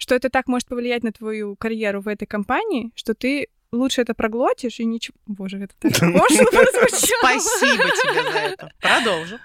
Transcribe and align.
что 0.00 0.14
это 0.14 0.30
так 0.30 0.48
может 0.48 0.66
повлиять 0.66 1.04
на 1.04 1.12
твою 1.12 1.56
карьеру 1.56 2.00
в 2.00 2.08
этой 2.08 2.24
компании, 2.26 2.90
что 2.94 3.14
ты 3.14 3.48
лучше 3.70 4.00
это 4.00 4.14
проглотишь 4.14 4.80
и 4.80 4.84
ничего... 4.84 5.16
Боже, 5.26 5.58
это 5.58 5.74
так 5.78 5.92
пошло 5.92 6.46
прозвучало. 6.50 7.38
Спасибо 7.38 7.84
тебе 7.84 8.32
за 8.32 8.38
это. 8.38 8.72
Продолжу. 8.80 9.38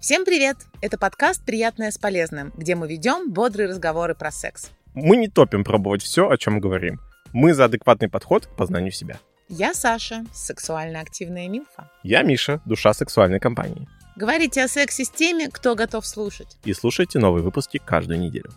Всем 0.00 0.24
привет! 0.24 0.56
Это 0.80 0.96
подкаст 0.96 1.44
«Приятное 1.44 1.90
с 1.90 1.98
полезным», 1.98 2.52
где 2.56 2.74
мы 2.74 2.88
ведем 2.88 3.30
бодрые 3.30 3.68
разговоры 3.68 4.14
про 4.14 4.30
секс. 4.30 4.70
Мы 4.94 5.18
не 5.18 5.28
топим 5.28 5.64
пробовать 5.64 6.02
все, 6.02 6.30
о 6.30 6.38
чем 6.38 6.58
говорим. 6.58 7.00
Мы 7.34 7.52
за 7.52 7.66
адекватный 7.66 8.08
подход 8.08 8.46
к 8.46 8.56
познанию 8.56 8.92
себя. 8.92 9.18
Я 9.50 9.74
Саша, 9.74 10.24
сексуально 10.32 11.00
активная 11.00 11.48
милфа. 11.48 11.90
Я 12.02 12.22
Миша, 12.22 12.62
душа 12.64 12.94
сексуальной 12.94 13.40
компании. 13.40 13.86
Говорите 14.18 14.64
о 14.64 14.66
сексе 14.66 15.04
с 15.04 15.10
теми, 15.10 15.48
кто 15.48 15.76
готов 15.76 16.04
слушать. 16.04 16.58
И 16.64 16.74
слушайте 16.74 17.20
новые 17.20 17.44
выпуски 17.44 17.78
каждую 17.78 18.18
неделю. 18.18 18.50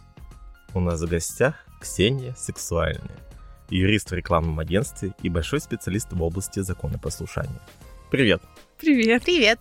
У 0.74 0.80
нас 0.80 1.00
в 1.00 1.08
гостях 1.08 1.54
Ксения 1.80 2.34
Сексуальная, 2.34 3.20
юрист 3.70 4.10
в 4.10 4.16
рекламном 4.16 4.58
агентстве 4.58 5.14
и 5.22 5.30
большой 5.30 5.60
специалист 5.60 6.12
в 6.12 6.24
области 6.24 6.62
законопослушания. 6.62 7.62
Привет! 8.10 8.42
Привет. 8.80 9.22
Привет! 9.24 9.60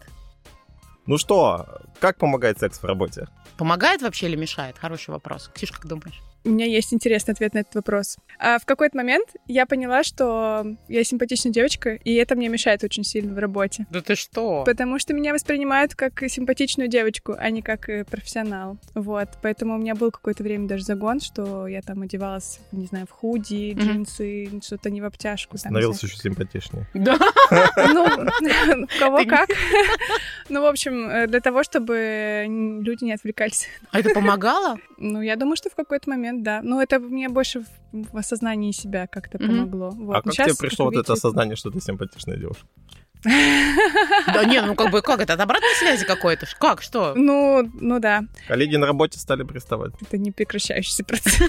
Ну 1.05 1.19
что, 1.19 1.83
как 1.99 2.17
помогает 2.17 2.59
секс 2.59 2.79
в 2.79 2.85
работе? 2.85 3.29
Помогает 3.59 4.01
вообще 4.01 4.29
или 4.29 4.37
мешает? 4.37 4.79
Хороший 4.79 5.11
вопрос. 5.11 5.51
Ксюш, 5.53 5.71
как 5.71 5.87
думаешь? 5.87 6.23
У 6.45 6.51
меня 6.51 6.65
есть 6.67 6.95
интересный 6.95 7.33
ответ 7.33 7.53
на 7.55 7.59
этот 7.59 7.75
вопрос. 7.75 8.17
А 8.39 8.59
в 8.59 8.65
какой-то 8.65 8.97
момент 8.97 9.29
я 9.47 9.67
поняла, 9.67 10.03
что 10.03 10.65
я 10.89 11.05
симпатичная 11.05 11.53
девочка, 11.53 11.91
и 11.93 12.15
это 12.15 12.35
мне 12.35 12.49
мешает 12.49 12.83
очень 12.83 13.05
сильно 13.05 13.35
в 13.35 13.39
работе. 13.39 13.87
Да 13.91 14.01
ты 14.01 14.15
что? 14.15 14.65
Потому 14.65 14.99
что 14.99 15.13
меня 15.13 15.35
воспринимают 15.35 15.95
как 15.95 16.23
симпатичную 16.29 16.89
девочку, 16.89 17.35
а 17.39 17.51
не 17.51 17.61
как 17.61 17.89
э, 17.91 18.05
профессионал. 18.05 18.79
Вот. 18.95 19.29
Поэтому 19.43 19.75
у 19.75 19.79
меня 19.79 19.95
был 19.95 20.11
какое-то 20.11 20.43
время 20.43 20.67
даже 20.67 20.85
загон, 20.85 21.21
что 21.21 21.67
я 21.67 21.83
там 21.83 22.03
одевалась, 22.03 22.61
не 22.73 22.87
знаю, 22.87 23.07
в 23.07 23.11
худи, 23.11 23.75
Мгм. 23.75 23.81
джинсы, 23.87 24.49
что-то 24.65 24.91
не 24.91 25.01
в 25.01 25.05
обтяжку. 25.05 25.59
Становился 25.59 26.07
еще 26.07 26.17
симпатичнее. 26.17 26.87
Да. 26.95 27.19
Ну, 27.93 28.05
у 28.05 28.99
кого 28.99 29.25
как. 29.25 29.51
Ну, 30.49 30.63
в 30.63 30.67
общем, 30.67 31.09
э, 31.09 31.27
для 31.27 31.41
того, 31.41 31.63
чтобы 31.63 32.47
люди 32.49 33.05
не 33.05 33.13
отвлекались. 33.13 33.69
А 33.93 34.01
это 34.01 34.11
помогало? 34.11 34.79
Ну, 34.99 35.21
я 35.23 35.37
думаю, 35.37 35.57
что 35.57 35.71
в 35.71 35.75
какой-то 35.75 36.11
момент, 36.11 36.30
да. 36.33 36.61
Ну, 36.63 36.81
это 36.81 36.99
мне 36.99 37.29
больше 37.29 37.61
в, 37.61 37.67
в 38.13 38.17
осознании 38.17 38.73
себя 38.73 39.07
как-то 39.07 39.39
Мгм. 39.39 39.49
помогло. 39.49 39.91
Вот. 39.91 40.17
а 40.17 40.23
Ну, 40.25 40.33
как 40.33 40.47
тебе 40.47 40.57
пришло 40.57 40.87
вот 40.87 40.97
это 40.97 41.13
осознание, 41.13 41.57
что 41.57 41.71
ты 41.71 41.81
симпатичная 41.81 42.37
девушка? 42.37 42.67
Да 44.35 44.45
не, 44.45 44.61
ну 44.63 44.75
как 44.75 44.91
бы, 44.91 45.03
как 45.03 45.21
это, 45.21 45.35
от 45.35 45.41
обратной 45.41 45.75
связи 45.79 46.05
какой-то? 46.05 46.47
Как, 46.59 46.83
что? 46.83 47.15
Ну, 47.15 47.69
ну 47.81 47.99
да, 47.99 48.25
Коллеги 48.49 48.77
на 48.77 48.87
работе 48.87 49.19
стали 49.19 49.43
приставать. 49.43 49.93
это 50.01 50.19
не 50.19 50.31
прекращающийся 50.31 51.05
процесс. 51.05 51.41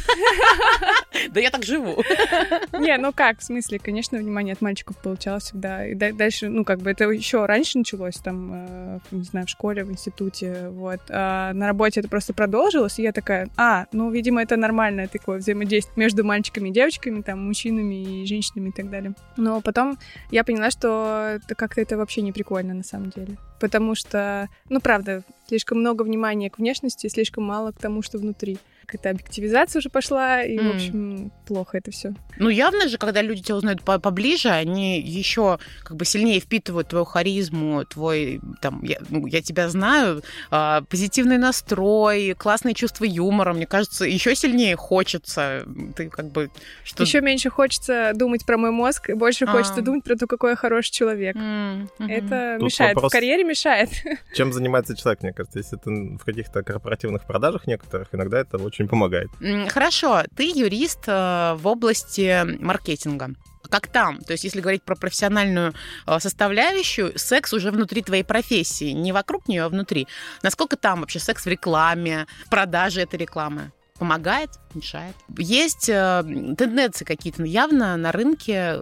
Да 1.29 1.39
я 1.39 1.51
так 1.51 1.63
живу. 1.63 2.01
Не, 2.79 2.97
ну 2.97 3.13
как, 3.13 3.39
в 3.39 3.43
смысле, 3.43 3.79
конечно, 3.79 4.17
внимание 4.17 4.53
от 4.53 4.61
мальчиков 4.61 4.97
получалось 4.97 5.43
всегда. 5.43 5.85
И 5.85 5.93
да- 5.93 6.13
дальше, 6.13 6.49
ну, 6.49 6.63
как 6.65 6.79
бы 6.79 6.89
это 6.89 7.03
еще 7.09 7.45
раньше 7.45 7.77
началось, 7.77 8.15
там, 8.15 8.51
э, 8.53 8.99
не 9.11 9.23
знаю, 9.23 9.45
в 9.45 9.49
школе, 9.49 9.83
в 9.83 9.91
институте, 9.91 10.69
вот. 10.69 10.99
А 11.09 11.53
на 11.53 11.67
работе 11.67 11.99
это 11.99 12.09
просто 12.09 12.33
продолжилось, 12.33 12.97
и 12.97 13.03
я 13.03 13.11
такая, 13.11 13.49
а, 13.57 13.85
ну, 13.91 14.09
видимо, 14.09 14.41
это 14.41 14.55
нормальное 14.57 15.07
такое 15.07 15.37
взаимодействие 15.39 15.93
между 15.95 16.23
мальчиками 16.23 16.69
и 16.69 16.71
девочками, 16.71 17.21
там, 17.21 17.45
мужчинами 17.45 18.21
и 18.21 18.25
женщинами 18.25 18.69
и 18.69 18.71
так 18.71 18.89
далее. 18.89 19.13
Но 19.37 19.61
потом 19.61 19.97
я 20.31 20.43
поняла, 20.43 20.71
что 20.71 21.37
это 21.43 21.55
как-то 21.61 21.79
это 21.79 21.95
вообще 21.95 22.23
не 22.23 22.31
прикольно 22.31 22.73
на 22.73 22.83
самом 22.83 23.11
деле. 23.11 23.37
Потому 23.59 23.93
что, 23.93 24.49
ну, 24.67 24.81
правда, 24.81 25.21
слишком 25.47 25.79
много 25.79 26.01
внимания 26.01 26.49
к 26.49 26.57
внешности, 26.57 27.05
слишком 27.05 27.43
мало 27.43 27.71
к 27.71 27.77
тому, 27.77 28.01
что 28.01 28.17
внутри. 28.17 28.57
Какая-то 28.91 29.09
объективизация 29.11 29.79
уже 29.79 29.89
пошла, 29.89 30.43
и, 30.43 30.57
в 30.57 30.61
М. 30.61 30.71
общем, 30.75 31.31
плохо 31.47 31.77
это 31.77 31.91
все. 31.91 32.13
Ну, 32.37 32.49
явно 32.49 32.89
же, 32.89 32.97
когда 32.97 33.21
люди 33.21 33.41
тебя 33.41 33.55
узнают 33.55 33.83
по- 33.83 33.99
поближе, 33.99 34.49
они 34.49 34.99
еще 34.99 35.59
как 35.83 35.95
бы 35.95 36.03
сильнее 36.03 36.41
впитывают 36.41 36.89
твою 36.89 37.05
харизму, 37.05 37.85
твой, 37.85 38.41
там, 38.61 38.83
я, 38.83 38.97
ну, 39.09 39.25
я 39.27 39.41
тебя 39.41 39.69
знаю, 39.69 40.23
а, 40.49 40.81
позитивный 40.89 41.37
настрой, 41.37 42.33
классное 42.37 42.73
чувство 42.73 43.05
юмора. 43.05 43.53
Мне 43.53 43.65
кажется, 43.65 44.03
еще 44.03 44.35
сильнее 44.35 44.75
хочется. 44.75 45.65
Ты 45.95 46.09
как 46.09 46.31
бы... 46.31 46.49
Что... 46.83 47.03
Еще 47.03 47.21
меньше 47.21 47.49
хочется 47.49 48.11
думать 48.13 48.45
про 48.45 48.57
мой 48.57 48.71
мозг, 48.71 49.09
и 49.09 49.13
больше 49.13 49.45
А. 49.45 49.51
хочется 49.51 49.81
думать 49.81 50.03
про 50.03 50.15
то, 50.17 50.27
какой 50.27 50.51
я 50.51 50.55
хороший 50.57 50.91
человек. 50.91 51.35
М, 51.37 51.89
мгм. 51.97 52.09
Это 52.09 52.55
Тут 52.59 52.65
мешает. 52.65 52.95
вопрос- 52.95 53.11
В 53.11 53.13
карьере 53.13 53.43
мешает. 53.45 53.89
Чем 54.35 54.51
занимается 54.51 54.97
человек, 54.97 55.23
мне 55.23 55.31
кажется, 55.31 55.59
если 55.59 55.77
ты 55.77 55.89
в 56.17 56.25
каких-то 56.25 56.61
корпоративных 56.63 57.25
продажах 57.25 57.67
некоторых, 57.67 58.09
иногда 58.11 58.39
это 58.41 58.57
очень 58.57 58.80
помогает. 58.87 59.29
М, 59.41 59.67
Хорошо, 59.67 60.23
ты 60.35 60.43
юрист 60.45 61.03
э, 61.07 61.53
в 61.57 61.67
области 61.67 62.43
маркетинга. 62.61 63.31
Как 63.69 63.87
там? 63.87 64.19
То 64.19 64.33
есть, 64.33 64.43
если 64.43 64.59
говорить 64.59 64.83
про 64.83 64.95
профессиональную 64.95 65.73
э, 66.05 66.19
составляющую, 66.19 67.17
секс 67.17 67.53
уже 67.53 67.71
внутри 67.71 68.01
твоей 68.01 68.23
профессии, 68.23 68.91
не 68.91 69.13
вокруг 69.13 69.47
нее, 69.47 69.63
а 69.63 69.69
внутри. 69.69 70.07
Насколько 70.43 70.75
там 70.75 70.99
вообще 71.01 71.19
секс 71.19 71.45
в 71.45 71.47
рекламе, 71.47 72.27
в 72.45 72.49
продаже 72.49 73.01
этой 73.01 73.17
рекламы? 73.17 73.71
Помогает, 73.97 74.49
мешает. 74.75 75.15
Есть 75.37 75.89
э, 75.89 76.23
тенденции 76.57 77.05
какие-то 77.05 77.43
явно 77.43 77.97
на 77.97 78.11
рынке 78.11 78.81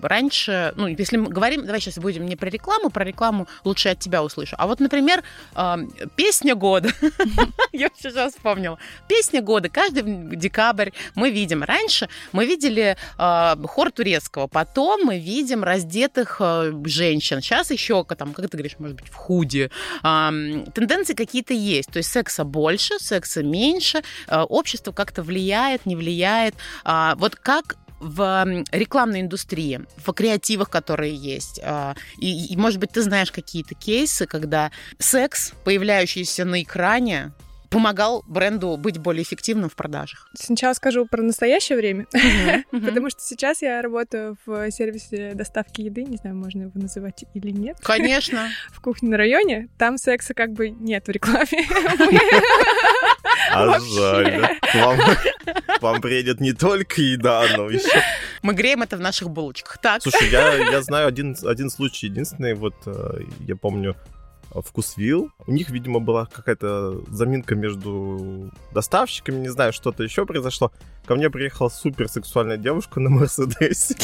раньше, 0.00 0.72
ну, 0.76 0.86
если 0.86 1.16
мы 1.16 1.28
говорим, 1.28 1.64
давай 1.64 1.80
сейчас 1.80 1.98
будем 1.98 2.26
не 2.26 2.36
про 2.36 2.48
рекламу, 2.48 2.90
про 2.90 3.04
рекламу 3.04 3.48
лучше 3.64 3.90
от 3.90 3.98
тебя 3.98 4.22
услышу. 4.22 4.56
А 4.58 4.66
вот, 4.66 4.80
например, 4.80 5.22
э, 5.54 5.76
песня 6.16 6.54
года. 6.54 6.90
Я 7.72 7.90
сейчас 7.96 8.34
вспомнила. 8.34 8.78
Песня 9.08 9.42
года. 9.42 9.68
Каждый 9.68 10.02
декабрь 10.36 10.90
мы 11.14 11.30
видим. 11.30 11.62
Раньше 11.62 12.08
мы 12.32 12.46
видели 12.46 12.96
э, 13.18 13.56
хор 13.66 13.90
турецкого, 13.90 14.46
потом 14.46 15.04
мы 15.04 15.18
видим 15.18 15.64
раздетых 15.64 16.36
э, 16.40 16.72
женщин. 16.84 17.40
Сейчас 17.40 17.70
еще, 17.70 18.04
там, 18.04 18.32
как 18.32 18.50
ты 18.50 18.56
говоришь, 18.56 18.78
может 18.78 18.96
быть, 18.96 19.08
в 19.08 19.14
худи. 19.14 19.70
Ам, 20.02 20.64
тенденции 20.66 21.14
какие-то 21.14 21.54
есть. 21.54 21.90
То 21.90 21.98
есть 21.98 22.10
секса 22.10 22.44
больше, 22.44 22.98
секса 22.98 23.42
меньше. 23.42 24.02
Э, 24.28 24.40
общество 24.40 24.92
как-то 24.92 25.22
влияет, 25.30 25.86
не 25.86 25.96
влияет. 25.96 26.54
А, 26.84 27.14
вот 27.16 27.36
как 27.36 27.76
в 28.00 28.64
рекламной 28.72 29.20
индустрии, 29.20 29.80
в 30.04 30.12
креативах, 30.12 30.70
которые 30.70 31.14
есть. 31.14 31.60
а, 31.62 31.94
И, 32.18 32.46
и, 32.52 32.56
может 32.56 32.80
быть, 32.80 32.92
ты 32.92 33.02
знаешь 33.02 33.30
какие-то 33.30 33.74
кейсы, 33.74 34.26
когда 34.26 34.70
секс, 34.98 35.52
появляющийся 35.64 36.44
на 36.44 36.62
экране, 36.62 37.32
помогал 37.70 38.24
бренду 38.26 38.76
быть 38.76 38.98
более 38.98 39.22
эффективным 39.22 39.70
в 39.70 39.76
продажах. 39.76 40.28
Сначала 40.34 40.74
скажу 40.74 41.06
про 41.06 41.22
настоящее 41.22 41.78
время, 41.78 42.06
потому 42.70 43.10
что 43.10 43.20
сейчас 43.22 43.62
я 43.62 43.80
работаю 43.80 44.36
в 44.44 44.70
сервисе 44.70 45.32
доставки 45.34 45.82
еды, 45.82 46.04
не 46.04 46.16
знаю, 46.16 46.36
можно 46.36 46.62
его 46.62 46.72
называть 46.74 47.24
или 47.34 47.50
нет, 47.50 47.78
Конечно. 47.80 48.48
в 48.72 48.80
кухне 48.80 49.10
на 49.10 49.16
районе. 49.16 49.68
Там 49.78 49.96
секса 49.96 50.34
как 50.34 50.52
бы 50.52 50.70
нет 50.70 51.06
в 51.06 51.10
рекламе. 51.10 51.46
А 53.52 53.80
жаль, 53.80 54.58
вам, 54.74 54.98
вам 55.80 56.00
приедет 56.00 56.40
не 56.40 56.52
только 56.52 57.00
еда, 57.00 57.44
но 57.56 57.68
еще... 57.68 58.00
Мы 58.42 58.54
греем 58.54 58.82
это 58.82 58.96
в 58.96 59.00
наших 59.00 59.30
булочках. 59.30 59.78
Так. 59.78 60.02
Слушай, 60.02 60.28
я, 60.30 60.54
я 60.54 60.82
знаю 60.82 61.08
один, 61.08 61.36
один 61.44 61.68
случай, 61.70 62.06
единственный, 62.06 62.54
вот 62.54 62.74
э, 62.86 63.22
я 63.40 63.56
помню, 63.56 63.96
Вкусвилл. 64.54 65.30
У 65.46 65.52
них, 65.52 65.70
видимо, 65.70 66.00
была 66.00 66.26
какая-то 66.26 67.02
заминка 67.10 67.54
между 67.54 68.50
доставщиками, 68.72 69.40
не 69.40 69.48
знаю, 69.48 69.72
что-то 69.72 70.02
еще 70.02 70.26
произошло. 70.26 70.72
Ко 71.06 71.14
мне 71.14 71.30
приехала 71.30 71.68
суперсексуальная 71.68 72.56
девушка 72.56 73.00
на 73.00 73.10
Мерседесе. 73.10 73.94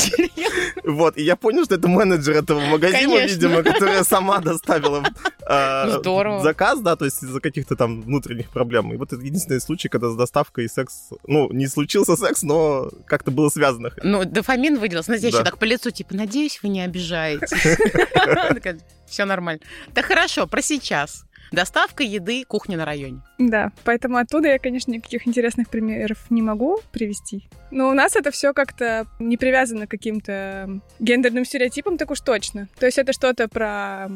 Вот, 0.85 1.17
и 1.17 1.23
я 1.23 1.37
понял, 1.37 1.65
что 1.65 1.75
это 1.75 1.89
менеджер 1.89 2.37
этого 2.37 2.61
магазина, 2.61 3.27
видимо, 3.27 3.63
которая 3.63 4.05
сама 4.05 4.39
доставила 4.39 5.03
э, 5.49 6.01
Ну, 6.05 6.43
заказ, 6.43 6.81
да, 6.81 6.97
то 6.97 7.05
есть 7.05 7.23
из-за 7.23 7.41
каких-то 7.41 7.77
там 7.77 8.03
внутренних 8.03 8.51
проблем. 8.51 8.93
И 8.93 8.97
вот 8.97 9.13
это 9.13 9.23
единственный 9.23 9.61
случай, 9.61 9.89
когда 9.89 10.11
с 10.11 10.17
доставкой 10.17 10.67
и 10.67 10.69
секс, 10.69 11.11
ну, 11.27 11.51
не 11.53 11.67
случился 11.67 12.17
секс, 12.17 12.43
но 12.43 12.91
как-то 13.07 13.31
было 13.31 13.49
связано. 13.49 13.91
Ну, 14.03 14.25
дофамин 14.25 14.79
выделился. 14.79 15.15
Еще 15.15 15.43
так 15.43 15.59
по 15.59 15.65
лицу, 15.65 15.91
типа, 15.91 16.15
надеюсь, 16.15 16.61
вы 16.63 16.69
не 16.69 16.83
обижаетесь. 16.83 17.51
Все 19.07 19.25
нормально. 19.25 19.61
Да 19.95 20.03
хорошо, 20.03 20.47
про 20.47 20.63
сейчас. 20.63 21.25
Доставка 21.53 22.03
еды, 22.03 22.45
кухня 22.45 22.77
на 22.77 22.85
районе. 22.85 23.21
Да, 23.39 23.71
поэтому 23.85 24.17
оттуда 24.17 24.49
я, 24.49 24.59
конечно, 24.59 24.91
никаких 24.91 25.29
интересных 25.29 25.69
примеров 25.69 26.19
не 26.31 26.43
могу 26.43 26.81
привести. 26.93 27.49
Но 27.71 27.89
у 27.89 27.95
нас 27.95 28.17
это 28.17 28.31
все 28.31 28.53
как-то 28.53 29.07
не 29.19 29.37
привязано 29.37 29.87
к 29.87 29.91
каким-то 29.91 30.81
гендерным 30.99 31.45
стереотипам, 31.45 31.99
так 31.99 32.11
уж 32.11 32.21
точно. 32.21 32.69
То 32.79 32.87
есть 32.87 32.99
это 32.99 33.13
что-то 33.13 33.49
про 33.49 34.09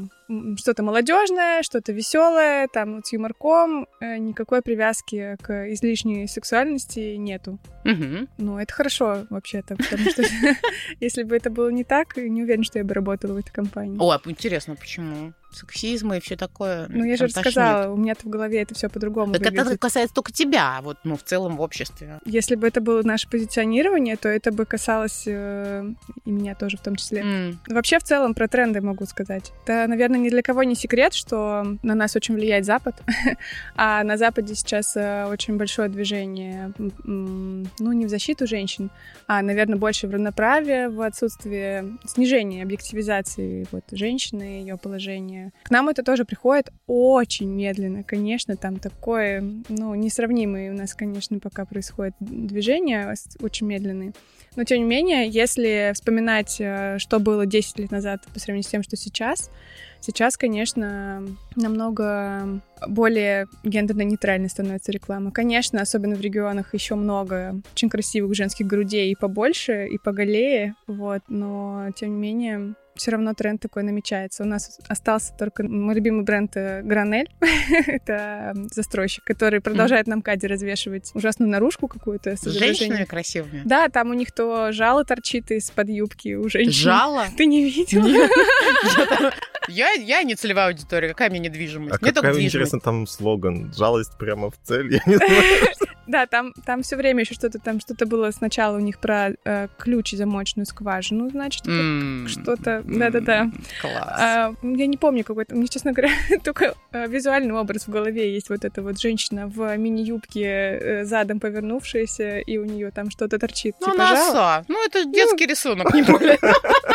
что-то 0.56 0.82
молодежное, 0.82 1.62
что-то 1.62 1.93
веселое, 1.93 2.69
там 2.69 3.03
с 3.05 3.12
юморком, 3.12 3.87
э, 4.00 4.19
никакой 4.19 4.62
привязки 4.62 5.37
к 5.43 5.73
излишней 5.73 6.29
сексуальности 6.29 7.17
нету. 7.17 7.59
Угу. 7.85 8.29
Ну, 8.38 8.59
это 8.59 8.73
хорошо 8.73 9.27
вообще-то, 9.31 9.77
потому 9.77 10.11
что 10.11 10.23
если 11.00 11.23
бы 11.23 11.37
это 11.37 11.50
было 11.50 11.71
не 11.71 11.85
так, 11.85 12.17
не 12.17 12.43
уверен, 12.43 12.65
что 12.65 12.79
я 12.79 12.85
бы 12.85 12.94
работала 12.94 13.35
в 13.35 13.37
этой 13.38 13.50
компании. 13.53 13.99
О, 13.99 14.11
а 14.11 14.21
интересно, 14.25 14.77
почему? 14.77 15.32
сексизма 15.53 16.17
и 16.17 16.21
все 16.21 16.37
такое. 16.37 16.87
Ну, 16.88 17.05
я 17.05 17.17
же 17.17 17.29
сказала, 17.29 17.93
у 17.93 17.97
меня-то 17.97 18.26
в 18.26 18.31
голове 18.31 18.62
это 18.62 18.75
все 18.75 18.88
по-другому 18.88 19.33
Так 19.33 19.43
выглядит. 19.43 19.67
это 19.67 19.79
касается 19.79 20.15
только 20.15 20.33
тебя, 20.33 20.79
вот, 20.83 20.99
ну, 21.05 21.17
в 21.17 21.23
целом 21.23 21.56
в 21.56 21.61
обществе. 21.61 22.21
Если 22.25 22.55
бы 22.55 22.67
это 22.67 22.81
было 22.81 23.03
наше 23.03 23.29
позиционирование, 23.29 24.17
то 24.17 24.29
это 24.29 24.53
бы 24.53 24.65
касалось 24.65 25.25
э, 25.26 25.91
и 26.25 26.31
меня 26.31 26.55
тоже 26.55 26.76
в 26.76 26.83
том 26.83 26.97
числе. 26.97 27.23
Mm. 27.23 27.56
Вообще, 27.69 27.99
в 27.99 28.05
целом, 28.05 28.35
про 28.35 28.49
тренды 28.49 28.81
могу 28.81 29.06
сказать. 29.06 29.53
Это, 29.65 29.87
наверное, 29.88 30.20
ни 30.23 30.31
для 30.31 30.43
кого 30.43 30.63
не 30.63 30.75
секрет, 30.75 31.15
что 31.15 31.77
на 31.83 31.95
нас 31.95 32.17
очень 32.17 32.35
влияет 32.35 32.65
Запад, 32.65 33.03
а 33.77 34.03
на 34.05 34.17
Западе 34.17 34.55
сейчас 34.55 34.97
э, 34.97 35.27
очень 35.27 35.57
большое 35.57 35.89
движение, 35.89 36.73
ну, 37.05 37.93
не 37.93 38.07
в 38.07 38.09
защиту 38.09 38.47
женщин, 38.47 38.91
а, 39.27 39.43
наверное, 39.43 39.77
больше 39.77 40.07
в 40.07 40.11
равноправие, 40.11 40.89
в 40.89 41.01
отсутствие 41.03 41.85
снижения 42.07 42.63
объективизации 42.63 43.67
вот, 43.73 43.85
женщины, 43.93 44.61
ее 44.61 44.77
положения. 44.77 45.53
К 45.63 45.71
нам 45.71 45.89
это 45.89 46.03
тоже 46.03 46.25
приходит 46.25 46.71
очень 46.87 47.49
медленно, 47.49 48.03
конечно, 48.03 48.57
там 48.57 48.79
такое, 48.79 49.41
ну, 49.69 49.95
несравнимое 49.95 50.73
у 50.73 50.75
нас, 50.75 50.95
конечно, 50.95 51.39
пока 51.39 51.65
происходит 51.65 52.15
движение, 52.21 53.15
очень 53.41 53.67
медленные. 53.67 54.13
Но, 54.57 54.65
тем 54.65 54.79
не 54.79 54.85
менее, 54.85 55.29
если 55.29 55.93
вспоминать, 55.95 56.57
э, 56.59 56.99
что 56.99 57.21
было 57.21 57.47
10 57.47 57.79
лет 57.79 57.91
назад 57.91 58.25
по 58.33 58.41
сравнению 58.41 58.65
с 58.65 58.71
тем, 58.71 58.83
что 58.83 58.97
сейчас, 58.97 59.51
сейчас, 60.00 60.37
конечно, 60.37 61.23
намного 61.56 62.61
более 62.87 63.47
гендерно-нейтральной 63.64 64.49
становится 64.49 64.93
реклама. 64.93 65.31
Конечно, 65.31 65.81
особенно 65.81 66.17
в 66.17 66.20
регионах 66.20 66.75
еще 66.75 66.94
много 66.94 67.61
очень 67.73 67.88
красивых 67.88 68.35
женских 68.35 68.67
грудей 68.67 69.12
и 69.12 69.17
побольше, 69.17 69.87
и 69.87 69.99
поголее, 69.99 70.75
вот, 70.87 71.23
но, 71.29 71.88
тем 71.97 72.11
не 72.11 72.17
менее, 72.17 72.75
все 72.95 73.13
равно 73.13 73.35
тренд 73.35 73.61
такой 73.61 73.83
намечается. 73.83 74.43
У 74.43 74.47
нас 74.47 74.79
остался 74.89 75.33
только 75.39 75.63
мой 75.63 75.95
любимый 75.95 76.25
бренд 76.25 76.57
э, 76.57 76.83
Гранель. 76.83 77.31
Это 77.87 78.55
застройщик, 78.73 79.25
который 79.25 79.61
продолжает 79.61 80.07
нам 80.07 80.23
кади 80.23 80.47
развешивать 80.47 81.11
ужасную 81.15 81.51
наружку 81.51 81.89
какую-то. 81.89 82.37
С 82.37 82.45
женщинами 82.45 83.05
красивыми? 83.05 83.63
Да, 83.65 83.89
там 83.89 84.11
у 84.11 84.15
них 84.15 84.33
то 84.33 84.73
жало 84.73 85.05
торчит 85.05 85.51
из-под 85.51 85.89
юбки 85.89 86.35
у 86.35 86.49
женщин. 86.49 86.73
Жало? 86.73 87.27
Ты 87.37 87.47
не 87.47 87.65
видел? 87.65 88.05
Я, 89.69 89.93
я 89.93 90.25
не 90.25 90.35
целевая 90.35 90.69
аудитория, 90.69 91.09
какая 91.09 91.31
мне 91.31 91.39
недвижимость? 91.39 91.95
А 91.95 91.99
мне 92.05 92.13
какая, 92.13 92.41
интересно, 92.41 92.81
там 92.81 93.07
слоган? 93.07 93.73
Жалость 93.73 94.19
прямо 94.19 94.51
в 94.51 94.55
цель? 94.65 94.95
Я 94.95 95.01
не 95.07 95.17
знаю. 95.17 95.75
Да, 96.06 96.26
там, 96.26 96.52
там 96.64 96.82
все 96.82 96.97
время 96.97 97.20
еще 97.20 97.35
что-то 97.35 97.58
там 97.58 97.81
что-то 97.81 98.06
было 98.06 98.31
сначала 98.31 98.76
у 98.76 98.81
них 98.81 98.99
про 98.99 99.31
э, 99.44 99.69
ключ 99.79 100.12
и 100.12 100.17
замочную 100.17 100.67
скважину, 100.67 101.31
значит, 101.31 101.67
mm. 101.67 102.29
что-то. 102.29 102.82
Да-да-да. 102.85 103.50
Класс. 103.81 104.20
А, 104.20 104.55
я 104.62 104.87
не 104.87 104.97
помню 104.97 105.25
какой-то. 105.25 105.55
Мне, 105.55 105.69
честно 105.69 105.93
говоря, 105.93 106.12
только 106.44 106.75
э, 106.93 107.06
визуальный 107.06 107.55
образ 107.55 107.87
в 107.87 107.91
голове 107.91 108.32
есть 108.32 108.50
вот 108.50 108.64
эта 108.64 108.82
вот 108.82 108.99
женщина 108.99 109.47
в 109.47 109.76
мини-юбке 109.76 110.44
э, 110.44 111.05
задом 111.05 111.41
повернувшаяся, 111.41 112.38
и 112.38 112.58
у 112.58 112.64
нее 112.64 112.91
там 112.91 113.11
что-то 113.11 113.38
торчит. 113.38 113.76
Ну, 113.81 113.93
типа, 113.93 113.99
носа. 113.99 114.64
Ну, 114.69 114.85
это 114.85 115.05
ну, 115.05 115.12
детский 115.12 115.44
ну, 115.44 115.50
рисунок, 115.50 115.94
не 115.94 116.02
более. 116.11 116.38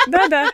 Да-да. 0.08 0.52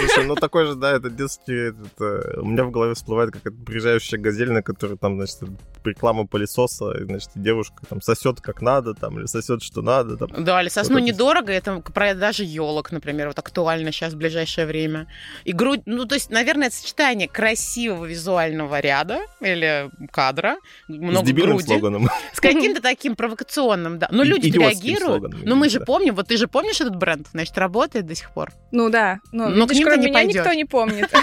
Слушай, 0.00 0.26
ну 0.26 0.34
такой 0.34 0.66
же, 0.66 0.74
да, 0.74 0.92
это 0.92 1.10
детский... 1.10 1.70
Это, 1.70 2.40
у 2.40 2.46
меня 2.46 2.64
в 2.64 2.70
голове 2.70 2.94
всплывает 2.94 3.32
как 3.32 3.52
приезжающая 3.64 4.18
газель, 4.18 4.50
на 4.50 4.62
которой 4.62 4.96
там, 4.96 5.16
значит, 5.16 5.40
реклама 5.88 6.26
пылесоса, 6.26 6.92
и, 6.92 7.04
значит, 7.04 7.30
девушка 7.34 7.84
там 7.88 8.00
сосет 8.00 8.40
как 8.40 8.62
надо, 8.62 8.94
там, 8.94 9.18
или 9.18 9.26
сосет 9.26 9.62
что 9.62 9.82
надо. 9.82 10.16
Там. 10.16 10.44
Да, 10.44 10.60
или 10.62 10.68
сосну 10.68 10.96
вот 10.96 11.04
недорого, 11.04 11.52
это 11.52 11.80
продажа 11.80 12.42
елок, 12.42 12.92
например, 12.92 13.28
вот 13.28 13.38
актуально 13.38 13.92
сейчас 13.92 14.14
в 14.14 14.16
ближайшее 14.16 14.66
время. 14.66 15.06
И 15.44 15.52
грудь, 15.52 15.82
ну, 15.86 16.04
то 16.04 16.14
есть, 16.14 16.30
наверное, 16.30 16.68
это 16.68 16.76
сочетание 16.76 17.28
красивого 17.28 18.04
визуального 18.06 18.80
ряда 18.80 19.20
или 19.40 19.90
кадра, 20.10 20.56
много 20.88 21.26
с 21.26 21.32
груди. 21.32 21.64
слоганом. 21.64 22.08
С 22.32 22.40
каким-то 22.40 22.82
таким 22.82 23.16
провокационным, 23.16 23.98
да. 23.98 24.08
Но 24.10 24.22
люди 24.22 24.48
реагируют. 24.48 25.22
Но 25.44 25.54
ну, 25.54 25.56
мы 25.56 25.68
же 25.68 25.80
помним, 25.80 26.14
вот 26.14 26.28
ты 26.28 26.36
же 26.36 26.48
помнишь 26.48 26.80
этот 26.80 26.96
бренд, 26.96 27.28
значит, 27.32 27.56
работает 27.58 28.06
до 28.06 28.14
сих 28.14 28.30
пор. 28.30 28.52
Ну 28.72 28.90
да. 28.90 29.20
Ну, 29.32 29.48
Но 29.48 29.66
видишь, 29.66 29.84
к 29.84 29.96
ним 29.96 30.00
не 30.00 30.08
меня 30.08 30.22
никто 30.24 30.52
не 30.52 30.64
помнит. 30.64 31.10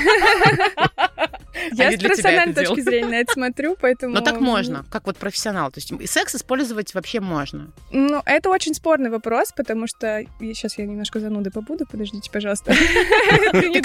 Я 1.71 1.91
с 1.91 1.99
профессиональной 1.99 2.53
точки 2.53 2.81
зрения 2.81 3.07
на 3.07 3.15
это 3.15 3.33
смотрю, 3.33 3.77
поэтому... 3.79 4.15
Но 4.15 4.21
так 4.21 4.39
можно, 4.39 4.52
как 4.89 5.05
вот 5.05 5.17
профессионал. 5.17 5.71
То 5.71 5.79
есть 5.79 6.11
секс 6.11 6.35
использовать 6.35 6.93
вообще 6.93 7.19
можно. 7.19 7.71
Ну, 7.91 8.21
это 8.25 8.49
очень 8.49 8.73
спорный 8.73 9.09
вопрос, 9.09 9.51
потому 9.55 9.87
что... 9.87 10.23
Сейчас 10.39 10.77
я 10.77 10.85
немножко 10.85 11.19
зануды 11.19 11.51
побуду, 11.51 11.85
подождите, 11.85 12.29
пожалуйста. 12.31 12.73
Ты 13.51 13.81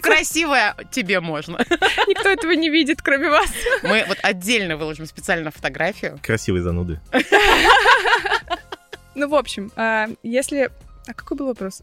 красивая, 0.00 0.74
тебе 0.90 1.20
можно. 1.20 1.58
Никто 2.08 2.28
этого 2.28 2.52
не 2.52 2.70
видит, 2.70 3.02
кроме 3.02 3.30
вас. 3.30 3.50
Мы 3.82 4.04
вот 4.08 4.18
отдельно 4.22 4.76
выложим 4.76 5.06
специально 5.06 5.50
фотографию. 5.50 6.18
Красивые 6.22 6.62
зануды. 6.62 7.00
Ну, 9.16 9.28
в 9.28 9.34
общем, 9.36 9.70
а, 9.76 10.08
если... 10.24 10.72
А 11.06 11.14
какой 11.14 11.36
был 11.36 11.46
вопрос? 11.46 11.82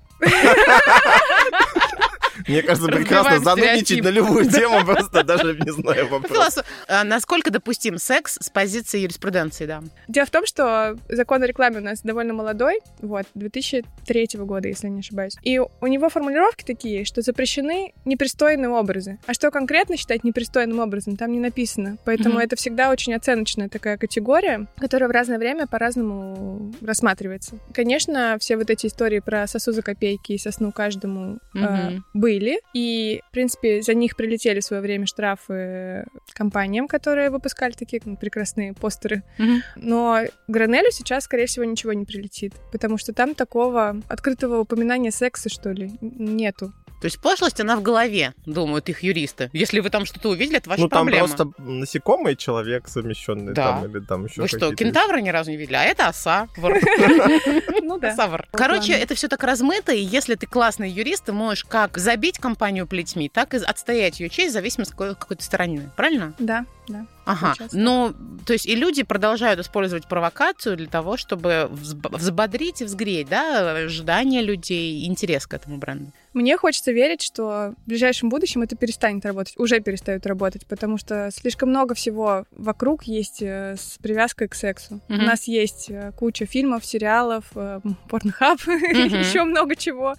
Мне 2.51 2.63
кажется, 2.63 2.91
прекрасно 2.91 3.39
занудничать 3.39 4.03
на 4.03 4.09
любую 4.09 4.49
тему, 4.49 4.85
просто 4.85 5.23
даже 5.23 5.57
не 5.57 5.71
знаю 5.71 6.07
вопрос. 6.09 6.59
А 6.87 7.03
насколько 7.03 7.49
допустим 7.49 7.97
секс 7.97 8.37
с 8.41 8.49
позиции 8.49 8.99
юриспруденции, 8.99 9.65
да? 9.65 9.81
Дело 10.07 10.25
в 10.25 10.29
том, 10.29 10.45
что 10.45 10.97
закон 11.09 11.41
о 11.43 11.47
рекламе 11.47 11.77
у 11.77 11.81
нас 11.81 12.01
довольно 12.01 12.33
молодой, 12.33 12.81
вот, 13.01 13.25
2003 13.35 14.29
года, 14.33 14.67
если 14.67 14.87
не 14.89 14.99
ошибаюсь. 14.99 15.37
И 15.43 15.59
у 15.59 15.87
него 15.87 16.09
формулировки 16.09 16.63
такие, 16.63 17.05
что 17.05 17.21
запрещены 17.21 17.93
непристойные 18.05 18.69
образы. 18.69 19.17
А 19.25 19.33
что 19.33 19.49
конкретно 19.51 19.95
считать 19.97 20.23
непристойным 20.23 20.79
образом, 20.79 21.15
там 21.15 21.31
не 21.31 21.39
написано. 21.39 21.97
Поэтому 22.05 22.39
это 22.39 22.55
всегда 22.55 22.89
очень 22.89 23.13
оценочная 23.13 23.69
такая 23.69 23.97
категория, 23.97 24.67
которая 24.77 25.07
в 25.07 25.11
разное 25.11 25.37
время 25.37 25.67
по-разному 25.67 26.73
рассматривается. 26.81 27.55
Конечно, 27.73 28.37
все 28.39 28.57
вот 28.57 28.69
эти 28.69 28.87
истории 28.87 29.19
про 29.19 29.47
сосу 29.47 29.71
за 29.71 29.81
копейки 29.81 30.33
и 30.33 30.37
сосну 30.37 30.71
каждому 30.71 31.39
э, 31.55 31.99
были, 32.13 32.40
и, 32.73 33.21
в 33.29 33.31
принципе, 33.31 33.81
за 33.81 33.93
них 33.93 34.15
прилетели 34.15 34.59
в 34.59 34.63
свое 34.63 34.81
время 34.81 35.05
штрафы 35.05 36.05
компаниям, 36.33 36.87
которые 36.87 37.29
выпускали 37.29 37.71
такие 37.71 38.01
ну, 38.05 38.17
прекрасные 38.17 38.73
постеры. 38.73 39.23
Mm-hmm. 39.37 39.61
Но 39.75 40.21
Гранелю 40.47 40.91
сейчас, 40.91 41.25
скорее 41.25 41.45
всего, 41.45 41.65
ничего 41.65 41.93
не 41.93 42.05
прилетит, 42.05 42.53
потому 42.71 42.97
что 42.97 43.13
там 43.13 43.35
такого 43.35 44.01
открытого 44.07 44.59
упоминания 44.59 45.11
секса, 45.11 45.49
что 45.49 45.71
ли, 45.71 45.91
нету. 46.01 46.73
То 47.01 47.05
есть 47.05 47.19
пошлость, 47.19 47.59
она 47.59 47.75
в 47.75 47.81
голове, 47.81 48.35
думают 48.45 48.87
их 48.87 49.01
юристы. 49.01 49.49
Если 49.53 49.79
вы 49.79 49.89
там 49.89 50.05
что-то 50.05 50.29
увидели, 50.29 50.57
это 50.57 50.69
ваша 50.69 50.87
проблема. 50.87 51.27
Ну, 51.27 51.35
там 51.35 51.51
просто 51.51 51.63
насекомый 51.63 52.35
человек 52.35 52.87
совмещенный 52.87 53.53
да. 53.53 53.81
там, 53.81 53.85
или 53.85 53.99
там 54.05 54.25
еще 54.25 54.43
Вы 54.43 54.47
что, 54.47 54.75
кентавра 54.75 55.17
ни 55.17 55.29
разу 55.29 55.49
не 55.49 55.57
видели? 55.57 55.75
А 55.75 55.83
это 55.83 56.07
оса. 56.07 56.47
Ну 57.81 57.97
да. 57.97 58.15
Савр. 58.15 58.47
Короче, 58.51 58.93
это 58.93 59.15
все 59.15 59.27
так 59.27 59.43
размыто, 59.43 59.91
и 59.91 60.01
если 60.01 60.35
ты 60.35 60.45
классный 60.45 60.89
юрист, 60.89 61.25
ты 61.25 61.33
можешь 61.33 61.65
как 61.65 61.97
забить 61.97 62.37
компанию 62.37 62.85
плетьми, 62.85 63.29
так 63.29 63.53
и 63.55 63.57
отстоять 63.57 64.19
ее 64.19 64.29
честь 64.29 64.51
в 64.51 64.53
зависимости 64.53 64.93
от 64.93 65.17
какой-то 65.17 65.43
стороны. 65.43 65.89
Правильно? 65.95 66.33
Да, 66.37 66.65
да. 66.87 67.05
Ага. 67.25 67.53
Ну, 67.71 68.13
то 68.45 68.53
есть 68.53 68.65
и 68.65 68.75
люди 68.75 69.03
продолжают 69.03 69.59
использовать 69.59 70.07
провокацию 70.07 70.77
для 70.77 70.87
того, 70.87 71.17
чтобы 71.17 71.69
взбодрить 71.71 72.81
и 72.81 72.85
взгреть, 72.85 73.29
да, 73.29 73.71
ожидания 73.71 74.41
людей, 74.41 75.05
интерес 75.05 75.45
к 75.47 75.53
этому 75.53 75.77
бренду. 75.77 76.11
Мне 76.33 76.55
хочется 76.57 76.93
верить, 76.93 77.21
что 77.21 77.73
в 77.83 77.87
ближайшем 77.87 78.29
будущем 78.29 78.61
это 78.61 78.77
перестанет 78.77 79.25
работать, 79.25 79.53
уже 79.57 79.81
перестает 79.81 80.25
работать, 80.25 80.65
потому 80.65 80.97
что 80.97 81.29
слишком 81.31 81.69
много 81.69 81.93
всего 81.93 82.45
вокруг 82.51 83.03
есть 83.03 83.41
э, 83.41 83.75
с 83.77 83.97
привязкой 84.01 84.47
к 84.47 84.55
сексу. 84.55 85.01
Mm-hmm. 85.09 85.17
У 85.17 85.21
нас 85.21 85.43
есть 85.47 85.89
э, 85.89 86.13
куча 86.17 86.45
фильмов, 86.45 86.85
сериалов, 86.85 87.45
э, 87.55 87.81
порнхаб, 88.07 88.59
mm-hmm. 88.65 89.19
еще 89.19 89.43
много 89.43 89.75
чего. 89.75 90.15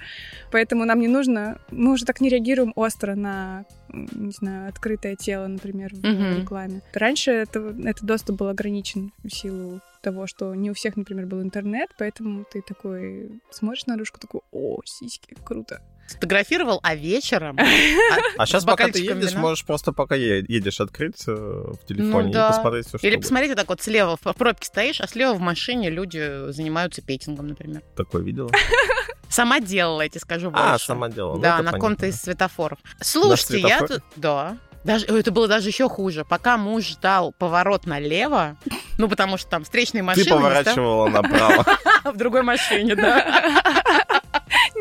Поэтому 0.51 0.85
нам 0.85 1.01
не 1.01 1.09
нужно, 1.09 1.59
мы 1.71 1.93
уже 1.93 2.05
так 2.05 2.21
не 2.21 2.29
реагируем 2.29 2.73
остро 2.77 3.15
на 3.15 3.65
не 3.93 4.33
знаю, 4.33 4.69
открытое 4.69 5.17
тело, 5.17 5.47
например, 5.47 5.95
в 5.95 6.01
mm-hmm. 6.01 6.41
рекламе. 6.41 6.83
Раньше 6.93 7.31
это, 7.31 7.75
этот 7.85 8.05
доступ 8.05 8.37
был 8.39 8.49
ограничен 8.49 9.13
в 9.23 9.31
силу 9.31 9.81
того, 10.01 10.27
что 10.27 10.55
не 10.55 10.71
у 10.71 10.75
всех, 10.75 10.97
например, 10.97 11.27
был 11.27 11.43
интернет, 11.43 11.91
поэтому 11.99 12.45
ты 12.45 12.63
такой 12.63 13.41
смотришь 13.51 13.87
на 13.87 13.97
ручку, 13.97 14.19
такой, 14.19 14.41
о, 14.51 14.81
сиськи, 14.85 15.37
круто. 15.45 15.81
Сфотографировал, 16.13 16.81
а 16.83 16.95
вечером... 16.95 17.59
А 18.39 18.47
сейчас, 18.47 18.65
пока 18.65 18.89
ты 18.89 19.01
едешь, 19.01 19.35
можешь 19.35 19.65
просто 19.65 19.93
пока 19.93 20.15
едешь 20.15 20.81
открыть 20.81 21.23
э, 21.27 21.33
в 21.33 21.87
телефоне 21.87 22.31
и 22.31 22.35
посмотреть 22.35 22.87
все, 22.87 22.99
что 22.99 23.07
Или 23.07 23.17
посмотреть 23.17 23.51
вот 23.51 23.59
так 23.59 23.69
вот 23.69 23.83
слева, 23.83 24.17
в 24.17 24.33
пробке 24.35 24.67
стоишь, 24.67 25.01
а 25.01 25.07
слева 25.07 25.35
в 25.35 25.41
машине 25.41 25.91
люди 25.91 26.51
занимаются 26.51 27.03
пейтингом, 27.03 27.49
например. 27.49 27.83
Такое 27.97 28.23
видела? 28.23 28.51
Сама 29.29 29.61
делала, 29.61 30.03
я 30.03 30.09
тебе 30.09 30.21
скажу 30.21 30.51
больше. 30.51 30.67
А, 30.67 30.79
сама 30.79 31.09
делала. 31.09 31.37
Ну, 31.37 31.41
да, 31.43 31.63
на 31.63 31.73
каком-то 31.73 32.07
из 32.07 32.21
светофоров. 32.21 32.79
Слушайте, 33.01 33.61
я 33.61 33.81
тут... 33.81 34.03
Да. 34.17 34.59
Даже, 34.85 35.07
это 35.07 35.31
было 35.31 35.49
даже 35.49 35.69
еще 35.69 35.89
хуже. 35.89 36.25
Пока 36.25 36.59
муж 36.59 36.85
ждал 36.85 37.33
поворот 37.33 37.87
налево, 37.87 38.57
ну, 38.99 39.09
потому 39.09 39.39
что 39.39 39.49
там 39.49 39.65
встречные 39.65 40.03
машины... 40.03 40.25
Ты 40.25 40.31
поворачивала 40.31 41.09
направо. 41.09 41.65
В 42.05 42.17
другой 42.17 42.43
машине, 42.43 42.95
да. 42.95 44.05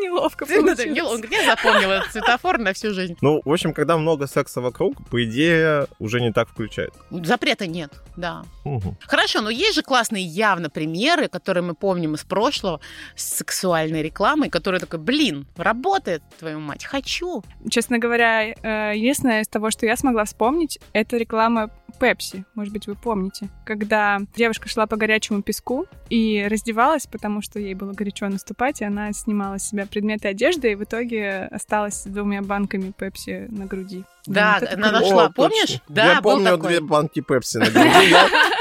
Неловко 0.02 0.46
получилось. 0.46 1.12
Он 1.12 1.20
говорит, 1.20 1.32
я 1.32 1.56
запомнил 1.56 1.90
этот 1.90 2.12
светофор 2.12 2.58
на 2.58 2.72
всю 2.72 2.92
жизнь. 2.92 3.16
Ну, 3.20 3.40
в 3.44 3.52
общем, 3.52 3.72
когда 3.72 3.96
много 3.96 4.26
секса 4.26 4.60
вокруг, 4.60 5.08
по 5.08 5.24
идее, 5.24 5.86
уже 5.98 6.20
не 6.20 6.32
так 6.32 6.48
включает. 6.48 6.92
Запрета 7.10 7.66
нет, 7.66 7.92
да. 8.16 8.44
Угу. 8.64 8.96
Хорошо, 9.00 9.40
но 9.40 9.50
есть 9.50 9.74
же 9.74 9.82
классные 9.82 10.24
явно 10.24 10.70
примеры, 10.70 11.28
которые 11.28 11.62
мы 11.62 11.74
помним 11.74 12.14
из 12.14 12.24
прошлого, 12.24 12.80
с 13.16 13.36
сексуальной 13.36 14.02
рекламой, 14.02 14.50
которые 14.50 14.80
такой, 14.80 14.98
блин, 14.98 15.46
работает, 15.56 16.22
твою 16.38 16.60
мать, 16.60 16.84
хочу. 16.84 17.42
Честно 17.70 17.98
говоря, 17.98 18.52
э, 18.52 18.92
единственное 18.96 19.42
из 19.42 19.48
того, 19.48 19.70
что 19.70 19.86
я 19.86 19.96
смогла 19.96 20.24
вспомнить, 20.24 20.78
это 20.92 21.16
реклама 21.16 21.70
Пепси, 21.98 22.44
может 22.54 22.72
быть, 22.72 22.86
вы 22.86 22.94
помните, 22.94 23.48
когда 23.64 24.18
девушка 24.34 24.68
шла 24.68 24.86
по 24.86 24.96
горячему 24.96 25.42
песку 25.42 25.86
и 26.10 26.46
раздевалась, 26.50 27.06
потому 27.06 27.42
что 27.42 27.58
ей 27.58 27.74
было 27.74 27.92
горячо 27.92 28.28
наступать, 28.28 28.80
и 28.80 28.84
она 28.84 29.12
снимала 29.12 29.58
с 29.58 29.68
себя 29.68 29.86
предметы 29.86 30.28
одежды, 30.28 30.72
и 30.72 30.74
в 30.74 30.84
итоге 30.84 31.48
осталась 31.50 32.02
с 32.02 32.06
двумя 32.06 32.42
банками 32.42 32.92
Пепси 32.96 33.46
на 33.50 33.66
груди. 33.66 34.04
Да, 34.26 34.58
вот 34.60 34.72
она 34.72 34.92
нашла, 34.92 35.30
помнишь? 35.30 35.80
Да, 35.88 36.14
я 36.14 36.22
помню 36.22 36.52
такой. 36.52 36.68
две 36.70 36.80
банки 36.80 37.20
Пепси 37.20 37.58
на 37.58 37.66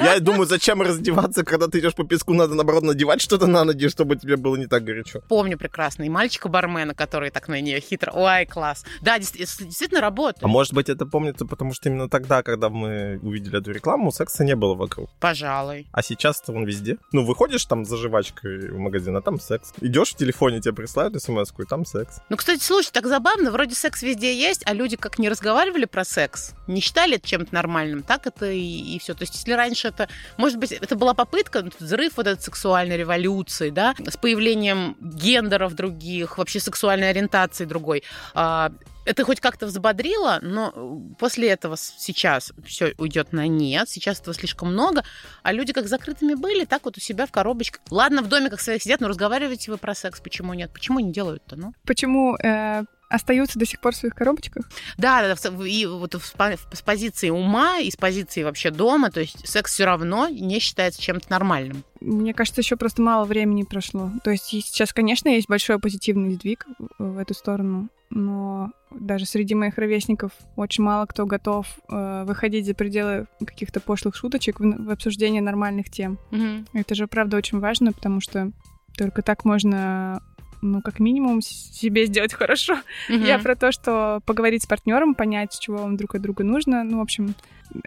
я 0.02 0.20
думаю, 0.20 0.48
зачем 0.48 0.82
раздеваться, 0.82 1.44
когда 1.44 1.68
ты 1.68 1.80
идешь 1.80 1.94
по 1.94 2.04
песку, 2.04 2.34
надо 2.34 2.56
наоборот 2.56 2.84
надевать 2.84 3.22
что-то 3.22 3.46
на 3.46 3.64
ноги, 3.64 3.88
чтобы 3.88 4.16
тебе 4.16 4.38
было 4.38 4.56
не 4.56 4.66
так 4.66 4.84
горячо. 4.84 5.22
Помню 5.28 5.58
прекрасно. 5.58 6.04
И 6.04 6.10
мальчика-бармена, 6.10 6.96
который 6.96 7.30
так 7.30 7.48
на 7.48 7.62
нее 7.62 7.80
хитро. 7.80 8.12
Ой, 8.12 8.48
класс. 8.48 8.84
Да, 9.02 9.20
действительно 9.20 10.02
работает. 10.02 10.44
А 10.44 10.48
может 10.48 10.74
быть, 10.74 10.90
это 10.90 11.06
помнится, 11.06 11.46
потому 11.46 11.74
что 11.74 11.90
именно 11.90 12.10
тогда, 12.10 12.42
когда 12.42 12.70
мы 12.70 13.20
увидели 13.22 13.60
эту 13.60 13.72
рекламу, 13.72 14.12
секса 14.12 14.44
не 14.44 14.56
было 14.56 14.74
вокруг. 14.74 15.10
Пожалуй. 15.20 15.88
А 15.92 16.02
сейчас-то 16.02 16.52
он 16.54 16.66
везде. 16.66 16.98
Ну, 17.12 17.24
выходишь 17.24 17.66
там 17.66 17.86
за 17.86 17.98
жвачкой 17.98 18.72
в 18.72 18.80
магазин, 18.80 19.16
а 19.16 19.22
там 19.22 19.40
секс. 19.40 19.74
Идешь 19.80 20.14
в 20.14 20.16
телефоне, 20.16 20.60
тебе 20.60 20.74
присылают 20.74 21.22
смс 21.22 21.52
и 21.60 21.66
там 21.66 21.86
секс. 21.86 22.22
Ну, 22.30 22.38
кстати, 22.38 22.64
слушай, 22.64 22.90
так 22.92 23.06
забавно, 23.06 23.52
вроде 23.52 23.76
секс 23.76 24.02
везде 24.02 24.36
есть, 24.36 24.64
а 24.66 24.74
люди 24.74 24.98
как 24.98 25.20
не 25.20 25.30
разговаривают 25.30 25.51
разговаривали 25.52 25.86
про 25.86 26.06
секс, 26.06 26.54
не 26.68 26.80
считали 26.80 27.16
это 27.16 27.28
чем-то 27.28 27.54
нормальным, 27.54 28.04
так 28.04 28.26
это 28.26 28.50
и, 28.50 28.96
и 28.96 29.00
все. 29.00 29.14
То 29.14 29.24
есть, 29.24 29.36
если 29.36 29.52
раньше 29.52 29.90
это, 29.90 30.08
может 30.38 30.58
быть, 30.58 30.72
это 30.72 30.96
была 30.96 31.14
попытка, 31.14 31.62
ну, 31.62 31.72
взрыв 31.78 32.14
вот 32.16 32.28
этой 32.28 32.42
сексуальной 32.42 32.96
революции, 32.96 33.70
да, 33.70 33.94
с 34.08 34.16
появлением 34.16 34.96
гендеров 35.02 35.74
других, 35.74 36.38
вообще 36.38 36.62
сексуальной 36.62 37.10
ориентации 37.10 37.66
другой, 37.66 38.04
а, 38.34 38.72
это 39.04 39.26
хоть 39.26 39.42
как-то 39.42 39.66
взбодрило, 39.66 40.40
но 40.42 40.72
после 41.20 41.50
этого 41.50 41.76
сейчас 41.76 42.54
все 42.66 42.94
уйдет 42.98 43.34
на 43.34 43.48
нет. 43.48 43.90
Сейчас 43.90 44.22
этого 44.22 44.34
слишком 44.34 44.72
много, 44.72 45.04
а 45.44 45.52
люди 45.52 45.74
как 45.74 45.88
закрытыми 45.88 46.36
были, 46.36 46.66
так 46.66 46.86
вот 46.86 46.98
у 46.98 47.02
себя 47.02 47.26
в 47.26 47.32
коробочках. 47.32 47.82
Ладно, 47.90 48.22
в 48.22 48.30
домиках 48.30 48.62
своих 48.62 48.84
сидят, 48.84 49.02
но 49.02 49.10
разговариваете 49.10 49.72
вы 49.72 49.78
про 49.78 49.96
секс, 49.96 50.22
почему 50.22 50.54
нет? 50.54 50.72
Почему 50.72 51.00
не 51.00 51.12
делают-то, 51.12 51.56
ну? 51.56 51.74
Почему 51.84 52.38
э, 52.38 52.84
остаются 53.12 53.60
до 53.60 53.66
сих 53.66 53.80
пор 53.80 53.94
в 53.94 53.98
своих 53.98 54.16
коробочках? 54.16 54.70
Да, 54.98 55.36
и 55.66 55.86
вот 55.86 56.16
с 56.16 56.82
позиции 56.82 57.30
ума 57.30 57.80
и 57.80 57.92
с 57.92 57.96
позиции 57.96 58.44
вообще 58.44 58.72
дома, 58.72 59.12
то 59.12 59.20
есть 59.20 59.48
секс 59.48 59.74
все 59.74 59.86
равно 59.86 60.28
не 60.30 60.60
считается 60.60 61.02
чем-то 61.02 61.30
нормальным. 61.30 61.84
Мне 62.00 62.34
кажется, 62.34 62.62
еще 62.62 62.78
просто 62.78 63.02
мало 63.02 63.26
времени 63.26 63.64
прошло. 63.64 64.12
То 64.24 64.32
есть 64.32 64.46
сейчас, 64.46 64.92
конечно, 64.94 65.30
есть 65.30 65.48
большой 65.48 65.78
позитивный 65.80 66.34
сдвиг 66.34 66.66
в 66.98 67.18
эту 67.18 67.34
сторону, 67.34 67.90
но 68.10 68.72
даже 68.90 69.26
среди 69.26 69.56
моих 69.56 69.78
ровесников 69.78 70.32
очень 70.56 70.84
мало 70.84 71.06
кто 71.06 71.26
готов 71.26 71.68
э, 71.90 72.24
выходить 72.26 72.66
за 72.66 72.74
пределы 72.74 73.28
каких-то 73.40 73.80
пошлых 73.80 74.16
шуточек 74.16 74.60
в, 74.60 74.64
в 74.64 74.90
обсуждение 74.90 75.42
нормальных 75.42 75.90
тем. 75.90 76.18
Mm-hmm. 76.32 76.68
Это 76.74 76.96
же, 76.96 77.08
правда, 77.08 77.38
очень 77.38 77.60
важно, 77.60 77.94
потому 77.94 78.20
что 78.20 78.52
только 78.98 79.22
так 79.22 79.46
можно 79.46 80.22
ну, 80.62 80.82
как 80.82 81.00
минимум, 81.00 81.42
себе 81.42 82.06
сделать 82.06 82.34
хорошо. 82.34 82.76
Mm-hmm. 83.10 83.26
Я 83.26 83.40
про 83.40 83.56
то, 83.56 83.72
что 83.72 84.22
поговорить 84.26 84.64
с 84.64 84.68
партнером, 84.68 85.16
понять, 85.16 85.58
чего 85.60 85.78
вам 85.78 85.98
друг 85.98 86.16
от 86.16 86.22
друга 86.22 86.44
нужно. 86.44 86.84
Ну, 86.84 87.00
в 87.00 87.02
общем, 87.02 87.36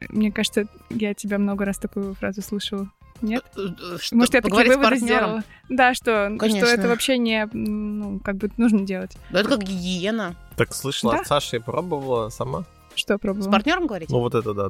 мне 0.09 0.33
кажется, 0.33 0.67
я 0.91 1.15
тебя 1.15 1.39
много 1.39 1.65
раз 1.65 1.79
такую 1.79 2.15
фразу 2.15 2.43
слышала. 2.43 2.91
Нет? 3.23 3.45
Э, 3.57 3.69
э, 3.95 3.99
что, 4.01 4.17
Может, 4.17 4.35
я 4.35 4.43
такие 4.43 4.67
выводы 4.67 4.97
сделала? 4.97 5.45
Да, 5.69 5.95
что, 5.95 6.37
что 6.37 6.67
это 6.67 6.89
вообще 6.89 7.17
не, 7.19 7.49
ну, 7.53 8.21
как 8.21 8.37
бы 8.37 8.51
нужно 8.57 8.81
делать. 8.81 9.17
Да, 9.31 9.41
это 9.41 9.51
как 9.51 9.63
гигиена. 9.63 10.37
Так 10.57 10.75
слышала 10.75 11.15
да? 11.15 11.21
от 11.21 11.27
Саши 11.27 11.57
и 11.57 11.59
пробовала 11.61 12.29
сама? 12.29 12.65
Что 12.95 13.19
пробовала? 13.19 13.49
С 13.49 13.53
партнером 13.53 13.87
говорить? 13.87 14.11
Ну, 14.11 14.21
вот 14.21 14.35
это 14.35 14.53
да. 14.53 14.69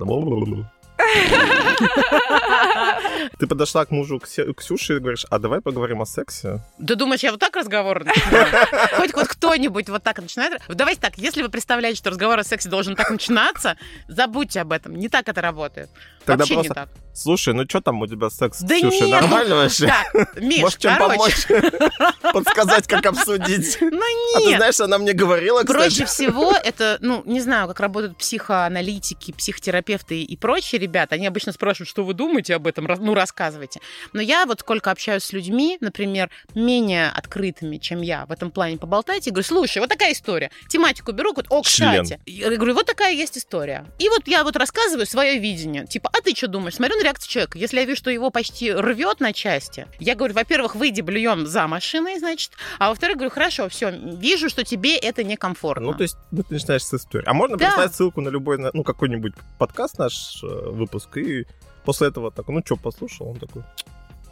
Ты 3.39 3.47
подошла 3.47 3.85
к 3.85 3.91
мужу 3.91 4.21
Ксюши 4.21 4.97
и 4.97 4.99
говоришь, 4.99 5.27
а 5.31 5.39
давай 5.39 5.61
поговорим 5.61 6.03
о 6.03 6.07
сексе? 6.07 6.61
Да 6.79 6.95
думаешь, 6.95 7.23
я 7.23 7.33
вот 7.33 7.41
так 7.41 7.57
разговор 7.57 8.05
Хоть 8.97 9.13
хоть 9.13 9.29
кто-нибудь 9.29 9.89
вот 9.89 10.03
так 10.03 10.21
начинает? 10.21 10.61
Давайте 10.69 11.01
так, 11.01 11.19
если 11.19 11.43
вы 11.43 11.49
представляете, 11.49 11.99
что 11.99 12.11
разговор 12.11 12.39
о 12.39 12.45
сексе 12.45 12.69
должен 12.69 12.97
так 12.97 13.11
начинаться, 13.11 13.77
забудьте 14.09 14.61
об 14.61 14.73
этом. 14.73 14.97
Не 14.97 15.09
так 15.09 15.29
это 15.29 15.41
работает. 15.41 15.91
Тогда 16.25 16.43
Вообще 16.43 16.55
просто... 16.55 16.71
не 16.71 16.75
так. 16.75 16.89
Слушай, 17.13 17.55
ну 17.55 17.65
что 17.69 17.81
там 17.81 18.01
у 18.01 18.07
тебя 18.09 18.29
секс, 18.29 18.61
да 18.61 18.77
Ксюша? 18.77 19.05
Нет, 19.05 19.11
Нормально 19.11 19.55
вообще? 19.55 19.87
Так, 19.87 20.37
Миш, 20.41 20.63
Может, 20.63 20.81
чем 20.81 20.97
короче... 20.97 21.47
помочь? 21.47 22.13
Подсказать, 22.33 22.89
как 22.89 23.07
обсудить? 23.07 23.79
Ну 23.81 23.91
нет. 23.91 24.35
А 24.35 24.41
ты 24.41 24.57
знаешь, 24.57 24.81
она 24.81 24.99
мне 24.99 25.13
говорила, 25.13 25.63
кстати. 25.63 25.77
Проще 25.77 26.07
всего 26.07 26.53
это, 26.53 26.99
ну, 27.01 27.23
не 27.25 27.41
знаю, 27.41 27.69
как 27.69 27.79
работают 27.79 28.19
психоаналитики, 28.19 29.33
психотерапевты 29.33 30.23
и 30.23 30.37
прочие 30.37 30.81
ребята. 30.85 31.17
Они 31.17 31.27
обычно 31.27 31.53
спрашивают, 31.53 31.89
что 31.89 32.05
вы 32.05 32.15
думаете 32.15 32.55
об 32.55 32.67
этом? 32.67 32.89
Ну, 33.01 33.15
рассказывайте. 33.15 33.81
Но 34.13 34.21
я 34.21 34.47
вот 34.47 34.61
сколько 34.61 34.91
общаюсь 34.91 35.25
с 35.25 35.33
людьми, 35.33 35.79
например, 35.81 36.31
менее 36.55 37.09
открытыми, 37.09 37.79
чем 37.79 38.03
я, 38.03 38.27
в 38.27 38.33
этом 38.33 38.51
плане 38.51 38.77
поболтайте, 38.77 39.31
говорю, 39.31 39.47
слушай, 39.47 39.79
вот 39.79 39.89
такая 39.89 40.13
история. 40.13 40.51
Тематику 40.69 41.13
беру, 41.13 41.33
вот, 41.35 41.47
о, 41.49 41.63
кстати. 41.63 42.21
Я 42.27 42.51
говорю, 42.57 42.75
вот 42.75 42.87
такая 42.87 43.15
есть 43.15 43.39
история. 43.39 43.87
И 43.99 44.09
вот 44.09 44.27
я 44.27 44.45
вот 44.45 44.57
рассказываю 44.57 45.07
свое 45.07 45.39
видение. 45.39 45.87
Типа, 45.87 46.11
а 46.13 46.21
ты 46.21 46.35
что 46.35 46.49
думаешь? 46.49 46.75
Смотрю 46.75 46.97
на 46.99 47.05
реакцию 47.05 47.31
человека. 47.31 47.59
Если 47.59 47.79
я 47.79 47.85
вижу, 47.85 47.97
что 47.97 48.11
его 48.11 48.31
почти 48.31 48.73
рвет 48.73 49.21
на 49.21 49.33
части, 49.33 49.87
я 49.99 50.15
говорю, 50.15 50.35
во-первых, 50.35 50.75
выйди, 50.75 51.01
блюем 51.01 51.47
за 51.47 51.67
машиной, 51.67 52.19
значит, 52.19 52.53
а 52.79 52.91
во-вторых, 52.91 53.17
говорю, 53.17 53.31
хорошо, 53.31 53.69
все, 53.69 53.91
вижу, 53.91 54.49
что 54.49 54.65
тебе 54.65 54.97
это 54.97 55.25
некомфортно. 55.25 55.87
Ну, 55.87 55.95
то 55.95 56.03
есть, 56.03 56.17
ну, 56.31 56.43
ты 56.43 56.55
начинаешь 56.55 56.85
с 56.85 56.95
истории. 56.95 57.25
А 57.27 57.35
можно 57.35 57.57
да. 57.57 57.69
прислать 57.69 57.95
ссылку 57.95 58.21
на 58.21 58.29
любой, 58.29 58.59
ну, 58.73 58.83
какой-нибудь 58.83 59.35
подкаст 59.59 59.99
наш 59.99 60.43
э, 60.43 60.47
выпуск, 60.75 61.17
и 61.17 61.47
после 61.85 62.09
этого 62.09 62.31
так, 62.31 62.49
ну, 62.49 62.63
что, 62.65 62.77
послушал? 62.77 63.29
Он 63.29 63.37
такой, 63.37 63.63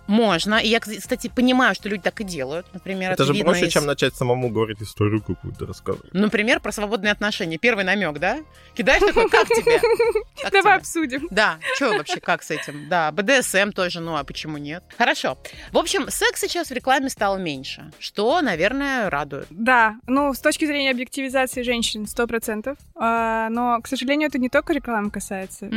можно. 0.07 0.57
И 0.57 0.69
я, 0.69 0.81
кстати, 0.81 1.31
понимаю, 1.35 1.75
что 1.75 1.89
люди 1.89 2.03
так 2.03 2.21
и 2.21 2.25
делают. 2.25 2.67
Например, 2.73 3.13
это, 3.13 3.23
это 3.23 3.35
же 3.35 3.43
проще, 3.43 3.67
из... 3.67 3.73
чем 3.73 3.87
начать 3.87 4.15
самому 4.15 4.51
говорить 4.51 4.83
историю 4.83 5.23
какую-то 5.23 5.67
рассказывать. 5.67 6.13
Например, 6.13 6.61
про 6.61 6.73
свободные 6.73 7.13
отношения. 7.13 7.59
Первый 7.59 7.85
намек, 7.85 8.19
да? 8.19 8.39
Кидаешь 8.75 9.01
такой, 9.01 9.29
как 9.29 9.49
тебе? 9.49 9.81
Давай 10.51 10.77
обсудим. 10.77 11.29
Да, 11.31 11.59
что 11.77 11.91
вообще, 11.91 12.21
как 12.21 12.43
с 12.43 12.51
этим? 12.51 12.89
Да, 12.89 13.13
БДСМ 13.13 13.71
тоже, 13.71 14.01
ну 14.01 14.17
а 14.17 14.25
почему 14.25 14.59
нет? 14.59 14.83
Хорошо. 14.97 15.39
В 15.71 15.79
общем, 15.79 16.09
секс 16.11 16.41
сейчас 16.41 16.69
в 16.69 16.73
рекламе 16.73 17.09
стал 17.09 17.39
меньше, 17.39 17.91
что, 17.99 18.41
наверное, 18.41 19.11
радует. 19.11 19.47
Да, 19.51 19.97
ну, 20.07 20.35
с 20.35 20.41
точки 20.41 20.65
зрения 20.67 20.91
объективизации 20.91 21.63
женщин, 21.63 22.07
сто 22.07 22.27
процентов. 22.27 22.77
А, 22.95 23.49
но, 23.51 23.81
к 23.81 23.89
сожалению, 23.89 24.29
это 24.29 24.39
не 24.39 24.49
только 24.49 24.73
реклама 24.73 25.11
касается. 25.11 25.71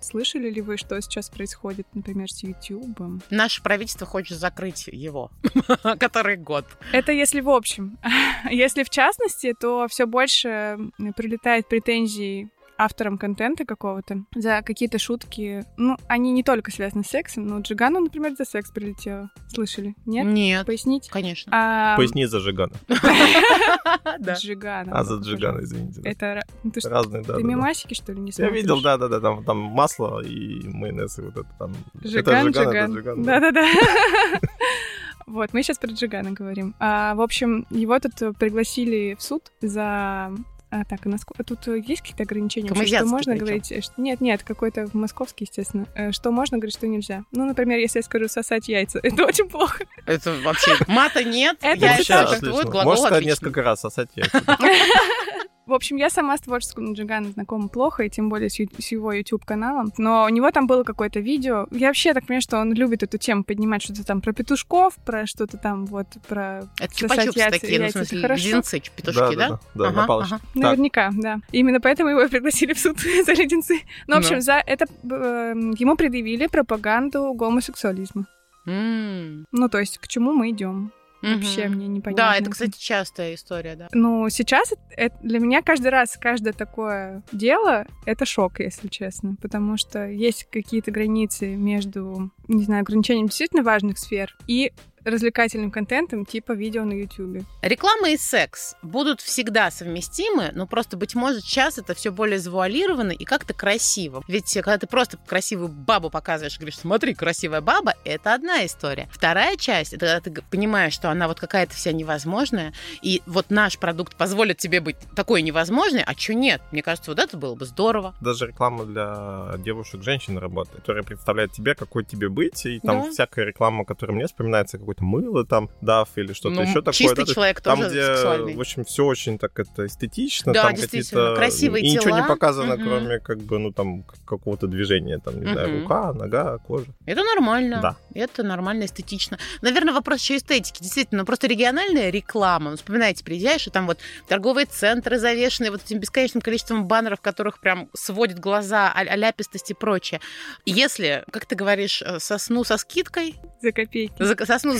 Слышали 0.00 0.50
ли 0.50 0.60
вы, 0.60 0.76
что 0.76 1.00
сейчас 1.00 1.28
происходит, 1.30 1.86
например, 1.94 2.30
с 2.30 2.42
YouTube? 2.42 3.19
Наше 3.30 3.62
правительство 3.62 4.06
хочет 4.06 4.38
закрыть 4.38 4.88
его, 4.88 5.30
который 5.98 6.36
год. 6.36 6.64
Это 6.92 7.12
если 7.12 7.40
в 7.40 7.50
общем. 7.50 7.98
Если 8.50 8.82
в 8.82 8.90
частности, 8.90 9.54
то 9.58 9.86
все 9.88 10.06
больше 10.06 10.78
прилетает 11.16 11.68
претензий 11.68 12.50
автором 12.80 13.18
контента 13.18 13.64
какого-то 13.64 14.24
за 14.34 14.62
какие-то 14.62 14.98
шутки. 14.98 15.64
Ну, 15.76 15.96
они 16.08 16.32
не 16.32 16.42
только 16.42 16.70
связаны 16.70 17.04
с 17.04 17.08
сексом, 17.08 17.46
но 17.46 17.60
Джигану, 17.60 18.00
например, 18.00 18.34
за 18.36 18.44
секс 18.44 18.70
прилетело. 18.70 19.30
Слышали? 19.48 19.94
Нет? 20.06 20.26
Нет. 20.26 20.66
Пояснить? 20.66 21.08
Конечно. 21.08 21.52
А... 21.54 21.96
Поясни 21.96 22.24
за 22.24 22.38
Джигана. 22.38 22.72
Джигана. 24.34 24.92
А, 24.92 25.04
за 25.04 25.16
Джигана, 25.16 25.62
извините. 25.62 26.00
Это 26.04 26.42
ну, 26.64 26.72
разные, 26.84 27.22
да. 27.22 27.36
Ты 27.36 27.42
мемасики, 27.42 27.94
что 27.94 28.12
ли, 28.12 28.20
не 28.20 28.32
смотришь? 28.32 28.54
Я 28.54 28.60
видел, 28.60 28.80
да-да-да, 28.80 29.20
там 29.20 29.44
там 29.44 29.58
масло 29.58 30.22
и 30.22 30.66
майонез, 30.66 31.18
и 31.18 31.22
вот 31.22 31.36
это 31.36 31.48
там. 31.58 31.72
Джиган, 32.02 32.50
Джиган. 32.50 33.22
Да-да-да. 33.22 33.66
Вот, 35.26 35.52
мы 35.52 35.62
сейчас 35.62 35.78
про 35.78 35.92
Джигана 35.92 36.32
говорим. 36.32 36.74
А, 36.80 37.14
в 37.14 37.20
общем, 37.20 37.64
его 37.70 37.98
тут 38.00 38.36
пригласили 38.36 39.14
в 39.16 39.22
суд 39.22 39.52
за 39.60 40.32
а, 40.70 40.84
так, 40.84 41.04
насколько 41.04 41.42
тут 41.42 41.66
есть 41.66 42.00
какие-то 42.02 42.22
ограничения? 42.22 42.68
Вообще, 42.70 42.96
что 42.98 43.06
можно 43.06 43.32
причем? 43.32 43.44
говорить? 43.44 43.84
Что... 43.84 44.00
Нет, 44.00 44.20
нет, 44.20 44.42
какой-то 44.44 44.88
московский, 44.92 45.44
естественно. 45.44 45.86
Э, 45.96 46.12
что 46.12 46.30
можно 46.30 46.58
говорить, 46.58 46.76
что 46.76 46.86
нельзя? 46.86 47.24
Ну, 47.32 47.44
например, 47.44 47.78
если 47.78 47.98
я 47.98 48.02
скажу 48.04 48.28
сосать 48.28 48.68
яйца, 48.68 49.00
это 49.02 49.24
очень 49.24 49.48
плохо. 49.48 49.84
Это 50.06 50.32
вообще 50.42 50.72
мата 50.86 51.24
нет, 51.24 51.58
это 51.60 51.86
яйца 51.86 52.26
существует, 52.28 52.68
глагол 52.68 52.92
Можно 52.92 53.06
сказать 53.06 53.24
несколько 53.24 53.62
раз 53.62 53.80
сосать 53.80 54.10
яйца. 54.14 54.42
В 55.70 55.74
общем, 55.74 55.98
я 55.98 56.10
сама 56.10 56.36
с 56.36 56.40
творчеством 56.40 56.94
Джигана 56.94 57.30
знакома 57.30 57.68
плохо, 57.68 58.02
и 58.02 58.10
тем 58.10 58.28
более 58.28 58.50
с, 58.50 58.54
с 58.54 58.90
его 58.90 59.12
YouTube-каналом. 59.12 59.92
Но 59.98 60.24
у 60.24 60.28
него 60.28 60.50
там 60.50 60.66
было 60.66 60.82
какое-то 60.82 61.20
видео. 61.20 61.68
Я 61.70 61.86
вообще 61.86 62.12
так 62.12 62.26
понимаю, 62.26 62.42
что 62.42 62.58
он 62.58 62.72
любит 62.72 63.04
эту 63.04 63.18
тему 63.18 63.44
поднимать, 63.44 63.80
что-то 63.80 64.04
там 64.04 64.20
про 64.20 64.32
петушков, 64.32 64.96
про 65.04 65.28
что-то 65.28 65.58
там 65.58 65.86
вот, 65.86 66.08
про 66.26 66.68
Это 66.80 66.92
чупа-чупс 66.92 67.50
такие, 67.50 67.78
ну, 67.78 67.86
в 67.86 67.90
смысле, 67.92 68.18
леденцы, 68.18 68.82
петушки, 68.96 69.36
да? 69.36 69.48
Да, 69.48 69.60
да, 69.76 69.88
ага, 69.90 70.00
на 70.00 70.06
палочке. 70.08 70.34
Ага. 70.34 70.44
Наверняка, 70.54 71.10
да. 71.12 71.38
Именно 71.52 71.80
поэтому 71.80 72.10
его 72.10 72.28
пригласили 72.28 72.72
в 72.72 72.80
суд 72.80 72.98
за 73.24 73.32
леденцы. 73.32 73.82
Ну, 74.08 74.16
в 74.16 74.18
общем, 74.18 74.36
Но. 74.36 74.40
за 74.40 74.54
это 74.54 74.86
э, 75.04 75.54
ему 75.78 75.94
предъявили 75.94 76.48
пропаганду 76.48 77.32
гомосексуализма. 77.34 78.26
Mm. 78.66 79.44
Ну, 79.52 79.68
то 79.68 79.78
есть, 79.78 79.98
к 79.98 80.08
чему 80.08 80.32
мы 80.32 80.50
идем? 80.50 80.92
Вообще 81.22 81.68
мне 81.68 81.86
непонятно. 81.86 82.24
Да, 82.24 82.36
это, 82.36 82.50
кстати, 82.50 82.78
частая 82.78 83.34
история, 83.34 83.76
да. 83.76 83.88
Ну, 83.92 84.28
сейчас 84.30 84.72
это, 84.90 85.16
для 85.22 85.38
меня 85.38 85.62
каждый 85.62 85.88
раз, 85.88 86.16
каждое 86.18 86.52
такое 86.52 87.22
дело— 87.32 87.86
это 88.06 88.24
шок, 88.24 88.60
если 88.60 88.88
честно. 88.88 89.36
Потому 89.40 89.76
что 89.76 90.06
есть 90.06 90.46
какие-то 90.50 90.90
границы 90.90 91.54
между, 91.56 92.30
не 92.48 92.64
знаю, 92.64 92.82
ограничением 92.82 93.26
действительно 93.26 93.62
важных 93.62 93.98
сфер 93.98 94.36
и 94.46 94.72
развлекательным 95.04 95.70
контентом 95.70 96.24
типа 96.24 96.52
видео 96.52 96.84
на 96.84 96.92
YouTube. 96.92 97.44
Реклама 97.62 98.10
и 98.10 98.16
секс 98.16 98.74
будут 98.82 99.20
всегда 99.20 99.70
совместимы, 99.70 100.50
но 100.54 100.66
просто, 100.66 100.96
быть 100.96 101.14
может, 101.14 101.42
сейчас 101.42 101.78
это 101.78 101.94
все 101.94 102.10
более 102.10 102.38
завуалировано 102.38 103.12
и 103.12 103.24
как-то 103.24 103.54
красиво. 103.54 104.22
Ведь 104.28 104.52
когда 104.54 104.78
ты 104.78 104.86
просто 104.86 105.18
красивую 105.26 105.68
бабу 105.68 106.10
показываешь 106.10 106.56
и 106.56 106.58
говоришь, 106.58 106.78
смотри, 106.78 107.14
красивая 107.14 107.60
баба, 107.60 107.94
это 108.04 108.34
одна 108.34 108.64
история. 108.66 109.08
Вторая 109.12 109.56
часть, 109.56 109.92
это 109.92 110.06
когда 110.06 110.20
ты 110.20 110.42
понимаешь, 110.50 110.92
что 110.92 111.10
она 111.10 111.28
вот 111.28 111.40
какая-то 111.40 111.74
вся 111.74 111.92
невозможная, 111.92 112.72
и 113.02 113.22
вот 113.26 113.50
наш 113.50 113.78
продукт 113.78 114.16
позволит 114.16 114.58
тебе 114.58 114.80
быть 114.80 114.96
такой 115.14 115.42
невозможной, 115.42 116.02
а 116.02 116.12
что 116.14 116.34
нет? 116.34 116.60
Мне 116.72 116.82
кажется, 116.82 117.10
вот 117.10 117.18
это 117.18 117.36
было 117.36 117.54
бы 117.54 117.64
здорово. 117.64 118.14
Даже 118.20 118.46
реклама 118.46 118.84
для 118.84 119.54
девушек, 119.58 120.02
женщин 120.02 120.38
работает, 120.38 120.80
которая 120.80 121.02
представляет 121.02 121.52
тебе, 121.52 121.74
какой 121.74 122.04
тебе 122.04 122.28
быть, 122.28 122.66
и 122.66 122.80
там 122.80 123.04
да. 123.04 123.10
всякая 123.10 123.46
реклама, 123.46 123.84
которая 123.84 124.16
мне 124.16 124.26
вспоминается, 124.26 124.78
как 124.78 124.86
какое-то 124.90 125.04
мыло 125.04 125.44
там, 125.44 125.70
дав 125.80 126.08
или 126.16 126.32
что-то 126.32 126.56
ну, 126.56 126.62
еще 126.62 126.80
такое. 126.80 126.92
Чистый 126.92 127.26
да, 127.26 127.34
человек 127.34 127.60
там, 127.60 127.78
тоже 127.78 127.90
где, 127.90 128.02
сексуальный. 128.14 128.56
в 128.56 128.60
общем, 128.60 128.84
все 128.84 129.04
очень 129.04 129.38
так 129.38 129.58
это 129.58 129.86
эстетично, 129.86 130.52
да, 130.52 130.64
там 130.64 130.76
какие-то... 130.76 131.34
красивые 131.36 131.84
и 131.84 131.90
тела. 131.90 132.02
ничего 132.02 132.16
не 132.16 132.24
показано, 132.24 132.74
угу. 132.74 132.82
кроме 132.82 133.18
как 133.20 133.38
бы, 133.38 133.58
ну, 133.58 133.72
там, 133.72 134.04
какого-то 134.24 134.66
движения, 134.66 135.18
там, 135.18 135.38
не 135.38 135.46
угу. 135.46 135.52
знаю, 135.52 135.82
рука, 135.82 136.12
нога, 136.12 136.58
кожа. 136.58 136.86
Это 137.06 137.22
нормально. 137.22 137.80
Да. 137.80 137.96
Это 138.14 138.42
нормально, 138.42 138.84
эстетично. 138.84 139.38
Наверное, 139.62 139.94
вопрос 139.94 140.20
еще 140.20 140.36
эстетики. 140.36 140.82
Действительно, 140.82 141.22
ну, 141.22 141.26
просто 141.26 141.46
региональная 141.46 142.10
реклама. 142.10 142.70
Ну, 142.70 142.76
вспоминайте, 142.76 143.24
приезжаешь, 143.24 143.66
и 143.66 143.70
там 143.70 143.86
вот 143.86 143.98
торговые 144.26 144.66
центры 144.66 145.18
завешенные 145.18 145.70
вот 145.70 145.82
этим 145.84 145.98
бесконечным 145.98 146.40
количеством 146.40 146.86
баннеров, 146.86 147.20
которых 147.20 147.60
прям 147.60 147.88
сводит 147.94 148.38
глаза, 148.38 148.92
а 148.94 149.16
ляпистость 149.16 149.70
и 149.70 149.74
прочее. 149.74 150.20
Если, 150.64 151.24
как 151.30 151.46
ты 151.46 151.54
говоришь, 151.54 152.02
э, 152.02 152.18
сосну 152.18 152.64
со 152.64 152.76
скидкой... 152.76 153.36
За 153.62 153.72
копейки. 153.72 154.14
За, 154.18 154.36
сосну 154.46 154.72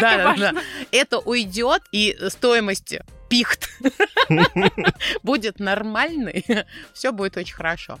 да, 0.00 0.34
да, 0.36 0.36
да. 0.36 0.62
Это 0.90 1.18
уйдет, 1.18 1.82
и 1.92 2.16
стоимость 2.28 2.96
пихт 3.32 3.70
будет 5.22 5.58
нормальный, 5.58 6.44
все 6.92 7.12
будет 7.12 7.38
очень 7.38 7.54
хорошо. 7.54 7.98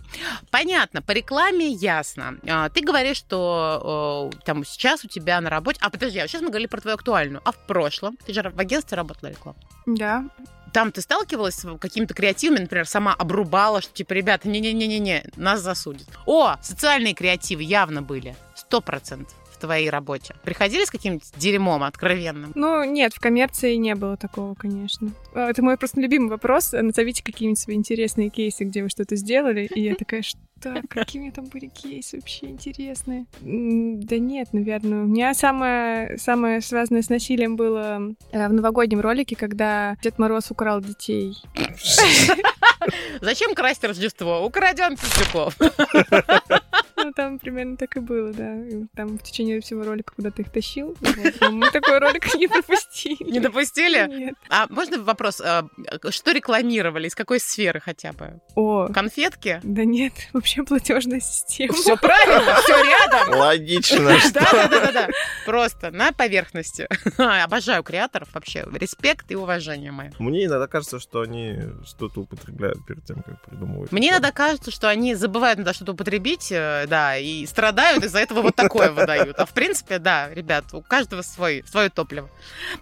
Понятно, 0.50 1.00
по 1.00 1.12
рекламе 1.12 1.68
ясно. 1.68 2.36
А, 2.46 2.68
ты 2.68 2.82
говоришь, 2.82 3.16
что 3.16 4.30
там 4.44 4.62
сейчас 4.62 5.06
у 5.06 5.08
тебя 5.08 5.40
на 5.40 5.48
работе... 5.48 5.78
А, 5.80 5.88
подожди, 5.88 6.18
а 6.18 6.28
сейчас 6.28 6.42
мы 6.42 6.48
говорили 6.48 6.66
про 6.66 6.82
твою 6.82 6.96
актуальную. 6.96 7.40
А 7.46 7.52
в 7.52 7.66
прошлом? 7.66 8.18
Ты 8.26 8.34
же 8.34 8.42
в 8.42 8.60
агентстве 8.60 8.94
работала 8.94 9.30
рекламу? 9.30 9.58
Да. 9.86 10.26
Там 10.74 10.92
ты 10.92 11.00
сталкивалась 11.00 11.54
с 11.54 11.78
какими-то 11.78 12.12
креативами, 12.12 12.60
например, 12.60 12.86
сама 12.86 13.14
обрубала, 13.14 13.80
что 13.80 13.94
типа, 13.94 14.12
ребята, 14.12 14.48
не-не-не-не, 14.50 15.24
нас 15.36 15.62
засудят. 15.62 16.08
О, 16.26 16.56
социальные 16.60 17.14
креативы 17.14 17.62
явно 17.62 18.02
были. 18.02 18.36
Сто 18.54 18.82
процентов 18.82 19.34
твоей 19.62 19.88
работе? 19.88 20.34
Приходили 20.44 20.84
с 20.84 20.90
каким-нибудь 20.90 21.30
дерьмом 21.36 21.82
откровенным? 21.82 22.52
Ну, 22.54 22.84
нет, 22.84 23.14
в 23.14 23.20
коммерции 23.20 23.76
не 23.76 23.94
было 23.94 24.16
такого, 24.16 24.54
конечно. 24.54 25.10
А, 25.34 25.48
это 25.48 25.62
мой 25.62 25.76
просто 25.76 26.00
любимый 26.00 26.28
вопрос. 26.28 26.72
Назовите 26.72 27.22
какие-нибудь 27.22 27.58
свои 27.58 27.76
интересные 27.76 28.28
кейсы, 28.28 28.64
где 28.64 28.82
вы 28.82 28.90
что-то 28.90 29.16
сделали. 29.16 29.68
И 29.74 29.80
я 29.80 29.94
такая, 29.94 30.22
что? 30.22 30.38
Какие 30.88 31.30
там 31.30 31.46
были 31.46 31.66
кейсы 31.66 32.16
вообще 32.16 32.46
интересные? 32.46 33.26
Да 33.40 34.18
нет, 34.18 34.48
наверное. 34.52 35.02
У 35.02 35.06
меня 35.06 35.34
самое, 35.34 36.18
самое 36.18 36.60
связанное 36.60 37.02
с 37.02 37.08
насилием 37.08 37.56
было 37.56 38.14
э, 38.32 38.48
в 38.48 38.52
новогоднем 38.52 39.00
ролике, 39.00 39.36
когда 39.36 39.96
Дед 40.02 40.18
Мороз 40.18 40.50
украл 40.50 40.80
детей. 40.80 41.36
Зачем 43.20 43.54
красть 43.54 43.84
Рождество? 43.84 44.44
Украдем 44.44 44.96
Пиздюков. 44.96 45.56
Ну, 47.02 47.12
там 47.12 47.38
примерно 47.38 47.76
так 47.76 47.96
и 47.96 48.00
было, 48.00 48.32
да. 48.32 48.54
И 48.64 48.84
там 48.94 49.18
в 49.18 49.22
течение 49.22 49.60
всего 49.60 49.84
ролика 49.84 50.14
куда-то 50.14 50.42
их 50.42 50.50
тащил. 50.50 50.96
Вот. 51.00 51.50
Мы 51.50 51.70
такой 51.70 51.98
ролик 51.98 52.34
не 52.34 52.46
пропустили. 52.48 53.30
Не 53.30 53.40
допустили? 53.40 54.06
Нет. 54.08 54.34
А 54.48 54.66
можно 54.68 55.02
вопрос? 55.02 55.40
А, 55.40 55.66
что 56.10 56.32
рекламировали? 56.32 57.08
Из 57.08 57.14
какой 57.14 57.40
сферы 57.40 57.80
хотя 57.80 58.12
бы? 58.12 58.40
О. 58.54 58.88
Конфетки? 58.88 59.60
Да 59.62 59.84
нет, 59.84 60.12
вообще 60.32 60.62
платежная 60.62 61.20
система. 61.20 61.74
Все 61.74 61.96
правильно, 61.96 62.54
все 62.62 62.82
рядом. 62.82 63.38
Логично. 63.38 64.16
Да, 64.32 64.46
да, 64.52 64.68
да, 64.68 64.92
да. 64.92 65.08
Просто 65.44 65.90
на 65.90 66.12
поверхности. 66.12 66.88
Обожаю 67.18 67.82
креаторов 67.82 68.28
вообще. 68.32 68.64
Респект 68.72 69.30
и 69.30 69.34
уважение 69.34 69.92
мое. 69.92 70.12
Мне 70.18 70.46
иногда 70.46 70.66
кажется, 70.66 71.00
что 71.00 71.20
они 71.20 71.58
что-то 71.84 72.20
употребляют 72.20 72.84
перед 72.86 73.04
тем, 73.04 73.22
как 73.22 73.42
придумывают. 73.42 73.92
Мне 73.92 74.10
иногда 74.10 74.30
кажется, 74.32 74.70
что 74.70 74.88
они 74.88 75.14
забывают 75.14 75.58
иногда 75.58 75.72
что-то 75.72 75.92
употребить, 75.92 76.50
э, 76.52 76.86
да, 76.92 77.16
и 77.16 77.46
страдают 77.46 78.04
из-за 78.04 78.18
этого 78.18 78.42
вот 78.42 78.54
такое 78.54 78.90
выдают. 78.92 79.38
А 79.38 79.46
в 79.46 79.54
принципе, 79.54 79.98
да, 79.98 80.28
ребят, 80.28 80.66
у 80.74 80.82
каждого 80.82 81.22
свой, 81.22 81.64
свое 81.66 81.88
топливо. 81.88 82.28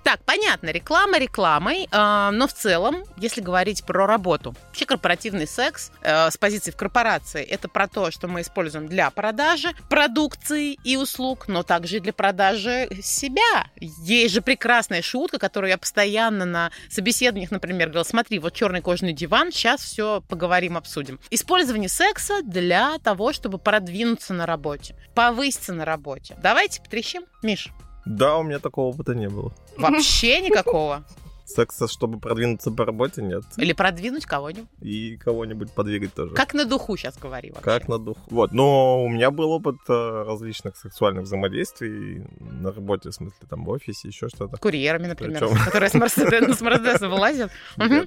Так, 0.02 0.18
понятно, 0.24 0.70
реклама 0.70 1.16
рекламой, 1.16 1.84
э, 1.88 2.30
но 2.32 2.48
в 2.48 2.52
целом, 2.52 3.04
если 3.16 3.40
говорить 3.40 3.84
про 3.84 4.08
работу, 4.08 4.56
вообще 4.66 4.84
корпоративный 4.84 5.46
секс 5.46 5.92
э, 6.02 6.28
с 6.28 6.36
позиции 6.36 6.72
в 6.72 6.76
корпорации, 6.76 7.44
это 7.44 7.68
про 7.68 7.86
то, 7.86 8.10
что 8.10 8.26
мы 8.26 8.40
используем 8.40 8.88
для 8.88 9.10
продажи 9.10 9.68
продукции 9.88 10.76
и 10.82 10.96
услуг, 10.96 11.46
но 11.46 11.62
также 11.62 11.98
и 11.98 12.00
для 12.00 12.12
продажи 12.12 12.88
себя. 13.00 13.68
Есть 13.76 14.34
же 14.34 14.42
прекрасная 14.42 15.02
шутка, 15.02 15.38
которую 15.38 15.70
я 15.70 15.78
постоянно 15.78 16.44
на 16.44 16.72
собеседованиях, 16.88 17.52
например, 17.52 17.90
говорила, 17.90 18.02
смотри, 18.02 18.40
вот 18.40 18.54
черный 18.54 18.80
кожаный 18.80 19.12
диван, 19.12 19.52
сейчас 19.52 19.82
все 19.82 20.20
поговорим, 20.28 20.76
обсудим. 20.76 21.20
Использование 21.30 21.88
секса 21.88 22.42
для 22.42 22.98
того, 22.98 23.32
чтобы 23.32 23.58
продвинуть 23.58 23.99
продвинуться 24.00 24.32
на 24.34 24.46
работе, 24.46 24.94
повыситься 25.14 25.72
на 25.74 25.84
работе. 25.84 26.36
Давайте 26.42 26.80
потрещим, 26.80 27.24
Миш. 27.42 27.68
Да, 28.06 28.38
у 28.38 28.42
меня 28.42 28.58
такого 28.58 28.88
опыта 28.94 29.14
не 29.14 29.28
было. 29.28 29.52
Вообще 29.76 30.40
никакого? 30.40 31.04
секса, 31.54 31.88
чтобы 31.88 32.18
продвинуться 32.18 32.70
по 32.70 32.84
работе, 32.84 33.22
нет. 33.22 33.44
Или 33.56 33.72
продвинуть 33.72 34.26
кого-нибудь. 34.26 34.68
И 34.80 35.16
кого-нибудь 35.16 35.72
подвигать 35.72 36.14
тоже. 36.14 36.34
Как 36.34 36.54
на 36.54 36.64
духу 36.64 36.96
сейчас 36.96 37.18
говори 37.18 37.50
вообще. 37.50 37.64
Как 37.64 37.88
на 37.88 37.98
духу. 37.98 38.20
Вот, 38.30 38.52
но 38.52 39.02
у 39.02 39.08
меня 39.08 39.30
был 39.30 39.50
опыт 39.50 39.76
э, 39.88 40.24
различных 40.26 40.76
сексуальных 40.76 41.24
взаимодействий 41.24 42.24
на 42.40 42.72
работе, 42.72 43.10
в 43.10 43.14
смысле, 43.14 43.46
там, 43.48 43.64
в 43.64 43.70
офисе, 43.70 44.08
еще 44.08 44.28
что-то. 44.28 44.56
С 44.56 44.60
курьерами, 44.60 45.06
например, 45.06 45.40
Причем... 45.40 45.64
которые 45.64 45.90
с 45.90 45.94
Мерседеса 45.94 47.08
вылазят. 47.08 47.50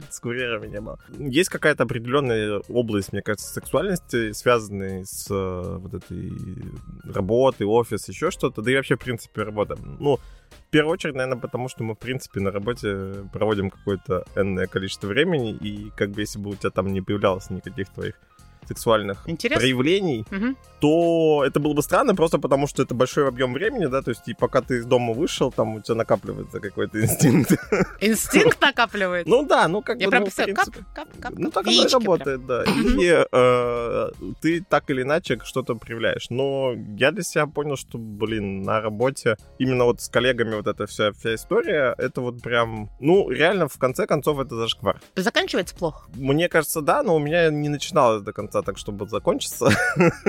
С 0.10 0.20
курьерами 0.20 0.68
не 0.68 0.82
было. 0.82 1.00
Есть 1.18 1.50
какая-то 1.50 1.84
определенная 1.84 2.62
область, 2.70 3.14
мне 3.14 3.22
кажется, 3.22 3.52
сексуальности, 3.52 4.32
связанная 4.32 5.06
с 5.06 5.28
э, 5.30 5.78
вот 5.78 5.94
этой 5.94 6.32
работой, 7.04 7.66
офис, 7.68 8.08
еще 8.08 8.32
что-то, 8.32 8.62
да 8.62 8.72
и 8.72 8.76
вообще, 8.76 8.96
в 8.96 9.00
принципе, 9.00 9.44
работа. 9.44 9.78
Ну, 10.00 10.18
в 10.18 10.72
первую 10.72 10.94
очередь, 10.94 11.16
наверное, 11.16 11.40
потому 11.40 11.70
что 11.70 11.84
мы, 11.84 11.94
в 11.94 12.00
принципе, 12.00 12.40
на 12.40 12.52
работе 12.52 13.14
проводим 13.34 13.70
какое-то 13.70 14.24
энное 14.36 14.68
количество 14.68 15.08
времени, 15.08 15.52
и 15.52 15.90
как 15.98 16.12
бы 16.12 16.22
если 16.22 16.40
бы 16.40 16.52
у 16.52 16.56
тебя 16.56 16.70
там 16.70 16.94
не 16.94 17.02
появлялось 17.02 17.50
никаких 17.50 17.90
твоих 17.90 18.16
сексуальных 18.68 19.24
Интересно. 19.28 19.60
проявлений, 19.62 20.26
Мгм. 20.32 20.58
то 20.80 21.44
это 21.46 21.60
было 21.60 21.74
бы 21.74 21.82
странно 21.82 22.16
просто 22.16 22.40
потому, 22.40 22.68
что 22.68 22.84
это 22.84 22.94
большой 22.94 23.28
объем 23.28 23.54
времени, 23.54 23.86
да, 23.86 24.02
то 24.02 24.10
есть 24.10 24.28
и 24.28 24.34
пока 24.34 24.62
ты 24.62 24.78
из 24.78 24.86
дома 24.86 25.14
вышел, 25.14 25.52
там 25.52 25.76
у 25.76 25.82
тебя 25.82 25.96
накапливается 25.96 26.60
какой-то 26.60 27.02
инстинкт. 27.02 27.52
Инстинкт 28.02 28.62
накапливает. 28.62 29.28
Ну 29.28 29.46
да, 29.46 29.68
ну 29.68 29.82
как 29.82 30.00
Я 30.00 30.08
бы, 30.08 30.12
прям 30.12 30.24
ну, 30.24 30.54
кап, 30.56 30.70
кап, 30.94 31.08
кап, 31.20 31.34
Ну, 31.38 31.52
так 31.52 31.68
оно 31.68 31.86
и 31.86 31.88
работает, 31.88 32.46
да. 32.46 32.64
И 32.64 33.26
э, 33.32 34.12
ты 34.42 34.64
так 34.68 34.90
или 34.90 35.02
иначе 35.04 35.40
что-то 35.44 35.76
проявляешь. 35.76 36.30
Но 36.30 36.74
я 36.98 37.12
для 37.12 37.24
себя 37.24 37.48
понял, 37.48 37.76
что, 37.78 37.98
блин, 37.98 38.64
на 38.64 38.82
работе 38.82 39.38
именно 39.60 39.86
вот 39.86 40.02
с 40.02 40.10
коллегами 40.10 40.56
вот 40.56 40.68
эта 40.68 40.86
вся, 40.86 41.12
вся 41.14 41.36
история, 41.36 41.96
это 41.98 42.22
вот 42.22 42.42
прям, 42.42 42.90
ну, 43.00 43.30
реально, 43.30 43.68
в 43.68 43.78
конце 43.78 44.06
концов, 44.06 44.40
это 44.40 44.56
зашквар. 44.56 45.00
Заканчивается 45.16 45.76
плохо. 45.76 46.10
Мне 46.16 46.50
кажется, 46.50 46.82
да, 46.82 47.04
но 47.04 47.16
у 47.16 47.20
меня 47.20 47.50
не 47.50 47.70
начиналось 47.70 48.22
до 48.22 48.34
конца 48.34 48.53
так, 48.62 48.78
чтобы 48.78 49.08
закончиться. 49.08 49.70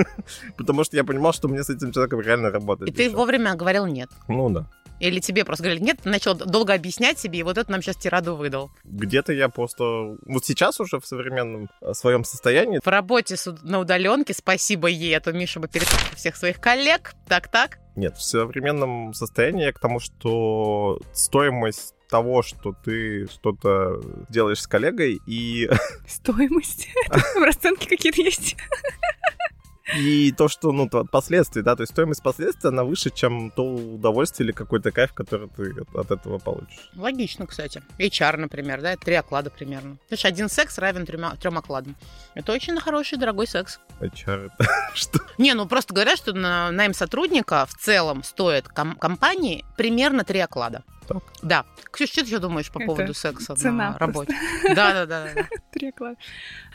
Потому 0.57 0.83
что 0.83 0.97
я 0.97 1.03
понимал, 1.03 1.33
что 1.33 1.47
мне 1.47 1.63
с 1.63 1.69
этим 1.69 1.91
человеком 1.91 2.21
реально 2.21 2.49
работать. 2.49 2.89
И 2.89 2.91
ты 2.91 3.09
вовремя 3.09 3.55
говорил 3.55 3.85
нет. 3.85 4.09
Ну 4.27 4.49
да. 4.49 4.67
Или 4.99 5.19
тебе 5.19 5.43
просто 5.43 5.63
говорили 5.63 5.83
нет, 5.83 5.99
ты 6.01 6.09
начал 6.09 6.35
долго 6.35 6.73
объяснять 6.73 7.19
себе, 7.19 7.39
и 7.39 7.43
вот 7.43 7.57
это 7.57 7.69
нам 7.69 7.81
сейчас 7.81 7.97
тираду 7.97 8.35
выдал. 8.35 8.71
Где-то 8.85 9.33
я 9.33 9.49
просто... 9.49 9.83
Вот 10.25 10.45
сейчас 10.45 10.79
уже 10.79 10.99
в 10.99 11.05
современном 11.05 11.69
э, 11.81 11.93
своем 11.93 12.23
состоянии 12.23 12.79
В 12.81 12.87
работе 12.87 13.35
на 13.63 13.79
удаленке, 13.79 14.33
спасибо 14.33 14.87
ей, 14.87 15.15
а 15.17 15.19
то 15.19 15.33
Миша 15.33 15.59
бы 15.59 15.67
перестал 15.67 15.99
всех 16.15 16.37
своих 16.37 16.61
коллег. 16.61 17.13
Так-так. 17.27 17.79
Нет, 17.95 18.15
в 18.17 18.21
современном 18.21 19.13
состоянии 19.13 19.65
я 19.65 19.73
к 19.73 19.79
тому, 19.79 19.99
что 19.99 20.99
стоимость 21.13 21.94
того, 22.09 22.41
что 22.41 22.75
ты 22.83 23.27
что-то 23.27 24.01
делаешь 24.29 24.61
с 24.61 24.67
коллегой, 24.67 25.19
и, 25.25 25.69
Стоимость. 26.07 26.89
Расценки 27.35 27.87
какие-то 27.87 28.21
есть. 28.21 28.55
и 29.95 30.31
то, 30.31 30.47
что, 30.47 30.71
ну, 30.71 30.89
то- 30.89 31.05
последствия, 31.05 31.61
да, 31.61 31.75
то 31.75 31.83
есть 31.83 31.91
стоимость 31.93 32.23
последствий, 32.23 32.69
она 32.69 32.83
выше, 32.83 33.09
чем 33.11 33.51
то 33.51 33.63
удовольствие 33.63 34.45
или 34.47 34.51
какой-то 34.51 34.91
кайф, 34.91 35.13
который 35.13 35.47
ты 35.49 35.73
от- 35.93 36.11
этого 36.11 36.39
получишь. 36.39 36.89
Логично, 36.95 37.45
кстати. 37.45 37.83
HR, 37.99 38.37
например, 38.37 38.81
да, 38.81 38.93
это 38.93 39.05
три 39.05 39.15
оклада 39.15 39.49
примерно. 39.49 39.97
Значит, 40.07 40.25
один 40.25 40.49
секс 40.49 40.77
равен 40.79 41.05
трем, 41.05 41.23
трем 41.37 41.57
окладам. 41.57 41.95
Это 42.33 42.51
очень 42.51 42.79
хороший, 42.79 43.17
дорогой 43.17 43.47
секс. 43.47 43.79
HR 44.01 44.47
это 44.57 44.67
что? 44.95 45.19
Не, 45.37 45.53
ну 45.53 45.67
просто 45.67 45.93
говорят, 45.93 46.17
что 46.17 46.33
на 46.33 46.71
найм 46.71 46.93
сотрудника 46.93 47.65
в 47.67 47.75
целом 47.75 48.23
стоит 48.23 48.67
ком- 48.67 48.95
компании 48.95 49.63
примерно 49.77 50.23
три 50.23 50.39
оклада. 50.39 50.83
Так. 51.07 51.21
Да. 51.43 51.65
Ксюш, 51.91 52.09
что 52.09 52.21
ты 52.21 52.27
еще 52.27 52.39
думаешь 52.39 52.71
по 52.71 52.79
Это 52.79 52.87
поводу 52.87 53.13
секса 53.13 53.55
цена 53.55 53.91
на 53.91 53.97
работе? 53.99 54.33
Да, 54.75 55.05
да, 55.05 55.05
да. 55.05 55.27
Три 55.71 55.89
оклада. 55.89 56.15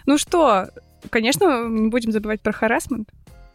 Ну 0.06 0.18
что, 0.18 0.68
конечно, 1.08 1.68
не 1.68 1.88
будем 1.88 2.12
забывать 2.12 2.40
про 2.40 2.52
харасмент. 2.52 3.08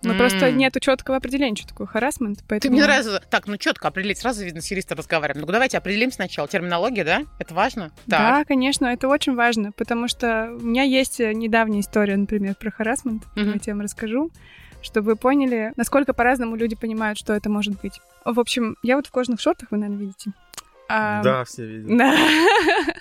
Но 0.06 0.12
М. 0.12 0.18
просто 0.18 0.52
нету 0.52 0.80
четкого 0.80 1.18
определения, 1.18 1.56
что 1.56 1.68
такое 1.68 1.88
харасмент. 1.88 2.40
Ты 2.40 2.46
Поэтому... 2.48 2.74
мне 2.74 2.84
нравится. 2.84 3.22
Так, 3.30 3.48
ну 3.48 3.58
четко 3.58 3.88
определить. 3.88 4.20
Сразу 4.20 4.44
видно, 4.44 4.62
с 4.62 4.70
юристом 4.70 4.98
разговариваем. 4.98 5.46
Ну 5.46 5.52
давайте 5.52 5.78
определим 5.78 6.12
сначала. 6.12 6.48
Терминология, 6.48 7.04
да? 7.04 7.24
Это 7.40 7.54
важно? 7.54 7.92
Да, 8.06 8.44
конечно, 8.46 8.86
это 8.86 9.08
очень 9.08 9.36
важно, 9.36 9.72
потому 9.72 10.08
что 10.08 10.52
у 10.60 10.66
меня 10.66 10.84
есть 10.84 11.20
э, 11.20 11.34
недавняя 11.34 11.82
история, 11.82 12.18
например, 12.18 12.56
про 12.56 12.72
харасмент. 12.72 13.24
Мгм. 13.36 13.54
Я 13.54 13.60
тебе 13.60 13.82
расскажу, 13.82 14.32
чтобы 14.82 15.12
вы 15.12 15.16
поняли, 15.16 15.74
насколько 15.76 16.14
по-разному 16.14 16.56
люди 16.56 16.76
понимают, 16.76 17.18
что 17.18 17.34
это 17.34 17.50
может 17.50 17.82
быть. 17.82 18.00
В 18.24 18.40
общем, 18.40 18.78
я 18.84 18.96
вот 18.96 19.08
в 19.08 19.12
кожаных 19.12 19.40
шортах, 19.42 19.72
вы, 19.72 19.78
наверное, 19.78 20.02
видите. 20.02 20.32
А, 20.90 21.24
Да, 21.24 21.44
все 21.46 21.66
видят. 21.66 21.98
Да. 21.98 22.16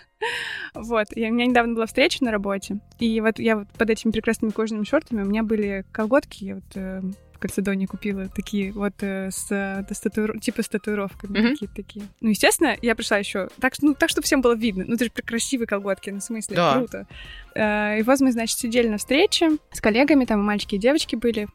Вот, 0.74 1.06
и 1.14 1.28
у 1.28 1.32
меня 1.32 1.46
недавно 1.46 1.74
была 1.74 1.86
встреча 1.86 2.24
на 2.24 2.32
работе, 2.32 2.80
и 2.98 3.20
вот 3.20 3.38
я 3.38 3.56
вот 3.58 3.68
под 3.78 3.90
этими 3.90 4.10
прекрасными 4.10 4.50
кожаными 4.50 4.84
шортами, 4.84 5.22
у 5.22 5.26
меня 5.26 5.42
были 5.44 5.84
колготки, 5.92 6.44
я 6.44 6.54
вот 6.56 6.64
э, 6.74 7.00
в 7.34 7.38
Кальцедоне 7.38 7.86
купила 7.86 8.26
такие 8.28 8.72
вот 8.72 8.94
э, 9.02 9.30
с, 9.30 9.46
э, 9.52 9.84
с 9.88 10.00
татуиров- 10.04 10.40
типа 10.40 10.62
с 10.64 10.68
татуировками, 10.68 11.38
Мгм. 11.38 11.48
такие 11.50 11.70
такие. 11.72 12.06
Ну, 12.20 12.30
естественно, 12.30 12.74
я 12.82 12.96
пришла 12.96 13.18
еще 13.18 13.48
так, 13.60 13.74
что- 13.74 13.86
ну, 13.86 13.94
так, 13.94 14.08
чтобы 14.10 14.24
всем 14.24 14.40
было 14.40 14.56
видно. 14.56 14.84
Ну, 14.88 14.94
это 14.94 15.04
же 15.04 15.10
красивые 15.10 15.68
колготки, 15.68 16.10
ну, 16.10 16.18
в 16.18 16.24
смысле, 16.24 16.56
Да. 16.56 16.74
круто. 16.74 17.06
Э, 17.54 18.00
И 18.00 18.02
вот 18.02 18.18
мы, 18.20 18.32
значит, 18.32 18.58
сидели 18.58 18.88
на 18.88 18.96
встрече 18.96 19.58
с 19.70 19.80
коллегами, 19.80 20.24
там 20.24 20.40
и 20.40 20.42
мальчики 20.42 20.74
и 20.74 20.78
девочки 20.78 21.14
были. 21.14 21.46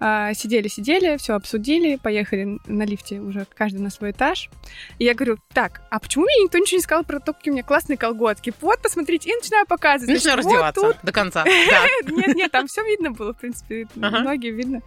А, 0.00 0.34
Сидели-сидели, 0.34 1.16
все 1.16 1.34
обсудили, 1.34 1.96
поехали 1.96 2.58
на 2.66 2.84
лифте 2.84 3.20
уже 3.20 3.46
каждый 3.54 3.80
на 3.80 3.90
свой 3.90 4.10
этаж. 4.10 4.50
И 4.98 5.04
я 5.04 5.14
говорю, 5.14 5.38
так, 5.52 5.82
а 5.90 5.98
почему 6.00 6.24
мне 6.24 6.44
никто 6.44 6.58
ничего 6.58 6.78
не 6.78 6.82
сказал 6.82 7.04
про 7.04 7.20
то, 7.20 7.32
какие 7.32 7.52
у 7.52 7.54
меня 7.54 7.62
классные 7.64 7.96
колготки? 7.96 8.52
Вот, 8.60 8.82
посмотрите, 8.82 9.30
и 9.30 9.34
начинаю 9.34 9.66
показывать. 9.66 10.14
Начинаю 10.14 10.36
вот 10.38 10.44
раздеваться 10.44 10.98
до 11.02 11.12
конца. 11.12 11.44
Да. 11.70 11.84
тут- 12.06 12.16
Нет, 12.18 12.36
нет, 12.36 12.52
там 12.52 12.66
все 12.66 12.82
видно 12.84 13.12
было, 13.12 13.32
в 13.32 13.38
принципе, 13.38 13.86
ноги 13.94 14.48
видно. 14.48 14.82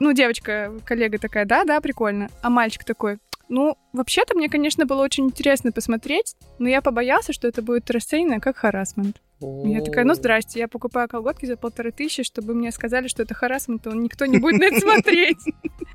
Ну, 0.00 0.12
девочка, 0.12 0.72
коллега 0.84 1.18
такая, 1.18 1.44
да, 1.44 1.64
да, 1.64 1.80
прикольно. 1.80 2.28
А 2.42 2.50
мальчик 2.50 2.84
такой, 2.84 3.18
ну, 3.48 3.76
вообще-то 3.92 4.34
мне, 4.36 4.48
конечно, 4.48 4.84
было 4.86 5.02
очень 5.02 5.26
интересно 5.26 5.72
посмотреть, 5.72 6.34
но 6.58 6.68
я 6.68 6.82
побоялся, 6.82 7.32
что 7.32 7.48
это 7.48 7.62
будет 7.62 7.90
расценено 7.90 8.38
как 8.40 8.58
харасмент. 8.58 9.20
Я 9.40 9.82
такая, 9.82 10.04
ну, 10.04 10.14
здрасте, 10.14 10.58
я 10.60 10.68
покупаю 10.68 11.08
колготки 11.08 11.46
за 11.46 11.56
полторы 11.56 11.92
тысячи, 11.92 12.22
чтобы 12.22 12.54
мне 12.54 12.72
сказали, 12.72 13.08
что 13.08 13.22
это 13.22 13.34
харасмент, 13.34 13.82
то 13.82 13.90
никто 13.92 14.26
не 14.26 14.38
будет 14.38 14.60
на 14.60 14.64
это 14.64 14.80
смотреть. 14.80 15.38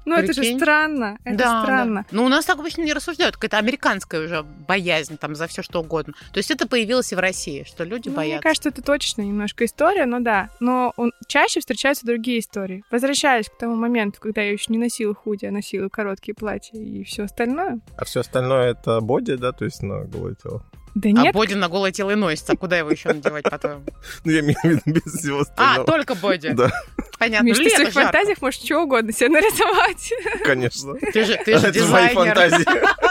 Ну, 0.06 0.16
это 0.16 0.34
же 0.34 0.44
странно, 0.58 1.18
это 1.24 1.44
странно. 1.46 2.06
Ну, 2.12 2.26
у 2.26 2.28
нас 2.28 2.44
так 2.44 2.60
обычно 2.60 2.82
не 2.82 2.92
рассуждают. 2.92 3.36
Какая-то 3.36 3.58
американская 3.58 4.26
уже 4.26 4.44
боязнь 4.68 5.18
там 5.18 5.34
за 5.34 5.48
все 5.48 5.64
что 5.64 5.80
угодно. 5.80 6.14
То 6.34 6.40
есть 6.40 6.52
это 6.52 6.68
появилось 6.68 7.14
и 7.14 7.16
в 7.16 7.20
России, 7.20 7.64
что 7.66 7.86
люди 7.86 8.10
Ну, 8.10 8.12
Мне 8.12 8.18
боятся. 8.18 8.44
кажется, 8.44 8.68
это 8.70 8.82
точно 8.82 9.22
немножко 9.22 9.64
история, 9.64 10.06
но 10.06 10.20
да. 10.20 10.50
Но 10.60 10.94
чаще 11.28 11.62
встречаются 11.62 12.06
другие 12.06 12.40
истории. 12.40 12.84
Возвращаясь 12.92 13.48
к 13.48 13.58
тому 13.58 13.76
моменту, 13.76 14.20
когда 14.20 14.42
я 14.42 14.52
еще 14.52 14.66
не 14.74 14.78
носила 14.78 15.14
худи, 15.14 15.46
а 15.46 15.52
носила 15.52 15.88
короткие 15.88 16.36
платья 16.36 16.78
и 16.78 17.06
все 17.06 17.24
остальное. 17.24 17.80
А 17.96 18.04
все 18.04 18.20
остальное 18.20 18.72
это 18.72 19.00
боди, 19.00 19.36
да, 19.36 19.54
то 19.54 19.64
есть 19.64 19.82
на 19.84 20.04
голое 20.04 20.36
тело. 20.36 20.66
Да 20.96 21.10
А 21.10 21.12
нет, 21.12 21.34
боди 21.34 21.54
на 21.56 21.70
голое 21.70 21.92
тело 21.92 22.12
и 22.12 22.16
носится. 22.16 22.54
А 22.54 22.56
куда 22.56 22.78
его 22.78 22.92
еще 22.92 23.10
надевать 23.10 23.44
потом? 23.50 23.84
Ну, 24.26 24.32
я 24.32 24.42
имею 24.42 24.58
в 24.62 24.64
виду 24.66 24.82
без 24.86 25.02
всего 25.14 25.40
А, 25.40 25.42
остального. 25.42 25.86
только 25.86 26.16
боди. 26.16 26.50
Да, 26.50 26.72
Понятно. 27.18 27.46
Миш, 27.48 27.58
ты 27.58 27.70
в 27.70 27.74
своих 27.74 27.94
фантазиях 27.94 28.42
можешь 28.42 28.62
что 28.62 28.82
угодно 28.82 29.12
себе 29.12 29.30
нарисовать. 29.30 30.14
конечно. 30.44 30.94
Ты 31.14 31.26
же, 31.26 31.36
ты 31.44 31.58
же 31.58 31.68
Это 31.68 31.80
же 31.80 31.88
мои 31.88 32.10
дизайнер. 32.10 32.36
фантазии. 32.36 32.66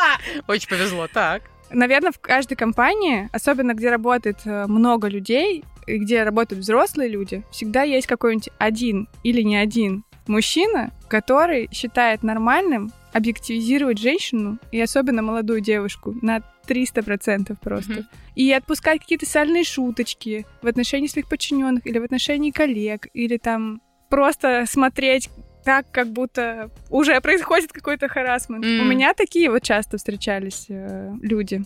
Очень 0.49 0.69
повезло. 0.69 1.09
Так. 1.13 1.43
Наверное, 1.71 2.13
в 2.13 2.19
каждой 2.21 2.55
компании, 2.55 3.29
особенно 3.33 3.73
где 3.75 3.91
работает 3.91 4.39
э, 4.45 4.67
много 4.67 5.09
людей, 5.09 5.65
и 5.87 5.97
где 5.99 6.23
работают 6.23 6.63
взрослые 6.63 7.09
люди, 7.09 7.43
всегда 7.51 7.83
есть 7.83 8.07
какой-нибудь 8.07 8.51
один 8.59 9.09
или 9.25 9.43
не 9.43 9.57
один 9.57 10.05
мужчина, 10.29 10.93
который 11.09 11.69
считает 11.73 12.23
нормальным 12.23 12.93
объективизировать 13.13 13.99
женщину, 13.99 14.59
и 14.71 14.81
особенно 14.81 15.23
молодую 15.23 15.61
девушку, 15.61 16.15
на 16.23 16.43
300% 16.67 17.57
просто. 17.61 17.93
Мгм. 17.93 18.09
И 18.35 18.53
отпускать 18.53 19.01
какие-то 19.01 19.27
сальные 19.27 19.65
шуточки 19.65 20.47
в 20.63 20.67
отношении 20.67 21.09
своих 21.09 21.29
подчиненных 21.29 21.87
или 21.87 21.99
в 21.99 22.05
отношении 22.05 22.51
коллег, 22.51 23.09
или 23.13 23.37
там 23.37 23.83
просто 24.09 24.65
смотреть 24.67 25.31
так, 25.65 25.91
как 25.91 26.09
будто 26.09 26.71
уже 26.91 27.21
происходит 27.21 27.73
какой-то 27.73 28.09
харасмент. 28.09 28.65
М. 28.65 28.81
У 28.81 28.85
меня 28.85 29.15
такие 29.15 29.51
вот 29.51 29.63
часто 29.63 29.97
встречались 29.97 30.67
э, 30.69 31.13
люди. 31.23 31.63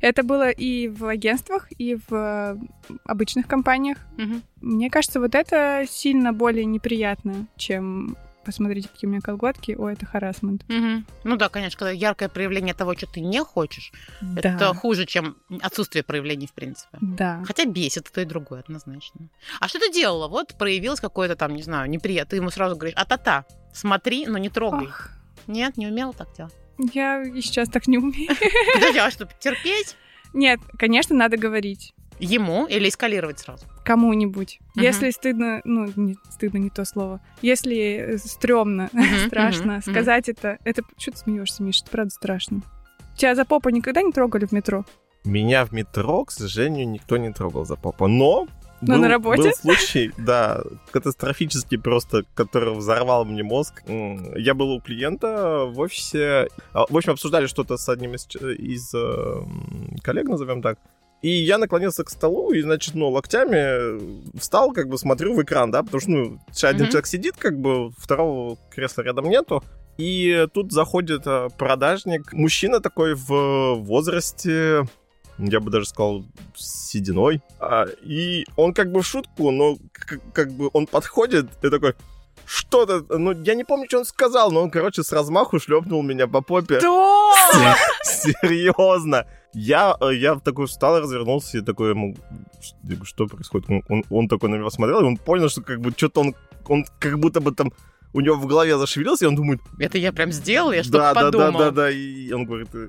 Это 0.00 0.22
было 0.22 0.50
и 0.50 0.88
в 0.88 1.06
агентствах, 1.06 1.68
и 1.78 1.96
в 1.96 2.12
э, 2.12 2.56
обычных 3.04 3.46
компаниях. 3.46 3.98
Мгм. 4.16 4.42
Мне 4.60 4.90
кажется, 4.90 5.20
вот 5.20 5.34
это 5.34 5.84
сильно 5.88 6.32
более 6.32 6.64
неприятно, 6.64 7.46
чем 7.56 8.16
посмотрите, 8.44 8.88
какие 8.88 9.08
у 9.08 9.10
меня 9.10 9.20
колготки, 9.20 9.72
о, 9.78 9.88
это 9.88 10.06
харасмент. 10.06 10.64
Мгм. 10.68 11.06
Ну 11.24 11.36
да, 11.36 11.48
конечно, 11.48 11.78
когда 11.78 11.90
яркое 11.90 12.28
проявление 12.28 12.74
того, 12.74 12.94
что 12.94 13.06
ты 13.06 13.20
не 13.20 13.42
хочешь, 13.42 13.92
Да. 14.20 14.54
это 14.54 14.74
хуже, 14.74 15.06
чем 15.06 15.36
отсутствие 15.62 16.02
проявлений, 16.04 16.46
в 16.46 16.52
принципе. 16.52 16.98
Да. 17.00 17.42
Хотя 17.46 17.64
бесит 17.64 18.10
то 18.12 18.20
и 18.20 18.24
другое, 18.24 18.60
однозначно. 18.60 19.28
А 19.60 19.68
что 19.68 19.78
ты 19.78 19.90
делала? 19.92 20.28
Вот 20.28 20.54
проявилось 20.58 21.00
какое-то 21.00 21.36
там, 21.36 21.54
не 21.54 21.62
знаю, 21.62 21.88
неприятно. 21.90 22.30
Ты 22.30 22.36
ему 22.36 22.50
сразу 22.50 22.76
говоришь, 22.76 22.94
а-та-та, 22.96 23.44
смотри, 23.72 24.26
но 24.26 24.38
не 24.38 24.48
трогай. 24.50 24.86
Ах, 24.88 25.10
Нет, 25.46 25.76
не 25.76 25.86
умела 25.86 26.12
так 26.12 26.28
делать. 26.36 26.54
я 26.92 27.22
и 27.22 27.40
сейчас 27.40 27.68
так 27.68 27.86
не 27.86 27.98
умею. 27.98 28.30
Подожди, 28.74 28.98
а 28.98 29.10
что, 29.10 29.28
терпеть 29.40 29.96
Нет, 30.32 30.60
конечно, 30.78 31.14
надо 31.16 31.36
говорить. 31.36 31.94
Ему 32.18 32.66
или 32.66 32.88
эскалировать 32.88 33.38
сразу? 33.40 33.64
кому-нибудь. 33.84 34.60
Мгм. 34.74 34.82
Если 34.84 35.10
стыдно, 35.10 35.60
ну, 35.64 35.86
не, 35.96 36.16
стыдно 36.30 36.56
не 36.56 36.70
то 36.70 36.86
слово. 36.86 37.20
Если 37.42 37.76
э, 38.14 38.18
стрёмно, 38.18 38.88
Мгм, 38.92 39.04
страшно 39.26 39.72
мгм, 39.74 39.82
сказать 39.82 40.28
это, 40.30 40.58
это... 40.64 40.82
Что 40.96 41.10
ты 41.12 41.18
смеешься, 41.18 41.62
Миша? 41.62 41.82
Это 41.82 41.90
правда 41.90 42.10
страшно. 42.10 42.60
Тебя 43.16 43.34
за 43.34 43.44
попу 43.44 43.68
никогда 43.68 44.00
не 44.02 44.10
трогали 44.10 44.46
в 44.46 44.52
метро? 44.52 44.84
Меня 45.24 45.64
в 45.66 45.72
метро, 45.72 46.24
к 46.24 46.30
сожалению, 46.30 46.88
никто 46.88 47.16
не 47.18 47.30
трогал 47.32 47.66
за 47.66 47.76
попу. 47.76 48.06
Но 48.06 48.46
Но 48.80 48.94
был, 48.94 49.02
на 49.02 49.08
работе? 49.08 49.42
был 49.42 49.52
случай, 49.60 50.12
да, 50.16 50.62
катастрофический 50.90 51.78
просто, 51.78 52.22
который 52.34 52.74
взорвал 52.74 53.24
мне 53.26 53.42
мозг. 53.42 53.82
Я 53.86 54.54
был 54.54 54.70
у 54.72 54.80
клиента 54.80 55.64
в 55.66 55.78
офисе. 55.78 56.48
а, 56.72 56.86
В 56.88 56.96
общем, 56.96 57.12
обсуждали 57.12 57.46
что-то 57.46 57.76
с 57.76 57.86
одним 57.90 58.14
из, 58.14 58.24
ч- 58.26 58.38
из, 58.54 58.92
э, 58.94 59.42
коллег, 60.02 60.26
назовем 60.28 60.62
так. 60.62 60.78
И 61.24 61.30
я 61.42 61.56
наклонился 61.56 62.04
к 62.04 62.10
столу 62.10 62.52
и, 62.52 62.60
значит, 62.60 62.94
ну, 62.94 63.08
локтями 63.08 64.38
встал, 64.38 64.72
как 64.72 64.90
бы 64.90 64.98
смотрю 64.98 65.32
в 65.32 65.42
экран, 65.42 65.70
да, 65.70 65.82
потому 65.82 65.98
что, 65.98 66.10
ну, 66.10 66.38
один 66.62 66.84
mm-hmm. 66.84 66.88
человек 66.90 67.06
сидит, 67.06 67.34
как 67.38 67.58
бы, 67.58 67.92
второго 67.96 68.58
кресла 68.70 69.00
рядом 69.00 69.30
нету. 69.30 69.64
И 69.96 70.46
тут 70.52 70.70
заходит 70.70 71.22
э, 71.24 71.48
продажник, 71.56 72.30
мужчина 72.34 72.80
такой 72.80 73.14
в 73.14 73.76
возрасте, 73.76 74.86
я 75.38 75.60
бы 75.60 75.70
даже 75.70 75.86
сказал, 75.86 76.26
сединой. 76.54 77.40
А, 77.58 77.86
и 78.02 78.44
он 78.56 78.74
как 78.74 78.92
бы 78.92 79.00
в 79.00 79.06
шутку, 79.06 79.50
но 79.50 79.78
как, 79.94 80.20
как 80.34 80.52
бы 80.52 80.68
он 80.74 80.86
подходит 80.86 81.46
и 81.62 81.70
такой, 81.70 81.94
что-то, 82.44 83.02
ну, 83.16 83.32
я 83.32 83.54
не 83.54 83.64
помню, 83.64 83.86
что 83.88 84.00
он 84.00 84.04
сказал, 84.04 84.50
но 84.50 84.60
он, 84.60 84.70
короче, 84.70 85.02
с 85.02 85.10
размаху 85.10 85.58
шлепнул 85.58 86.02
меня 86.02 86.26
по 86.26 86.42
попе. 86.42 86.80
Что? 86.80 87.32
Серьезно. 88.02 89.26
Я, 89.54 89.96
э, 90.00 90.14
я 90.14 90.34
такой 90.36 90.66
встал, 90.66 91.00
развернулся 91.00 91.58
и 91.58 91.60
такой 91.60 91.90
ему, 91.90 92.16
что 93.04 93.26
происходит? 93.26 93.70
Он, 93.70 93.82
он, 93.88 94.04
он 94.10 94.28
такой 94.28 94.50
на 94.50 94.56
меня 94.56 94.70
смотрел, 94.70 95.00
и 95.00 95.04
он 95.04 95.16
понял, 95.16 95.48
что 95.48 95.62
как 95.62 95.80
бы 95.80 95.92
что-то 95.96 96.20
он, 96.20 96.34
он 96.68 96.84
как 96.98 97.18
будто 97.18 97.40
бы 97.40 97.52
там 97.52 97.72
у 98.12 98.20
него 98.20 98.36
в 98.36 98.46
голове 98.46 98.78
зашевелился, 98.78 99.24
и 99.24 99.28
он 99.28 99.34
думает... 99.34 99.60
Это 99.78 99.98
я 99.98 100.12
прям 100.12 100.30
сделал, 100.32 100.72
я 100.72 100.82
что-то 100.82 100.98
да, 100.98 101.14
подумал. 101.14 101.52
Да, 101.52 101.58
да, 101.58 101.64
да, 101.64 101.70
да, 101.70 101.90
и 101.90 102.32
он 102.32 102.44
говорит, 102.44 102.68
«Э, 102.74 102.88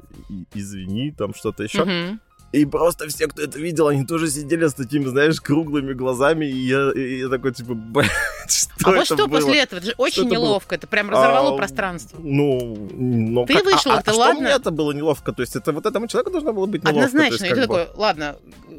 извини, 0.53 1.11
там 1.11 1.33
что-то 1.33 1.63
еще. 1.63 1.81
Угу. 1.81 2.19
И 2.55 2.63
просто 2.63 3.09
все, 3.09 3.27
кто 3.27 3.41
это 3.41 3.59
видел, 3.59 3.89
они 3.89 4.05
тоже 4.05 4.29
сидели 4.29 4.65
с 4.65 4.73
такими, 4.73 5.03
знаешь, 5.05 5.41
круглыми 5.41 5.91
глазами, 5.91 6.45
и 6.45 6.57
я, 6.57 6.91
и 6.95 7.19
я 7.19 7.27
такой, 7.27 7.53
типа, 7.53 7.75
что 8.47 8.71
А 8.85 8.91
вот 8.91 9.05
что 9.05 9.27
было? 9.27 9.39
после 9.39 9.59
этого? 9.59 9.79
Это 9.79 9.87
же 9.87 9.93
очень 9.97 10.23
что 10.23 10.31
неловко, 10.31 10.75
это, 10.75 10.85
это 10.85 10.87
прям 10.87 11.09
разорвало 11.09 11.53
а, 11.53 11.57
пространство. 11.57 12.17
Ну, 12.21 12.87
ну 12.93 13.45
Ты 13.45 13.55
как? 13.55 13.65
вышел, 13.65 13.91
а, 13.91 13.99
это 13.99 14.11
а 14.11 14.15
ладно? 14.15 14.33
что 14.35 14.41
мне 14.43 14.51
это 14.51 14.71
было 14.71 14.93
неловко? 14.93 15.33
То 15.33 15.41
есть 15.41 15.57
это 15.57 15.73
вот 15.73 15.85
этому 15.85 16.07
человеку 16.07 16.31
должно 16.31 16.53
было 16.53 16.65
быть 16.65 16.83
неловко? 16.83 17.05
Однозначно, 17.05 17.43
есть, 17.43 17.45
и 17.45 17.49
ты 17.49 17.55
бы... 17.55 17.61
такой, 17.61 17.87
ладно, 17.95 18.37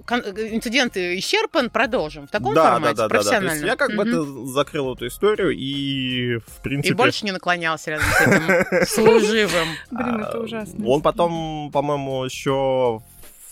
инцидент 0.09 0.97
исчерпан, 0.97 1.69
продолжим. 1.69 2.29
В 2.29 2.31
таком 2.31 2.55
да, 2.55 2.73
формате, 2.73 2.97
да, 2.97 3.03
да, 3.03 3.09
профессионально. 3.09 3.49
Да, 3.49 3.55
да. 3.55 3.59
То 3.59 3.67
есть 3.67 3.67
я 3.67 3.77
как 3.77 3.89
угу. 3.91 3.97
бы 3.97 4.09
это 4.09 4.53
закрыл 4.53 4.95
эту 4.95 5.07
историю, 5.07 5.51
и 5.51 6.39
в 6.39 6.63
принципе... 6.63 6.95
И 6.95 6.97
больше 6.97 7.27
не 7.27 7.33
наклонялся 7.33 7.91
рядом 7.91 8.07
с 8.07 8.21
этим 8.23 8.87
служивым. 8.87 9.69
Блин, 9.91 10.21
это 10.23 10.41
ужасно. 10.41 10.87
Он 10.87 11.03
потом, 11.03 11.71
по-моему, 11.73 12.25
еще 12.25 13.03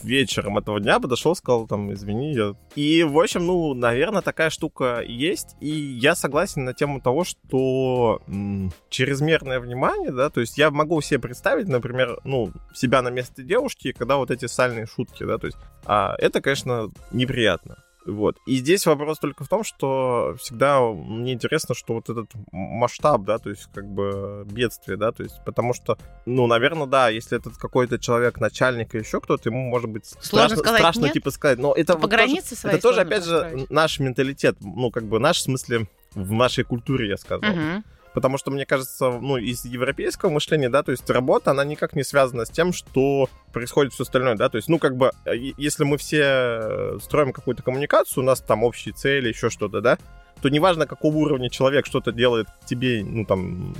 вечером 0.04 0.58
этого 0.58 0.80
дня 0.80 1.00
подошел, 1.00 1.34
сказал 1.34 1.66
там, 1.66 1.92
извини, 1.92 2.34
я... 2.34 2.54
И, 2.74 3.02
в 3.02 3.18
общем, 3.18 3.46
ну, 3.46 3.74
наверное, 3.74 4.22
такая 4.22 4.50
штука 4.50 5.02
есть, 5.06 5.56
и 5.60 5.68
я 5.68 6.14
согласен 6.14 6.64
на 6.64 6.74
тему 6.74 7.00
того, 7.00 7.24
что 7.24 8.22
м- 8.26 8.72
чрезмерное 8.90 9.60
внимание, 9.60 10.12
да, 10.12 10.30
то 10.30 10.40
есть 10.40 10.58
я 10.58 10.70
могу 10.70 11.00
себе 11.00 11.20
представить, 11.20 11.68
например, 11.68 12.20
ну, 12.24 12.52
себя 12.74 13.02
на 13.02 13.08
месте 13.08 13.42
девушки, 13.42 13.92
когда 13.92 14.16
вот 14.16 14.30
эти 14.30 14.46
сальные 14.46 14.86
шутки, 14.86 15.24
да, 15.24 15.38
то 15.38 15.46
есть 15.46 15.58
а, 15.84 16.14
это, 16.18 16.40
конечно, 16.40 16.90
неприятно. 17.12 17.78
Вот. 18.06 18.36
И 18.46 18.56
здесь 18.56 18.84
вопрос 18.86 19.18
только 19.18 19.44
в 19.44 19.48
том, 19.48 19.64
что 19.64 20.34
всегда 20.38 20.80
мне 20.80 21.32
интересно, 21.32 21.74
что 21.74 21.94
вот 21.94 22.10
этот 22.10 22.30
масштаб, 22.52 23.22
да, 23.22 23.38
то 23.38 23.50
есть 23.50 23.68
как 23.74 23.86
бы 23.86 24.44
бедствие, 24.46 24.96
да, 24.96 25.12
то 25.12 25.22
есть 25.22 25.36
потому 25.46 25.72
что, 25.72 25.96
ну, 26.26 26.46
наверное, 26.46 26.86
да, 26.86 27.08
если 27.08 27.38
этот 27.38 27.56
какой-то 27.56 27.98
человек, 27.98 28.40
начальник 28.40 28.94
и 28.94 28.98
еще 28.98 29.20
кто-то, 29.20 29.48
ему 29.48 29.70
может 29.70 29.88
быть 29.88 30.06
сложно 30.06 30.26
страшно, 30.26 30.56
сказать 30.56 30.80
страшно 30.80 31.04
нет? 31.04 31.12
типа 31.14 31.30
сказать, 31.30 31.58
но 31.58 31.72
это 31.72 31.94
По 31.94 32.00
вот 32.00 32.10
границе 32.10 32.60
тоже, 32.60 32.74
это 32.74 32.82
тоже 32.82 33.00
опять 33.00 33.24
же 33.24 33.66
наш 33.70 33.98
менталитет, 33.98 34.56
ну, 34.60 34.90
как 34.90 35.04
бы 35.04 35.18
наш 35.18 35.38
в 35.38 35.42
смысле 35.42 35.88
в 36.14 36.32
нашей 36.32 36.64
культуре, 36.64 37.08
я 37.08 37.16
сказал. 37.16 37.50
Угу. 37.50 37.84
Потому 38.14 38.38
что, 38.38 38.52
мне 38.52 38.64
кажется, 38.64 39.10
ну, 39.10 39.36
из 39.36 39.64
европейского 39.64 40.30
мышления, 40.30 40.68
да, 40.68 40.84
то 40.84 40.92
есть 40.92 41.10
работа, 41.10 41.50
она 41.50 41.64
никак 41.64 41.96
не 41.96 42.04
связана 42.04 42.44
с 42.44 42.48
тем, 42.48 42.72
что 42.72 43.28
происходит 43.52 43.92
все 43.92 44.04
остальное, 44.04 44.36
да, 44.36 44.48
то 44.48 44.56
есть, 44.56 44.68
ну, 44.68 44.78
как 44.78 44.96
бы, 44.96 45.10
э, 45.24 45.32
если 45.58 45.82
мы 45.82 45.98
все 45.98 46.22
э, 46.22 46.98
строим 47.02 47.32
какую-то 47.32 47.64
коммуникацию, 47.64 48.22
у 48.22 48.26
нас 48.26 48.40
там 48.40 48.62
общие 48.62 48.94
цели, 48.94 49.28
еще 49.28 49.50
что-то, 49.50 49.80
да, 49.80 49.98
то 50.40 50.48
неважно, 50.48 50.86
какого 50.86 51.16
уровня 51.16 51.50
человек 51.50 51.86
что-то 51.86 52.12
делает 52.12 52.46
тебе, 52.66 53.02
ну, 53.04 53.24
там, 53.24 53.74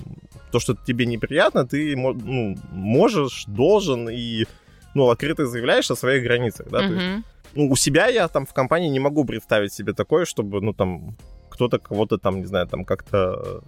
то, 0.51 0.59
что 0.59 0.75
тебе 0.75 1.07
неприятно, 1.07 1.65
ты, 1.65 1.95
ну, 1.97 2.57
можешь, 2.73 3.45
должен 3.47 4.09
и, 4.09 4.47
ну, 4.95 5.11
открыто 5.11 5.47
заявляешь 5.47 5.91
о 5.93 5.97
своих 5.97 6.25
границах, 6.25 6.69
да, 6.71 6.83
mm-hmm. 6.83 6.89
то 6.89 6.95
есть, 6.95 7.27
ну, 7.55 7.71
у 7.71 7.77
себя 7.77 8.09
я 8.09 8.27
там 8.27 8.47
в 8.47 8.53
компании 8.53 8.89
не 8.89 8.99
могу 8.99 9.25
представить 9.25 9.73
себе 9.73 9.93
такое, 9.93 10.25
чтобы, 10.25 10.61
ну, 10.61 10.73
там, 10.73 11.17
кто-то 11.51 11.79
кого-то 11.79 12.19
там, 12.19 12.41
не 12.41 12.47
знаю, 12.47 12.67
там 12.67 12.85
как-то 12.85 13.63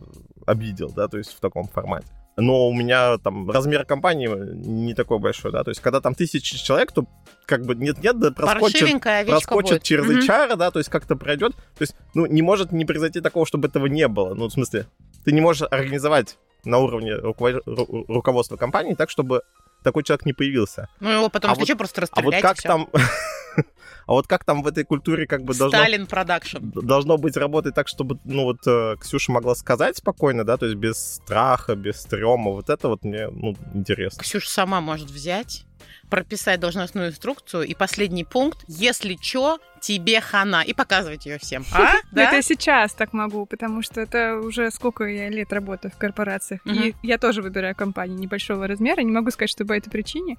обидел, 0.47 0.91
да, 0.91 1.09
то 1.09 1.19
есть 1.19 1.33
в 1.33 1.41
таком 1.41 1.69
формате. 1.69 2.07
Но 2.39 2.69
у 2.69 2.75
меня 2.75 3.17
там 3.19 3.51
размер 3.51 3.87
компании 3.87 4.29
не 4.29 4.95
такой 4.95 5.19
большой, 5.19 5.53
да, 5.53 5.65
то 5.65 5.71
есть 5.71 5.81
когда 5.81 6.01
там 6.01 6.15
тысячи 6.15 6.57
человек, 6.57 6.93
то 6.93 7.07
как 7.47 7.65
бы 7.65 7.75
нет-нет, 7.75 8.19
да 8.19 8.31
проскочит, 8.31 9.01
проскочит 9.27 9.83
через 9.83 10.05
угу. 10.05 10.19
HR, 10.19 10.57
да, 10.57 10.71
то 10.71 10.79
есть 10.79 10.91
как-то 10.91 11.17
пройдет. 11.17 11.55
То 11.55 11.83
есть, 11.83 11.95
ну, 12.15 12.27
не 12.27 12.43
может 12.43 12.73
не 12.73 12.85
произойти 12.85 13.21
такого, 13.21 13.47
чтобы 13.47 13.69
этого 13.69 13.87
не 13.87 14.07
было. 14.09 14.35
Ну, 14.35 14.49
в 14.49 14.53
смысле, 14.53 14.87
ты 15.25 15.33
не 15.33 15.41
можешь 15.41 15.67
организовать 15.71 16.37
на 16.65 16.79
уровне 16.79 17.15
руковод... 17.15 17.63
руководства 17.67 18.57
компании 18.57 18.95
так, 18.95 19.09
чтобы 19.09 19.43
такой 19.83 20.03
человек 20.03 20.27
не 20.27 20.33
появился. 20.33 20.89
Ну, 21.01 21.11
его 21.11 21.29
потом, 21.31 21.53
а 21.53 21.55
вот, 21.55 21.65
что, 21.65 21.77
просто 21.77 22.03
расстрелять 22.03 22.45
А 22.45 22.49
вот 22.49 22.55
как 22.55 22.63
там... 22.63 22.89
А 24.07 24.13
вот 24.13 24.27
как 24.27 24.45
там 24.45 24.63
в 24.63 24.67
этой 24.67 24.85
культуре 24.85 25.27
как 25.27 25.43
бы 25.43 25.55
должно... 25.55 25.79
Сталин 25.79 26.07
продакшн. 26.07 26.59
Должно 26.63 27.19
быть 27.19 27.37
работать 27.37 27.75
так, 27.75 27.89
чтобы, 27.89 28.19
ну 28.25 28.45
вот, 28.45 28.67
э, 28.67 28.97
Ксюша 29.01 29.33
могла 29.33 29.55
сказать 29.55 29.97
спокойно, 29.97 30.45
да, 30.45 30.57
то 30.57 30.67
есть 30.67 30.79
без 30.79 30.97
страха, 30.97 31.75
без 31.75 32.01
стрёма. 32.01 32.53
Вот 32.53 32.71
это 32.71 32.89
вот 32.89 33.05
мне, 33.05 33.29
ну, 33.29 33.57
интересно. 33.75 34.23
Ксюша 34.23 34.49
сама 34.49 34.81
может 34.81 35.11
взять 35.11 35.66
прописать 36.11 36.61
должностную 36.61 37.09
инструкцию 37.09 37.65
и 37.65 37.75
последний 37.75 38.25
пункт, 38.25 38.65
если 38.69 39.15
чё, 39.15 39.59
тебе 39.81 40.21
хана, 40.21 40.63
и 40.63 40.73
показывать 40.73 41.27
ее 41.27 41.39
всем. 41.39 41.65
А? 41.73 41.95
Да? 42.13 42.31
Это 42.31 42.43
сейчас 42.43 42.95
так 42.95 43.13
могу, 43.13 43.47
потому 43.47 43.83
что 43.83 44.01
это 44.01 44.37
уже 44.39 44.71
сколько 44.71 45.05
я 45.05 45.29
лет 45.29 45.53
работаю 45.53 45.93
в 45.93 45.99
корпорациях, 45.99 46.61
и 46.65 46.95
я 47.03 47.19
тоже 47.19 47.43
выбираю 47.43 47.75
компании 47.75 48.17
небольшого 48.17 48.67
размера, 48.67 49.01
не 49.03 49.13
могу 49.13 49.31
сказать, 49.31 49.51
что 49.51 49.65
по 49.65 49.73
этой 49.73 49.91
причине, 49.91 50.39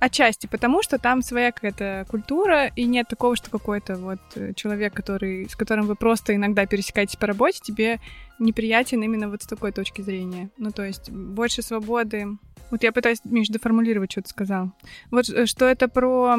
Отчасти 0.00 0.46
потому, 0.46 0.80
что 0.82 0.98
там 0.98 1.22
своя 1.22 1.50
какая-то 1.50 2.06
культура, 2.08 2.66
и 2.66 2.84
нет 2.84 3.08
такого, 3.08 3.34
что 3.34 3.50
какой-то 3.50 3.96
вот 3.96 4.20
э, 4.36 4.52
человек, 4.54 4.94
который, 4.94 5.48
с 5.48 5.56
которым 5.56 5.88
вы 5.88 5.96
просто 5.96 6.36
иногда 6.36 6.66
пересекаетесь 6.66 7.16
по 7.16 7.26
работе, 7.26 7.58
тебе 7.60 7.98
неприятен 8.38 9.02
именно 9.02 9.28
вот 9.28 9.42
с 9.42 9.46
такой 9.46 9.72
точки 9.72 10.02
зрения. 10.02 10.50
Ну, 10.56 10.70
то 10.70 10.84
есть 10.84 11.10
больше 11.10 11.62
свободы. 11.62 12.28
Вот 12.70 12.82
я 12.82 12.92
пытаюсь, 12.92 13.20
Миш, 13.24 13.48
деформулировать, 13.48 14.12
что 14.12 14.22
ты 14.22 14.28
сказал. 14.28 14.72
Вот 15.10 15.28
э, 15.28 15.46
что 15.46 15.64
это 15.64 15.88
про 15.88 16.36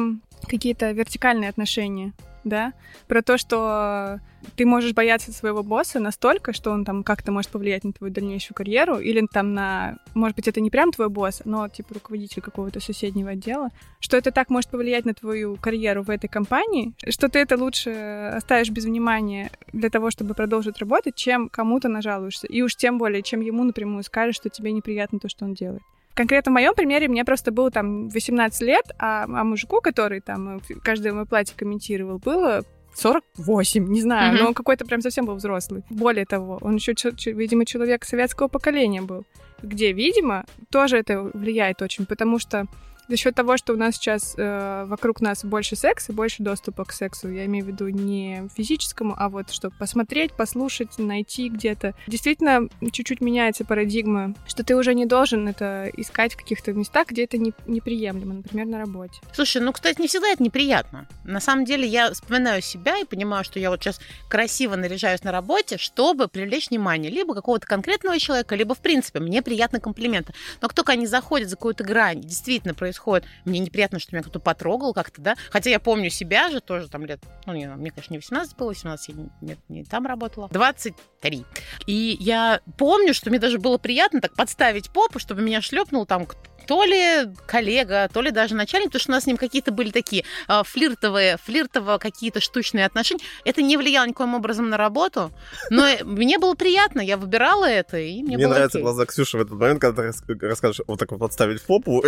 какие-то 0.48 0.92
вертикальные 0.92 1.50
отношения 1.50 2.12
да, 2.44 2.72
про 3.06 3.22
то, 3.22 3.38
что 3.38 4.20
ты 4.56 4.64
можешь 4.64 4.94
бояться 4.94 5.32
своего 5.32 5.62
босса 5.62 6.00
настолько, 6.00 6.52
что 6.52 6.70
он 6.70 6.84
там 6.84 7.02
как-то 7.02 7.32
может 7.32 7.50
повлиять 7.50 7.84
на 7.84 7.92
твою 7.92 8.12
дальнейшую 8.12 8.54
карьеру, 8.54 8.98
или 8.98 9.26
там 9.30 9.52
на, 9.52 9.98
может 10.14 10.36
быть, 10.36 10.48
это 10.48 10.60
не 10.60 10.70
прям 10.70 10.92
твой 10.92 11.08
босс, 11.08 11.42
но 11.44 11.68
типа 11.68 11.94
руководитель 11.94 12.40
какого-то 12.40 12.80
соседнего 12.80 13.30
отдела, 13.30 13.68
что 14.00 14.16
это 14.16 14.30
так 14.32 14.48
может 14.48 14.70
повлиять 14.70 15.04
на 15.04 15.14
твою 15.14 15.56
карьеру 15.56 16.02
в 16.02 16.10
этой 16.10 16.28
компании, 16.28 16.94
что 17.08 17.28
ты 17.28 17.40
это 17.40 17.56
лучше 17.56 17.90
оставишь 18.34 18.70
без 18.70 18.86
внимания 18.86 19.50
для 19.72 19.90
того, 19.90 20.10
чтобы 20.10 20.34
продолжить 20.34 20.78
работать, 20.78 21.14
чем 21.16 21.48
кому-то 21.48 21.88
нажалуешься. 21.88 22.46
И 22.46 22.62
уж 22.62 22.76
тем 22.76 22.98
более, 22.98 23.22
чем 23.22 23.40
ему 23.40 23.64
напрямую 23.64 24.02
скажешь, 24.02 24.36
что 24.36 24.48
тебе 24.48 24.72
неприятно 24.72 25.18
то, 25.18 25.28
что 25.28 25.44
он 25.44 25.54
делает. 25.54 25.82
Конкретно 26.14 26.50
в 26.50 26.54
моем 26.54 26.74
примере 26.74 27.08
мне 27.08 27.24
просто 27.24 27.52
было 27.52 27.70
там 27.70 28.08
18 28.08 28.60
лет, 28.62 28.84
а, 28.98 29.24
а 29.24 29.44
мужику, 29.44 29.80
который 29.80 30.20
там 30.20 30.58
э, 30.58 30.60
каждое 30.82 31.12
мое 31.12 31.24
платье 31.24 31.54
комментировал, 31.56 32.18
было 32.18 32.62
48, 32.94 33.86
не 33.86 34.00
знаю, 34.00 34.34
mm-hmm. 34.34 34.42
но 34.42 34.52
какой-то 34.52 34.84
прям 34.84 35.00
совсем 35.00 35.24
был 35.24 35.34
взрослый. 35.34 35.82
Более 35.90 36.26
того, 36.26 36.58
он 36.60 36.76
еще, 36.76 36.94
видимо, 37.32 37.64
человек 37.64 38.04
советского 38.04 38.48
поколения 38.48 39.02
был, 39.02 39.24
где, 39.62 39.92
видимо, 39.92 40.44
тоже 40.70 40.98
это 40.98 41.22
влияет 41.22 41.82
очень, 41.82 42.06
потому 42.06 42.38
что 42.38 42.66
за 43.10 43.16
счет 43.16 43.34
того, 43.34 43.56
что 43.56 43.72
у 43.72 43.76
нас 43.76 43.96
сейчас 43.96 44.34
э, 44.36 44.84
вокруг 44.86 45.20
нас 45.20 45.44
больше 45.44 45.74
секса, 45.74 46.12
больше 46.12 46.44
доступа 46.44 46.84
к 46.84 46.92
сексу, 46.92 47.28
я 47.28 47.44
имею 47.46 47.64
в 47.64 47.68
виду 47.68 47.88
не 47.88 48.48
физическому, 48.56 49.14
а 49.18 49.28
вот 49.28 49.50
чтобы 49.50 49.74
посмотреть, 49.76 50.32
послушать, 50.32 50.96
найти 50.98 51.48
где-то. 51.48 51.94
Действительно, 52.06 52.68
чуть-чуть 52.92 53.20
меняется 53.20 53.64
парадигма, 53.64 54.34
что 54.46 54.62
ты 54.62 54.76
уже 54.76 54.94
не 54.94 55.06
должен 55.06 55.48
это 55.48 55.90
искать 55.96 56.34
в 56.34 56.36
каких-то 56.36 56.72
местах, 56.72 57.08
где 57.08 57.24
это 57.24 57.36
не, 57.36 57.52
неприемлемо, 57.66 58.34
например, 58.34 58.66
на 58.66 58.78
работе. 58.78 59.20
Слушай, 59.32 59.60
ну, 59.60 59.72
кстати, 59.72 60.00
не 60.00 60.06
всегда 60.06 60.28
это 60.28 60.42
неприятно. 60.42 61.08
На 61.24 61.40
самом 61.40 61.64
деле, 61.64 61.88
я 61.88 62.12
вспоминаю 62.12 62.62
себя 62.62 62.96
и 62.98 63.04
понимаю, 63.04 63.42
что 63.42 63.58
я 63.58 63.70
вот 63.70 63.82
сейчас 63.82 64.00
красиво 64.28 64.76
наряжаюсь 64.76 65.24
на 65.24 65.32
работе, 65.32 65.78
чтобы 65.78 66.28
привлечь 66.28 66.70
внимание 66.70 67.10
либо 67.10 67.34
какого-то 67.34 67.66
конкретного 67.66 68.20
человека, 68.20 68.54
либо, 68.54 68.76
в 68.76 68.80
принципе, 68.80 69.18
мне 69.18 69.42
приятны 69.42 69.80
комплименты. 69.80 70.32
Но 70.62 70.68
как 70.68 70.76
только 70.76 70.92
они 70.92 71.08
заходят 71.08 71.48
за 71.48 71.56
какую-то 71.56 71.82
грань, 71.82 72.20
действительно 72.20 72.72
происходит 72.72 72.99
происходит. 73.00 73.24
Мне 73.44 73.58
неприятно, 73.60 73.98
что 73.98 74.14
меня 74.14 74.22
кто-то 74.22 74.40
потрогал 74.40 74.92
как-то, 74.94 75.20
да. 75.20 75.36
Хотя 75.50 75.70
я 75.70 75.80
помню 75.80 76.10
себя 76.10 76.50
же 76.50 76.60
тоже 76.60 76.88
там 76.88 77.04
лет, 77.04 77.20
ну, 77.46 77.54
не, 77.54 77.66
мне, 77.68 77.90
конечно, 77.90 78.12
не 78.12 78.18
18 78.18 78.56
было, 78.56 78.68
18 78.68 79.08
я 79.08 79.14
не, 79.40 79.56
не 79.68 79.84
там 79.84 80.06
работала. 80.06 80.48
23. 80.50 81.44
И 81.86 82.16
я 82.20 82.60
помню, 82.78 83.14
что 83.14 83.30
мне 83.30 83.38
даже 83.38 83.58
было 83.58 83.78
приятно 83.78 84.20
так 84.20 84.34
подставить 84.34 84.90
попу, 84.90 85.18
чтобы 85.18 85.42
меня 85.42 85.60
шлепнул 85.60 86.06
там 86.06 86.26
то 86.66 86.84
ли 86.84 87.28
коллега, 87.46 88.08
то 88.12 88.20
ли 88.22 88.30
даже 88.30 88.54
начальник, 88.54 88.88
потому 88.88 89.00
что 89.00 89.10
у 89.10 89.14
нас 89.14 89.24
с 89.24 89.26
ним 89.26 89.36
какие-то 89.36 89.72
были 89.72 89.90
такие 89.90 90.24
э, 90.46 90.62
флиртовые, 90.64 91.36
флиртово 91.38 91.98
какие-то 91.98 92.40
штучные 92.40 92.86
отношения. 92.86 93.24
Это 93.44 93.62
не 93.62 93.76
влияло 93.76 94.06
никаким 94.06 94.34
образом 94.34 94.68
на 94.68 94.76
работу, 94.76 95.32
но 95.70 95.86
мне 96.04 96.38
было 96.38 96.54
приятно, 96.54 97.00
я 97.00 97.16
выбирала 97.16 97.64
это, 97.64 97.98
и 97.98 98.22
мне, 98.22 98.36
мне 98.36 98.46
было 98.46 98.54
нравятся 98.54 98.78
окей. 98.78 98.84
глаза 98.84 99.06
Ксюши 99.06 99.38
в 99.38 99.40
этот 99.40 99.58
момент, 99.58 99.80
когда 99.80 100.12
ты 100.12 100.46
расскажешь 100.46 100.80
вот 100.86 100.98
так 100.98 101.10
вот 101.10 101.18
подставить 101.18 101.62
попу. 101.62 102.04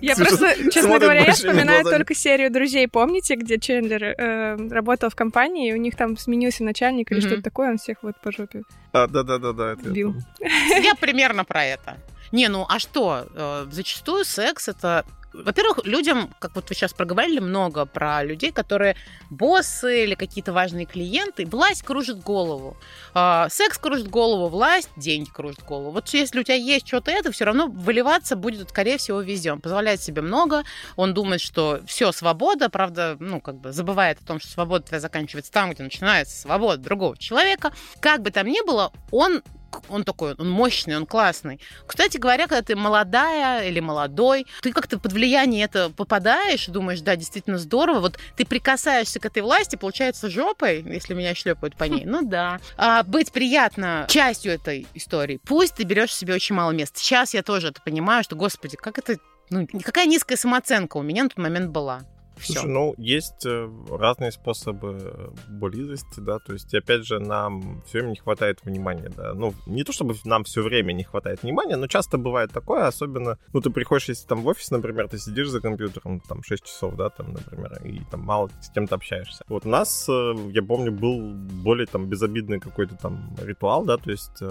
Я 0.00 0.16
просто, 0.24 0.70
честно 0.72 0.98
говоря, 0.98 1.24
я 1.24 1.32
вспоминаю 1.32 1.82
глазами. 1.82 1.98
только 1.98 2.14
серию 2.14 2.50
«Друзей». 2.50 2.88
Помните, 2.88 3.34
где 3.36 3.58
Чендлер 3.58 4.04
э, 4.04 4.68
работал 4.70 5.10
в 5.10 5.14
компании, 5.14 5.70
и 5.70 5.72
у 5.72 5.76
них 5.76 5.96
там 5.96 6.16
сменился 6.16 6.64
начальник 6.64 7.10
или 7.12 7.20
Мгм. 7.20 7.26
что-то 7.28 7.42
такое, 7.42 7.70
он 7.70 7.78
всех 7.78 7.98
вот 8.02 8.20
по 8.20 8.32
жопе 8.32 8.62
А, 8.92 9.06
да-да-да-да. 9.06 9.74
бил. 9.76 10.14
Я 10.40 10.94
примерно 10.94 11.44
про 11.44 11.64
это. 11.64 11.96
Не, 12.32 12.48
ну 12.48 12.64
а 12.68 12.78
что? 12.78 13.26
Э, 13.34 13.66
Зачастую 13.70 14.24
секс 14.24 14.68
это 14.68 15.04
во-первых, 15.32 15.84
людям, 15.84 16.34
как 16.38 16.54
вот 16.54 16.68
вы 16.68 16.74
сейчас 16.74 16.92
проговорили 16.92 17.38
много 17.40 17.86
про 17.86 18.22
людей, 18.22 18.52
которые 18.52 18.96
боссы 19.30 20.04
или 20.04 20.14
какие-то 20.14 20.52
важные 20.52 20.86
клиенты, 20.86 21.46
власть 21.46 21.82
кружит 21.82 22.22
голову. 22.22 22.76
А, 23.14 23.48
Секс 23.48 23.78
кружит 23.78 24.08
голову, 24.08 24.48
власть, 24.48 24.90
деньги 24.96 25.30
кружит 25.30 25.62
голову. 25.64 25.90
Вот 25.90 26.08
если 26.10 26.40
у 26.40 26.42
тебя 26.42 26.56
есть 26.56 26.86
что-то 26.86 27.10
это, 27.10 27.32
все 27.32 27.44
равно 27.44 27.68
выливаться 27.68 28.36
будет, 28.36 28.70
скорее 28.70 28.98
всего, 28.98 29.20
везде. 29.20 29.52
Он 29.52 29.60
позволяет 29.60 30.02
себе 30.02 30.22
много, 30.22 30.64
он 30.96 31.14
думает, 31.14 31.40
что 31.40 31.80
все, 31.86 32.12
свобода, 32.12 32.68
правда, 32.68 33.16
ну, 33.18 33.40
как 33.40 33.56
бы 33.56 33.72
забывает 33.72 34.20
о 34.20 34.24
том, 34.24 34.40
что 34.40 34.48
свобода 34.48 34.84
твоя 34.86 35.00
заканчивается 35.00 35.52
там, 35.52 35.70
где 35.70 35.82
начинается 35.82 36.40
свобода 36.40 36.82
другого 36.82 37.16
человека. 37.16 37.72
Как 38.00 38.22
бы 38.22 38.30
там 38.30 38.46
ни 38.46 38.64
было, 38.64 38.92
он 39.10 39.42
он 39.88 40.04
такой, 40.04 40.34
он 40.34 40.50
мощный, 40.50 40.96
он 40.96 41.06
классный. 41.06 41.60
Кстати 41.86 42.16
говоря, 42.16 42.46
когда 42.46 42.62
ты 42.62 42.76
молодая 42.76 43.68
или 43.68 43.80
молодой, 43.80 44.46
ты 44.60 44.72
как-то 44.72 44.98
под 44.98 45.12
влияние 45.12 45.64
это 45.64 45.90
попадаешь, 45.90 46.66
думаешь, 46.66 47.00
да, 47.00 47.16
действительно 47.16 47.58
здорово. 47.58 48.00
Вот 48.00 48.18
ты 48.36 48.44
прикасаешься 48.44 49.20
к 49.20 49.26
этой 49.26 49.42
власти, 49.42 49.76
получается 49.76 50.30
жопой, 50.30 50.82
если 50.82 51.14
меня 51.14 51.34
шлепают 51.34 51.76
по 51.76 51.84
ней. 51.84 52.02
Ну 52.12 52.20
да. 52.20 52.60
А 52.76 53.04
быть 53.04 53.32
приятно 53.32 54.04
частью 54.06 54.52
этой 54.52 54.86
истории. 54.92 55.40
Пусть 55.46 55.76
ты 55.76 55.84
берешь 55.84 56.14
себе 56.14 56.34
очень 56.34 56.54
мало 56.54 56.72
места. 56.72 56.98
Сейчас 56.98 57.32
я 57.32 57.42
тоже 57.42 57.68
это 57.68 57.80
понимаю, 57.80 58.22
что, 58.22 58.36
господи, 58.36 58.76
как 58.76 58.98
это 58.98 59.16
ну, 59.48 59.66
какая 59.82 60.06
низкая 60.06 60.36
самооценка 60.36 60.96
у 60.96 61.02
меня 61.02 61.24
на 61.24 61.28
тот 61.30 61.38
момент 61.38 61.70
была. 61.70 62.02
Все. 62.36 62.54
Слушай, 62.54 62.70
ну, 62.70 62.94
есть 62.98 63.46
э, 63.46 63.68
разные 63.90 64.32
способы 64.32 64.98
э, 65.00 65.28
близости, 65.48 66.20
да, 66.20 66.38
то 66.38 66.52
есть, 66.52 66.74
опять 66.74 67.04
же, 67.04 67.18
нам 67.20 67.82
все 67.86 67.98
время 67.98 68.10
не 68.10 68.16
хватает 68.16 68.58
внимания, 68.64 69.10
да, 69.16 69.34
ну, 69.34 69.54
не 69.66 69.84
то 69.84 69.92
чтобы 69.92 70.14
нам 70.24 70.44
все 70.44 70.62
время 70.62 70.92
не 70.92 71.04
хватает 71.04 71.42
внимания, 71.42 71.76
но 71.76 71.86
часто 71.86 72.18
бывает 72.18 72.52
такое, 72.52 72.86
особенно, 72.86 73.38
ну, 73.52 73.60
ты 73.60 73.70
приходишь, 73.70 74.08
если 74.08 74.26
там 74.26 74.42
в 74.42 74.46
офис, 74.46 74.70
например, 74.70 75.08
ты 75.08 75.18
сидишь 75.18 75.48
за 75.48 75.60
компьютером, 75.60 76.20
там, 76.20 76.42
6 76.42 76.64
часов, 76.64 76.96
да, 76.96 77.10
там, 77.10 77.32
например, 77.32 77.80
и 77.84 78.00
там 78.10 78.20
мало 78.20 78.50
с 78.60 78.70
кем-то 78.70 78.94
общаешься. 78.96 79.44
Вот 79.48 79.66
у 79.66 79.68
нас, 79.68 80.06
э, 80.08 80.34
я 80.52 80.62
помню, 80.62 80.92
был 80.92 81.20
более 81.62 81.86
там 81.86 82.06
безобидный 82.06 82.60
какой-то 82.60 82.96
там 82.96 83.34
ритуал, 83.40 83.84
да, 83.84 83.96
то 83.96 84.10
есть 84.10 84.42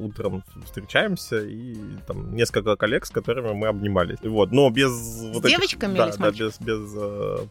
утром 0.00 0.44
встречаемся 0.64 1.40
и 1.40 1.74
там 2.06 2.34
несколько 2.34 2.76
коллег, 2.76 3.06
с 3.06 3.10
которыми 3.10 3.52
мы 3.52 3.68
обнимались. 3.68 4.18
Вот, 4.22 4.52
но 4.52 4.70
без 4.70 4.90
вот 5.32 5.44
этих- 5.44 5.56
девочками 5.56 5.96
да, 5.96 6.04
или 6.06 6.12
с 6.12 6.16
да, 6.16 6.30
без, 6.30 6.58
без 6.60 6.94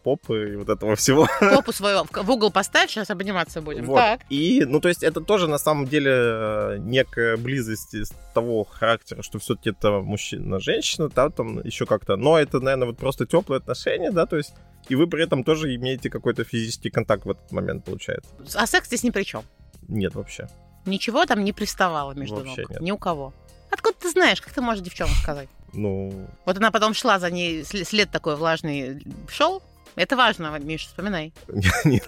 попы 0.03 0.53
и 0.53 0.55
вот 0.55 0.69
этого 0.69 0.95
всего. 0.95 1.27
Попу 1.39 1.71
свою 1.71 2.05
в 2.11 2.31
угол 2.31 2.51
поставь, 2.51 2.89
сейчас 2.89 3.09
обниматься 3.09 3.61
будем. 3.61 3.85
Вот. 3.85 3.97
Так. 3.97 4.21
И, 4.29 4.63
ну, 4.65 4.79
то 4.79 4.89
есть 4.89 5.03
это 5.03 5.21
тоже 5.21 5.47
на 5.47 5.57
самом 5.57 5.87
деле 5.87 6.11
э, 6.13 6.77
некая 6.79 7.37
близость 7.37 7.93
из 7.93 8.11
того 8.33 8.63
характера, 8.63 9.21
что 9.21 9.39
все-таки 9.39 9.69
это 9.69 10.01
мужчина-женщина, 10.01 11.09
да, 11.09 11.29
там 11.29 11.63
еще 11.63 11.85
как-то. 11.85 12.15
Но 12.15 12.37
это, 12.37 12.59
наверное, 12.59 12.87
вот 12.87 12.97
просто 12.97 13.25
теплые 13.25 13.57
отношения, 13.57 14.11
да, 14.11 14.25
то 14.25 14.37
есть 14.37 14.53
и 14.89 14.95
вы 14.95 15.07
при 15.07 15.23
этом 15.23 15.43
тоже 15.43 15.75
имеете 15.75 16.09
какой-то 16.09 16.43
физический 16.43 16.89
контакт 16.89 17.25
в 17.25 17.29
этот 17.29 17.51
момент, 17.51 17.85
получается. 17.85 18.31
А 18.55 18.65
секс 18.65 18.87
здесь 18.87 19.03
ни 19.03 19.09
при 19.09 19.23
чем. 19.23 19.43
Нет, 19.87 20.15
вообще. 20.15 20.47
Ничего 20.85 21.25
там 21.25 21.43
не 21.43 21.53
приставало 21.53 22.13
между 22.13 22.37
Вообще 22.37 22.61
ног. 22.61 22.69
нет. 22.71 22.81
Ни 22.81 22.91
у 22.91 22.97
кого. 22.97 23.33
Откуда 23.69 23.95
ты 23.97 24.09
знаешь, 24.09 24.41
как 24.41 24.53
ты 24.53 24.61
можешь 24.61 24.83
девчонку 24.83 25.13
сказать? 25.15 25.47
Ну, 25.73 26.27
Вот 26.45 26.57
она 26.57 26.71
потом 26.71 26.93
шла 26.93 27.19
за 27.19 27.29
ней, 27.31 27.63
след, 27.63 28.11
такой 28.11 28.35
влажный 28.35 29.03
шел. 29.29 29.61
Это 29.95 30.15
важно, 30.15 30.57
Миша, 30.59 30.87
вспоминай. 30.87 31.33
нет. 31.85 32.05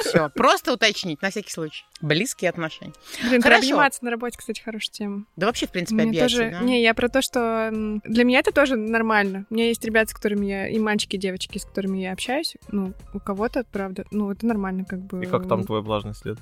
Все, 0.00 0.28
просто 0.28 0.72
уточнить, 0.72 1.22
на 1.22 1.30
всякий 1.30 1.50
случай. 1.50 1.84
Близкие 2.00 2.50
отношения. 2.50 2.92
Блин, 3.22 3.42
про 3.42 3.50
Хорошо. 3.50 3.68
обниматься 3.68 4.04
на 4.04 4.10
работе, 4.10 4.38
кстати, 4.38 4.60
хорошая 4.60 4.92
тема. 4.92 5.24
Да 5.34 5.46
вообще, 5.46 5.66
в 5.66 5.70
принципе, 5.70 6.02
Мне 6.02 6.10
объятия, 6.10 6.36
тоже... 6.36 6.50
да? 6.50 6.60
Не, 6.60 6.82
я 6.82 6.94
про 6.94 7.08
то, 7.08 7.22
что 7.22 7.70
для 8.04 8.24
меня 8.24 8.40
это 8.40 8.52
тоже 8.52 8.76
нормально. 8.76 9.44
У 9.50 9.54
меня 9.54 9.66
есть 9.66 9.84
ребята, 9.84 10.10
с 10.10 10.14
которыми 10.14 10.46
я... 10.46 10.68
И 10.68 10.78
мальчики, 10.78 11.16
и 11.16 11.18
девочки, 11.18 11.58
с 11.58 11.64
которыми 11.64 11.98
я 11.98 12.12
общаюсь. 12.12 12.56
Ну, 12.70 12.92
у 13.12 13.18
кого-то, 13.18 13.64
правда, 13.64 14.04
ну, 14.10 14.30
это 14.30 14.46
нормально, 14.46 14.84
как 14.84 15.00
бы. 15.00 15.24
И 15.24 15.26
как 15.26 15.48
там 15.48 15.64
твой 15.64 15.82
влажный 15.82 16.14
след? 16.14 16.38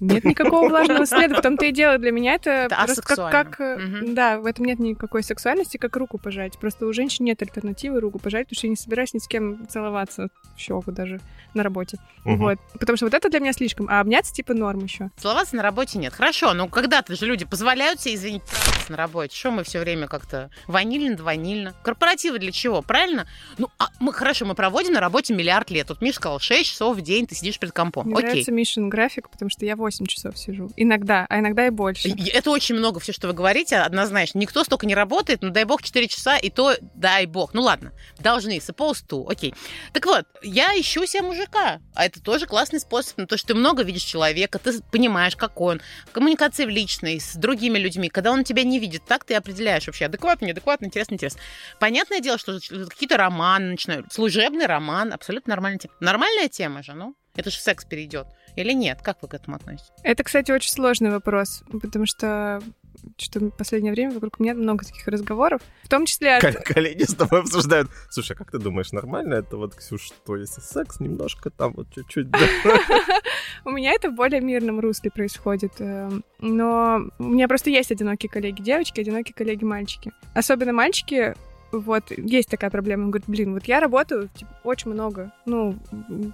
Нет 0.00 0.24
никакого 0.24 0.68
влажного 0.68 1.06
следа. 1.06 1.38
В 1.38 1.42
том-то 1.42 1.66
и 1.66 1.72
дело. 1.72 1.98
Для 1.98 2.10
меня 2.10 2.34
это, 2.34 2.50
Это 2.50 2.76
просто 2.84 3.02
как, 3.02 3.56
как, 3.56 3.78
Мгм. 3.78 4.14
Да, 4.14 4.38
в 4.38 4.46
этом 4.46 4.64
нет 4.64 4.78
никакой 4.78 5.22
сексуальности, 5.22 5.76
как 5.76 5.96
руку 5.96 6.18
пожать. 6.18 6.58
Просто 6.58 6.86
у 6.86 6.92
женщин 6.92 7.24
нет 7.24 7.42
альтернативы 7.42 8.00
руку 8.00 8.18
пожать, 8.18 8.46
потому 8.48 8.58
что 8.58 8.66
я 8.66 8.70
не 8.70 8.76
собираюсь 8.76 9.14
ни 9.14 9.18
с 9.18 9.28
кем 9.28 9.66
целоваться 9.68 10.28
щеку 10.56 10.90
даже 10.90 11.20
на 11.54 11.62
работе. 11.62 11.98
Мгм. 12.24 12.38
Вот. 12.38 12.58
Потому 12.78 12.96
что 12.96 13.06
вот 13.06 13.14
это 13.14 13.28
для 13.28 13.40
меня 13.40 13.52
слишком. 13.52 13.88
А 13.88 14.00
обняться 14.00 14.32
типа 14.32 14.54
норм 14.54 14.84
еще. 14.84 15.10
Целоваться 15.16 15.56
на 15.56 15.62
работе 15.62 15.98
нет. 15.98 16.12
Хорошо, 16.12 16.54
но 16.54 16.68
когда-то 16.68 17.14
же 17.14 17.26
люди 17.26 17.44
позволяют 17.44 18.00
себе, 18.00 18.14
извините, 18.14 18.44
на 18.88 18.96
работе. 18.96 19.36
Что 19.36 19.50
мы 19.50 19.64
все 19.64 19.80
время 19.80 20.06
как-то 20.06 20.50
ванильно 20.66 21.16
да 21.16 21.24
ванильно? 21.24 21.74
Корпоративы 21.82 22.38
для 22.38 22.52
чего, 22.52 22.82
правильно? 22.82 23.26
Ну, 23.58 23.68
а 23.78 23.88
мы, 24.00 24.12
хорошо, 24.12 24.44
мы 24.44 24.54
проводим 24.54 24.94
на 24.94 25.00
работе 25.00 25.34
миллиард 25.34 25.70
лет. 25.70 25.88
Вот 25.88 26.00
Миша 26.00 26.16
сказал, 26.16 26.38
6 26.38 26.70
часов 26.70 26.96
в 26.96 27.00
день 27.00 27.26
ты 27.26 27.34
сидишь 27.34 27.58
перед 27.58 27.72
компом. 27.72 28.06
Мне 28.06 28.16
Окей. 28.16 28.28
нравится 28.28 28.52
Мишин 28.52 28.88
график, 28.88 29.28
потому 29.28 29.47
что 29.50 29.64
я 29.64 29.76
8 29.76 30.06
часов 30.06 30.38
сижу. 30.38 30.70
Иногда, 30.76 31.26
а 31.28 31.38
иногда 31.38 31.66
и 31.66 31.70
больше. 31.70 32.08
Это 32.32 32.50
очень 32.50 32.74
много 32.74 33.00
все, 33.00 33.12
что 33.12 33.28
вы 33.28 33.34
говорите, 33.34 33.76
однозначно. 33.76 34.38
Никто 34.38 34.64
столько 34.64 34.86
не 34.86 34.94
работает, 34.94 35.42
ну 35.42 35.50
дай 35.50 35.64
бог 35.64 35.82
4 35.82 36.08
часа, 36.08 36.36
и 36.36 36.50
то 36.50 36.76
дай 36.94 37.26
бог. 37.26 37.54
Ну 37.54 37.62
ладно, 37.62 37.92
должны, 38.18 38.58
supposed 38.58 39.06
to, 39.08 39.30
окей. 39.30 39.54
Так 39.92 40.06
вот, 40.06 40.26
я 40.42 40.68
ищу 40.78 41.06
себе 41.06 41.22
мужика, 41.22 41.80
а 41.94 42.04
это 42.04 42.22
тоже 42.22 42.46
классный 42.46 42.80
способ, 42.80 43.18
ну, 43.18 43.26
то, 43.26 43.36
что 43.36 43.48
ты 43.48 43.54
много 43.54 43.82
видишь 43.82 44.02
человека, 44.02 44.58
ты 44.58 44.80
понимаешь, 44.92 45.36
какой 45.36 45.76
он, 45.76 45.80
коммуникации 46.12 46.64
в 46.64 46.68
личной, 46.68 47.20
с 47.20 47.34
другими 47.34 47.78
людьми, 47.78 48.08
когда 48.08 48.32
он 48.32 48.44
тебя 48.44 48.64
не 48.64 48.78
видит, 48.78 49.04
так 49.06 49.24
ты 49.24 49.34
определяешь 49.34 49.86
вообще, 49.86 50.06
адекватно, 50.06 50.46
неадекватно, 50.46 50.86
интересно, 50.86 51.14
интересно. 51.14 51.40
Понятное 51.80 52.20
дело, 52.20 52.38
что 52.38 52.58
какие-то 52.88 53.16
романы 53.16 53.72
начинают, 53.72 54.12
служебный 54.12 54.66
роман, 54.66 55.12
абсолютно 55.12 55.50
нормальная 55.50 55.78
тема. 55.78 55.94
Нормальная 56.00 56.48
тема 56.48 56.82
же, 56.82 56.94
ну, 56.94 57.14
это 57.38 57.50
же 57.50 57.56
в 57.56 57.60
секс 57.60 57.84
перейдет. 57.84 58.26
Или 58.56 58.72
нет? 58.72 59.00
Как 59.02 59.22
вы 59.22 59.28
к 59.28 59.34
этому 59.34 59.56
относитесь? 59.56 59.90
Это, 60.02 60.24
кстати, 60.24 60.50
очень 60.50 60.70
сложный 60.72 61.10
вопрос, 61.10 61.62
потому 61.80 62.04
что 62.06 62.60
что 63.16 63.38
в 63.38 63.50
последнее 63.50 63.92
время 63.92 64.10
вокруг 64.12 64.40
меня 64.40 64.54
много 64.54 64.84
таких 64.84 65.06
разговоров, 65.06 65.62
в 65.84 65.88
том 65.88 66.04
числе... 66.04 66.34
от- 66.38 66.42
Кол- 66.42 66.62
Коллеги 66.64 67.04
с 67.04 67.14
тобой 67.14 67.40
обсуждают. 67.42 67.88
Слушай, 68.10 68.32
а 68.32 68.34
как 68.34 68.50
ты 68.50 68.58
думаешь, 68.58 68.90
нормально 68.90 69.34
это 69.34 69.56
вот, 69.56 69.76
Ксюш, 69.76 70.02
что 70.02 70.34
если 70.36 70.60
секс 70.60 70.98
немножко 70.98 71.50
там 71.50 71.74
вот 71.74 71.86
чуть-чуть... 71.94 72.26
У 73.64 73.70
меня 73.70 73.92
это 73.92 74.10
в 74.10 74.14
более 74.14 74.40
мирном 74.40 74.80
русле 74.80 75.10
происходит. 75.12 75.74
эм, 75.80 76.24
Но 76.40 77.02
у 77.18 77.24
меня 77.24 77.46
просто 77.46 77.70
есть 77.70 77.92
одинокие 77.92 78.30
коллеги 78.30 78.62
девочки, 78.62 79.00
одинокие 79.00 79.34
коллеги 79.34 79.62
мальчики. 79.64 80.10
Особенно 80.34 80.72
мальчики, 80.72 81.34
вот, 81.72 82.10
есть 82.16 82.48
такая 82.48 82.70
проблема. 82.70 83.04
Он 83.04 83.10
говорит, 83.10 83.28
блин, 83.28 83.54
вот 83.54 83.64
я 83.64 83.80
работаю 83.80 84.28
типа, 84.34 84.50
очень 84.64 84.90
много. 84.90 85.32
Ну, 85.46 85.76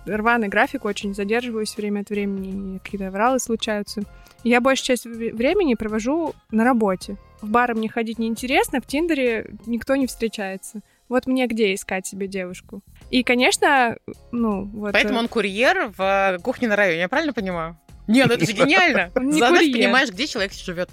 рваный 0.07 0.49
график, 0.49 0.85
очень 0.85 1.14
задерживаюсь 1.14 1.77
время 1.77 2.01
от 2.01 2.11
времени, 2.11 2.77
и 2.77 2.79
какие-то 2.79 3.09
авралы 3.09 3.38
случаются. 3.38 4.03
И 4.44 4.51
Я 4.51 4.61
большую 4.61 4.87
часть 4.87 5.07
вре- 5.07 5.33
времени 5.33 5.75
провожу 5.75 6.35
на 6.51 6.64
работе. 6.64 7.16
В 7.40 7.49
бары 7.49 7.75
мне 7.75 7.88
ходить 7.88 8.18
неинтересно, 8.18 8.81
в 8.81 8.87
Тиндере 8.87 9.51
никто 9.66 9.97
не 9.97 10.07
встречается. 10.07 10.81
Вот 11.09 11.27
мне 11.27 11.47
где 11.47 11.75
искать 11.75 12.07
себе 12.07 12.27
девушку? 12.29 12.81
И, 13.11 13.23
конечно, 13.23 13.99
ну, 14.33 14.64
вот... 14.64 14.92
Поэтому 14.92 15.18
э, 15.18 15.23
он 15.23 15.29
курьер 15.29 15.92
в 15.97 16.01
э, 16.01 16.38
кухне 16.38 16.68
на 16.68 16.77
районе, 16.77 17.01
я 17.01 17.09
правильно 17.09 17.33
понимаю? 17.33 17.77
Нет, 18.07 18.29
ну 18.29 18.35
это 18.35 18.47
же 18.47 18.53
гениально. 18.55 19.11
Заодно 19.14 19.59
понимаешь, 19.59 20.11
где 20.11 20.27
человек 20.27 20.53
живет. 20.53 20.88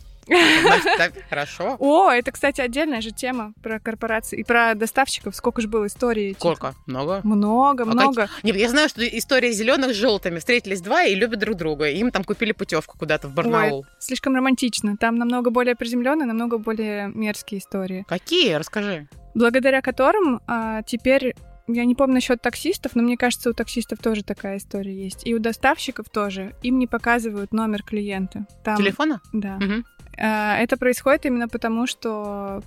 Хорошо. 1.30 1.76
О, 1.80 2.10
это, 2.10 2.32
кстати, 2.32 2.62
отдельная 2.62 3.02
же 3.02 3.12
тема 3.12 3.54
про 3.62 3.80
корпорации 3.80 4.40
и 4.40 4.44
про 4.44 4.76
доставщиков. 4.76 5.36
Сколько 5.36 5.62
же 5.62 5.68
было 5.68 5.88
историй? 5.88 6.30
этих? 6.32 6.40
Сколько? 6.40 6.76
Много? 6.86 7.22
Много, 7.24 7.84
А 7.84 7.86
много. 7.88 8.30
Нет, 8.44 8.56
я 8.56 8.70
знаю, 8.70 8.90
что 8.90 9.06
история 9.06 9.52
зеленых 9.52 9.92
с 9.94 9.96
желтыми. 9.96 10.40
Встретились 10.40 10.82
два 10.82 11.04
и 11.04 11.16
любят 11.16 11.40
друг 11.40 11.58
друга. 11.58 11.90
Им 11.90 12.12
там 12.12 12.24
купили 12.24 12.52
путевку 12.52 12.98
куда-то 12.98 13.28
в 13.28 13.34
Барнаул. 13.34 13.86
Слишком 14.00 14.36
романтично. 14.36 14.98
Там 14.98 15.16
намного 15.16 15.50
более 15.50 15.76
приземленные, 15.76 16.26
намного 16.28 16.58
более 16.58 17.10
мерзкие 17.10 17.60
истории. 17.60 18.06
Какие? 18.08 18.54
Расскажи. 18.54 19.08
благодаря 19.34 19.82
которым 19.82 20.42
а, 20.48 20.82
теперь 20.84 21.36
я 21.68 21.86
не 21.86 21.96
помню 21.96 22.16
насчет 22.16 22.42
таксистов, 22.42 22.96
но 22.96 23.04
мне 23.04 23.16
кажется, 23.18 23.50
у 23.50 23.54
таксистов 23.54 24.00
тоже 24.00 24.24
такая 24.24 24.58
история 24.58 24.94
есть. 24.94 25.26
И 25.26 25.34
у 25.34 25.40
доставщиков 25.40 26.10
тоже. 26.10 26.54
Им 26.64 26.80
не 26.80 26.88
показывают 26.88 27.54
номер 27.54 27.84
клиента. 27.84 28.46
Там... 28.64 28.76
Телефона? 28.78 29.22
Да. 29.32 29.56
Угу. 29.58 29.84
Это 30.22 30.78
происходит 30.78 31.26
именно 31.26 31.48
потому, 31.48 31.88
что 31.88 32.62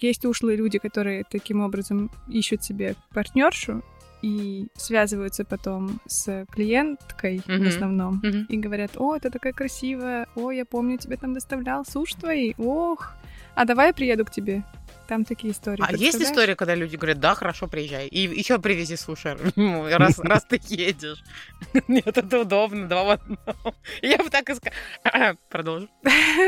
есть 0.00 0.24
ушлые 0.24 0.56
люди, 0.56 0.78
которые 0.78 1.24
таким 1.30 1.60
образом 1.60 2.10
ищут 2.28 2.64
себе 2.64 2.94
партнершу 3.14 3.82
и 4.22 4.68
связываются 4.76 5.44
потом 5.44 6.00
с 6.06 6.46
клиенткой 6.50 7.38
mm-hmm. 7.38 7.64
в 7.64 7.68
основном 7.68 8.22
mm-hmm. 8.24 8.46
и 8.48 8.56
говорят, 8.56 8.92
о, 8.96 9.16
это 9.16 9.30
такая 9.30 9.52
красивая, 9.52 10.28
о, 10.36 10.52
я 10.52 10.64
помню, 10.64 10.96
тебе 10.96 11.16
там 11.16 11.34
доставлял 11.34 11.84
сушь 11.84 12.14
твои, 12.14 12.54
ох, 12.56 13.12
а 13.54 13.64
давай 13.64 13.88
я 13.88 13.92
приеду 13.92 14.24
к 14.24 14.30
тебе. 14.30 14.62
Там 15.12 15.26
такие 15.26 15.52
истории. 15.52 15.84
А 15.86 15.92
есть 15.92 16.22
история, 16.22 16.56
когда 16.56 16.74
люди 16.74 16.96
говорят, 16.96 17.20
да, 17.20 17.34
хорошо, 17.34 17.68
приезжай. 17.68 18.06
И 18.06 18.20
еще 18.20 18.58
привези 18.58 18.96
суши, 18.96 19.36
ну, 19.56 19.86
раз, 19.98 20.18
раз 20.20 20.46
ты 20.48 20.58
едешь. 20.68 21.22
Нет, 21.86 22.16
это 22.16 22.40
удобно, 22.40 22.88
два 22.88 23.04
в 23.04 23.10
одном. 23.10 23.74
Я 24.00 24.16
бы 24.16 24.30
так 24.30 24.48
и 24.48 24.54
сказала. 24.54 25.36
Продолжу. 25.50 25.90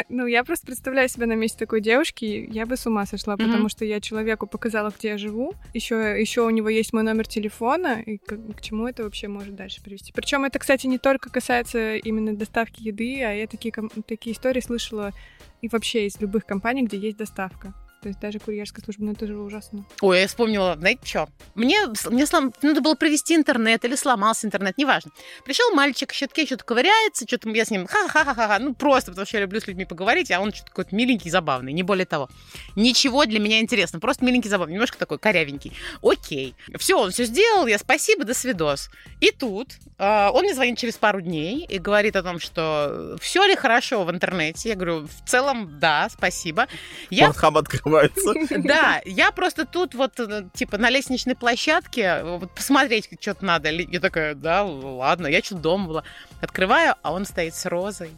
Ну, 0.08 0.24
я 0.24 0.44
просто 0.44 0.64
представляю 0.64 1.10
себя 1.10 1.26
на 1.26 1.34
месте 1.34 1.58
такой 1.58 1.82
девушки, 1.82 2.48
я 2.50 2.64
бы 2.64 2.78
с 2.78 2.86
ума 2.86 3.04
сошла, 3.04 3.36
потому 3.36 3.68
что 3.68 3.84
я 3.84 4.00
человеку 4.00 4.46
показала, 4.46 4.90
где 4.98 5.08
я 5.08 5.18
живу. 5.18 5.52
Еще, 5.74 6.18
еще 6.18 6.40
у 6.40 6.50
него 6.50 6.70
есть 6.70 6.94
мой 6.94 7.02
номер 7.02 7.26
телефона, 7.26 8.00
и 8.00 8.16
к, 8.16 8.38
к 8.56 8.62
чему 8.62 8.88
это 8.88 9.02
вообще 9.04 9.28
может 9.28 9.54
дальше 9.54 9.82
привести. 9.82 10.14
Причем 10.14 10.44
это, 10.44 10.58
кстати, 10.58 10.86
не 10.86 10.96
только 10.96 11.28
касается 11.28 11.96
именно 11.96 12.34
доставки 12.34 12.82
еды, 12.82 13.22
а 13.24 13.32
я 13.32 13.46
такие, 13.46 13.74
такие 14.06 14.34
истории 14.34 14.60
слышала 14.60 15.12
и 15.60 15.68
вообще 15.68 16.06
из 16.06 16.18
любых 16.18 16.46
компаний, 16.46 16.84
где 16.84 16.96
есть 16.96 17.18
доставка. 17.18 17.74
То 18.04 18.08
есть 18.08 18.20
даже 18.20 18.38
курьерская 18.38 18.84
служба, 18.84 19.06
ну 19.06 19.12
это 19.12 19.26
же 19.26 19.34
ужасно. 19.34 19.86
Ой, 20.02 20.20
я 20.20 20.26
вспомнила, 20.26 20.76
знаете 20.78 21.00
что? 21.06 21.26
Мне, 21.54 21.78
мне 22.10 22.26
слом... 22.26 22.52
надо 22.60 22.82
было 22.82 22.96
провести 22.96 23.34
интернет 23.34 23.82
или 23.82 23.94
сломался 23.94 24.46
интернет, 24.46 24.76
неважно. 24.76 25.10
Пришел 25.42 25.74
мальчик, 25.74 26.12
в 26.12 26.14
щитке 26.14 26.44
что-то 26.44 26.64
ковыряется, 26.64 27.26
что-то 27.26 27.48
я 27.48 27.64
с 27.64 27.70
ним 27.70 27.86
ха-ха-ха-ха, 27.86 28.58
ну 28.58 28.74
просто 28.74 29.12
потому 29.12 29.26
что 29.26 29.38
я 29.38 29.40
люблю 29.40 29.58
с 29.58 29.66
людьми 29.66 29.86
поговорить, 29.86 30.30
а 30.30 30.40
он 30.40 30.52
что-то 30.52 30.68
какой-то 30.68 30.94
миленький, 30.94 31.30
забавный, 31.30 31.72
не 31.72 31.82
более 31.82 32.04
того. 32.04 32.28
Ничего 32.76 33.24
для 33.24 33.40
меня 33.40 33.60
интересно, 33.60 34.00
просто 34.00 34.22
миленький, 34.22 34.50
забавный, 34.50 34.74
немножко 34.74 34.98
такой 34.98 35.18
корявенький. 35.18 35.72
Окей. 36.02 36.54
Все, 36.76 37.00
он 37.00 37.10
все 37.10 37.24
сделал, 37.24 37.66
я 37.66 37.78
спасибо, 37.78 38.24
до 38.24 38.34
свидос. 38.34 38.90
И 39.20 39.30
тут 39.30 39.68
э, 39.96 40.28
он 40.30 40.42
мне 40.42 40.52
звонит 40.52 40.76
через 40.76 40.98
пару 40.98 41.22
дней 41.22 41.64
и 41.66 41.78
говорит 41.78 42.16
о 42.16 42.22
том, 42.22 42.38
что 42.38 43.16
все 43.18 43.46
ли 43.46 43.56
хорошо 43.56 44.04
в 44.04 44.10
интернете. 44.10 44.68
Я 44.68 44.74
говорю, 44.74 45.06
в 45.06 45.26
целом, 45.26 45.78
да, 45.78 46.10
спасибо. 46.10 46.66
Я... 47.08 47.28
Порнхаб 47.28 47.56
открываю 47.56 47.93
называется. 48.02 48.58
Да, 48.58 49.00
я 49.04 49.30
просто 49.30 49.66
тут 49.66 49.94
вот, 49.94 50.18
э, 50.20 50.44
типа, 50.52 50.78
на 50.78 50.90
лестничной 50.90 51.34
площадке 51.34 52.22
вот 52.22 52.50
посмотреть 52.50 53.08
что-то 53.20 53.44
надо. 53.44 53.70
Я 53.70 54.00
такая, 54.00 54.34
да, 54.34 54.64
ладно, 54.64 55.26
я 55.26 55.42
что-то 55.42 55.62
дома 55.62 55.88
была. 55.88 56.04
Открываю, 56.40 56.94
а 57.02 57.12
он 57.12 57.24
стоит 57.24 57.54
с 57.54 57.66
розой 57.66 58.10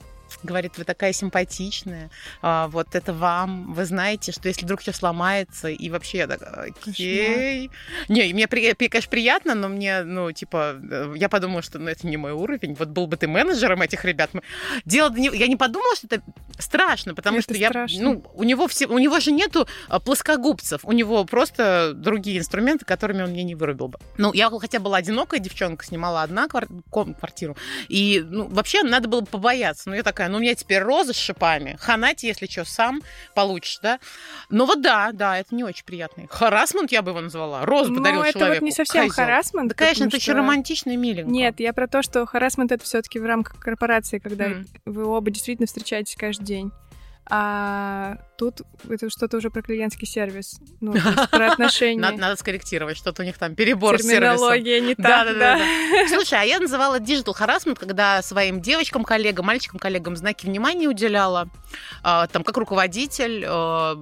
говорит, 0.43 0.79
вы 0.79 0.85
такая 0.85 1.13
симпатичная, 1.13 2.11
а, 2.43 2.69
вот 2.69 2.95
это 2.95 3.13
вам, 3.13 3.73
вы 3.73 3.85
знаете, 3.85 4.33
что 4.33 4.49
если 4.49 4.65
вдруг 4.65 4.81
все 4.81 4.93
сломается, 4.93 5.69
и 5.69 5.91
вообще 5.91 6.19
я 6.19 6.27
такая, 6.27 6.73
окей. 6.87 7.71
Не, 8.09 8.33
мне, 8.33 8.47
конечно, 8.47 9.11
приятно, 9.11 9.55
но 9.55 9.69
мне, 9.69 10.03
ну, 10.03 10.33
типа, 10.33 10.77
э, 10.91 11.15
я 11.17 11.29
подумала, 11.29 11.63
что 11.63 11.79
ну, 11.79 11.89
это 11.89 12.07
не 12.07 12.17
мой 12.17 12.33
уровень, 12.33 12.75
вот 12.75 12.89
был 12.89 13.07
бы 13.07 13.17
ты 13.17 13.29
менеджером 13.29 13.83
этих 13.83 14.05
ребят. 14.05 14.31
Дело, 14.85 15.15
я 15.17 15.47
не 15.47 15.57
подумала, 15.57 15.95
что 15.97 16.07
это 16.09 16.23
страшно, 16.59 17.15
потому 17.15 17.39
это 17.39 17.55
что 17.55 17.55
страшно. 17.55 17.97
я, 17.97 18.03
ну, 18.03 18.25
у 18.35 18.45
него 18.45 18.67
все, 18.69 18.87
у 18.87 18.99
него 18.99 19.21
же 19.21 19.33
нету 19.33 19.67
а, 19.89 20.01
плоскогубцев, 20.01 20.85
у 20.85 20.93
него 20.93 21.25
просто 21.25 21.93
другие 21.95 22.39
инструменты, 22.39 22.85
которыми 22.85 23.23
он 23.23 23.31
мне 23.31 23.45
не 23.45 23.55
вырубил 23.55 23.89
бы. 23.89 23.99
Ну, 24.19 24.33
я 24.33 24.51
хотя 24.51 24.81
была 24.81 24.99
одинокая 24.99 25.41
девчонка, 25.41 25.85
снимала 25.85 26.23
одна 26.23 26.49
квартиру, 26.49 27.57
и, 27.89 28.25
ну, 28.27 28.49
вообще 28.49 28.83
надо 28.83 29.09
было 29.09 29.23
побояться, 29.23 29.89
но 29.91 29.97
я 29.97 30.03
такая, 30.03 30.26
ну, 30.29 30.39
у 30.39 30.41
меня 30.41 30.55
теперь 30.55 30.83
роза 30.83 31.13
с 31.13 31.17
шипами. 31.17 31.77
Ханати, 31.81 32.27
если 32.27 32.47
что, 32.47 32.65
сам 32.65 33.03
получишь, 33.35 33.79
да? 33.83 33.99
Ну 34.51 34.67
вот 34.67 34.83
да, 34.83 35.11
да, 35.13 35.39
это 35.39 35.55
не 35.55 35.65
очень 35.65 35.85
приятный. 35.85 36.27
Харасмент 36.31 36.93
я 36.93 37.03
бы 37.03 37.11
его 37.11 37.21
назвала. 37.21 37.65
Розу 37.65 37.93
ну, 37.93 37.99
подарил 37.99 38.23
это 38.23 38.39
человеку. 38.39 38.61
вот 38.61 38.67
не 38.67 38.73
совсем 38.73 39.09
харасмент. 39.09 39.71
Да, 39.71 39.75
конечно, 39.75 40.05
это 40.05 40.11
что... 40.11 40.19
еще 40.19 40.33
романтично 40.33 40.91
и 40.91 40.97
миленько. 40.97 41.31
Нет, 41.31 41.61
я 41.61 41.73
про 41.73 41.87
то, 41.87 42.03
что 42.03 42.27
харасмент 42.27 42.73
это 42.73 42.85
все-таки 42.85 43.19
в 43.19 43.25
рамках 43.25 43.59
корпорации, 43.59 44.19
когда 44.19 44.49
mm. 44.49 44.67
вы 44.87 45.07
оба 45.07 45.31
действительно 45.31 45.67
встречаетесь 45.67 46.17
каждый 46.17 46.45
день. 46.45 46.73
А 47.29 48.19
тут 48.37 48.63
это 48.89 49.11
что-то 49.11 49.39
уже 49.39 49.51
про 49.51 49.63
клиентский 49.63 50.07
сервис, 50.07 50.61
ну, 50.81 50.95
про 51.31 51.47
отношения. 51.53 52.01
Надо, 52.01 52.19
надо 52.19 52.37
скорректировать, 52.37 52.97
что-то 52.97 53.23
у 53.23 53.25
них 53.25 53.39
там 53.39 53.55
перебор 53.55 53.99
Терминология 53.99 54.81
не 54.81 54.95
так, 54.95 55.07
да, 55.07 55.25
да, 55.25 55.33
да. 55.33 55.59
да. 55.59 56.09
Слушай, 56.09 56.41
а 56.41 56.43
я 56.43 56.59
называла 56.59 56.99
digital 56.99 57.35
harassment, 57.39 57.77
когда 57.77 58.23
своим 58.23 58.61
девочкам, 58.61 59.05
коллегам, 59.05 59.47
мальчикам, 59.47 59.79
коллегам 59.79 60.17
знаки 60.17 60.47
внимания 60.47 60.89
уделяла, 60.89 61.49
а, 62.03 62.27
там, 62.27 62.45
как 62.45 62.57
руководитель, 62.57 63.45
а, 63.47 63.97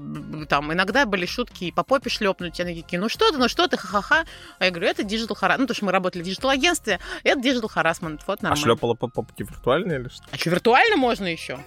там, 0.49 0.73
иногда 0.73 1.07
были 1.07 1.27
шутки 1.27 1.71
по 1.71 1.85
попе 1.85 2.11
шлепнуть, 2.11 2.59
они 2.61 2.83
такие, 2.83 3.01
ну 3.01 3.09
что 3.09 3.31
ты, 3.31 3.39
ну 3.39 3.49
что 3.49 3.69
ты, 3.69 3.77
ха-ха-ха. 3.77 4.25
А 4.59 4.65
я 4.65 4.71
говорю, 4.71 4.89
это 4.89 5.03
digital 5.03 5.37
harassment, 5.41 5.59
ну, 5.59 5.67
то 5.67 5.75
что 5.75 5.85
мы 5.85 5.93
работали 5.93 6.23
в 6.23 6.27
digital-агентстве, 6.27 6.99
это 7.23 7.41
digital 7.41 7.71
harassment, 7.75 8.21
вот 8.27 8.43
нормально. 8.43 8.53
А 8.53 8.57
шлепала 8.57 8.95
по 8.95 9.09
попке 9.09 9.45
виртуально 9.45 9.93
или 9.93 10.09
что? 10.09 10.25
А 10.31 10.37
что, 10.37 10.51
виртуально 10.51 10.97
можно 10.97 11.27
еще? 11.27 11.59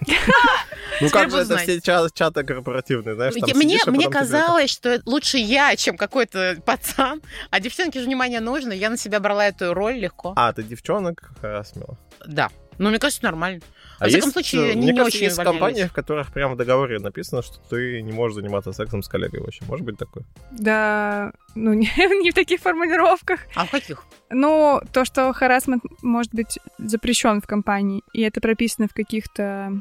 Ну 1.00 1.10
как 1.10 1.30
же 1.30 1.38
это 1.38 1.56
все 1.58 1.80
чаты 1.80 2.42
корпоративные, 2.58 3.14
знаешь, 3.14 3.34
там 3.34 3.50
Мне, 3.56 3.78
а 3.86 3.90
мне 3.90 4.08
казалось, 4.08 4.70
что 4.70 5.00
лучше 5.06 5.38
я, 5.38 5.76
чем 5.76 5.96
какой-то 5.96 6.60
пацан. 6.64 7.22
А 7.50 7.60
девчонке 7.60 8.00
же 8.00 8.06
внимание 8.06 8.40
нужно. 8.40 8.72
Я 8.72 8.90
на 8.90 8.96
себя 8.96 9.20
брала 9.20 9.46
эту 9.46 9.74
роль 9.74 9.96
легко. 9.96 10.32
А, 10.36 10.52
ты 10.52 10.62
девчонок 10.62 11.30
харасмила? 11.40 11.96
Да. 12.26 12.50
Ну, 12.78 12.90
мне 12.90 12.98
кажется, 12.98 13.24
нормально. 13.24 13.60
А 13.98 14.06
всяком 14.06 14.28
есть, 14.28 14.32
случае, 14.32 14.70
они 14.70 14.82
мне 14.82 14.92
не 14.92 14.96
кажется, 14.96 15.16
очень 15.16 15.24
есть 15.24 15.42
компании, 15.42 15.84
в 15.84 15.92
которых 15.92 16.32
прямо 16.32 16.54
в 16.54 16.56
договоре 16.56 17.00
написано, 17.00 17.42
что 17.42 17.58
ты 17.68 18.00
не 18.00 18.12
можешь 18.12 18.36
заниматься 18.36 18.72
сексом 18.72 19.02
с 19.02 19.08
коллегой 19.08 19.40
вообще. 19.40 19.64
Может 19.66 19.84
быть 19.84 19.98
такое? 19.98 20.24
Да, 20.52 21.32
ну 21.56 21.72
не, 21.74 21.90
не 22.22 22.30
в 22.30 22.34
таких 22.34 22.60
формулировках. 22.60 23.40
А 23.56 23.66
в 23.66 23.70
каких? 23.70 24.04
Ну, 24.30 24.80
то, 24.92 25.04
что 25.04 25.32
харасмент 25.32 25.82
может 26.02 26.32
быть 26.32 26.60
запрещен 26.78 27.40
в 27.40 27.46
компании, 27.46 28.04
и 28.12 28.22
это 28.22 28.40
прописано 28.40 28.86
в 28.86 28.94
каких-то 28.94 29.80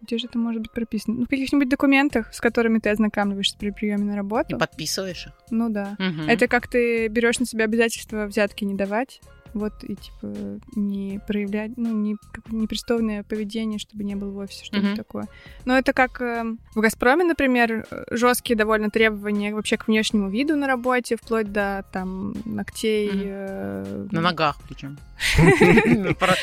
где 0.00 0.18
же 0.18 0.26
это 0.26 0.38
может 0.38 0.62
быть 0.62 0.70
прописано? 0.70 1.18
Ну, 1.18 1.24
в 1.24 1.28
каких-нибудь 1.28 1.68
документах, 1.68 2.32
с 2.32 2.40
которыми 2.40 2.78
ты 2.78 2.90
ознакомливаешься 2.90 3.56
при 3.58 3.70
приеме 3.70 4.04
на 4.04 4.16
работу. 4.16 4.56
И 4.56 4.58
подписываешь 4.58 5.26
их. 5.26 5.32
Ну 5.50 5.68
да. 5.68 5.96
Угу. 5.98 6.28
Это 6.28 6.48
как 6.48 6.68
ты 6.68 7.08
берешь 7.08 7.38
на 7.38 7.46
себя 7.46 7.64
обязательство 7.64 8.26
взятки 8.26 8.64
не 8.64 8.74
давать. 8.74 9.20
Вот 9.54 9.72
и 9.82 9.94
типа 9.94 10.60
не 10.76 11.20
проявлять, 11.26 11.72
ну, 11.76 11.92
не 11.92 12.16
как, 12.32 12.50
непристойное 12.50 13.22
поведение, 13.22 13.78
чтобы 13.78 14.04
не 14.04 14.14
было 14.14 14.30
в 14.30 14.38
офисе, 14.38 14.64
что-то 14.64 14.86
mm-hmm. 14.86 14.96
такое. 14.96 15.28
Но 15.64 15.76
это 15.76 15.92
как 15.92 16.20
э, 16.20 16.44
в 16.74 16.80
Газпроме, 16.80 17.24
например, 17.24 17.86
жесткие 18.10 18.56
довольно 18.56 18.90
требования 18.90 19.54
вообще 19.54 19.76
к 19.76 19.88
внешнему 19.88 20.28
виду 20.30 20.56
на 20.56 20.66
работе, 20.66 21.16
вплоть 21.16 21.52
до 21.52 21.84
там 21.92 22.34
ногтей. 22.44 23.10
Mm-hmm. 23.10 23.24
Э... 23.24 24.08
На 24.12 24.20
ногах 24.20 24.56
причем. 24.68 24.98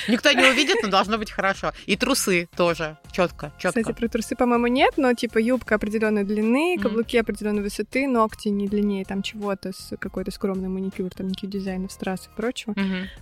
Никто 0.07 0.31
не 0.31 0.45
увидит, 0.51 0.77
но 0.83 0.89
должно 0.89 1.17
быть 1.17 1.31
хорошо. 1.31 1.71
И 1.85 1.95
трусы 1.95 2.49
тоже 2.55 2.97
четко, 3.11 3.51
четко. 3.57 3.81
Кстати, 3.81 3.95
про 3.95 4.07
трусы, 4.07 4.35
по-моему, 4.35 4.67
нет, 4.67 4.93
но 4.97 5.13
типа 5.13 5.37
юбка 5.37 5.75
определенной 5.75 6.23
длины, 6.23 6.77
каблуки 6.81 7.17
определенной 7.17 7.61
высоты, 7.61 8.07
ногти 8.07 8.49
не 8.49 8.67
длиннее 8.67 9.05
там 9.05 9.21
чего-то 9.21 9.71
с 9.71 9.95
какой-то 9.97 10.31
скромной 10.31 10.67
маникюр, 10.67 11.09
там 11.11 11.27
никаких 11.27 11.49
дизайнов, 11.49 11.91
страз 11.91 12.27
и 12.27 12.35
прочего. 12.35 12.73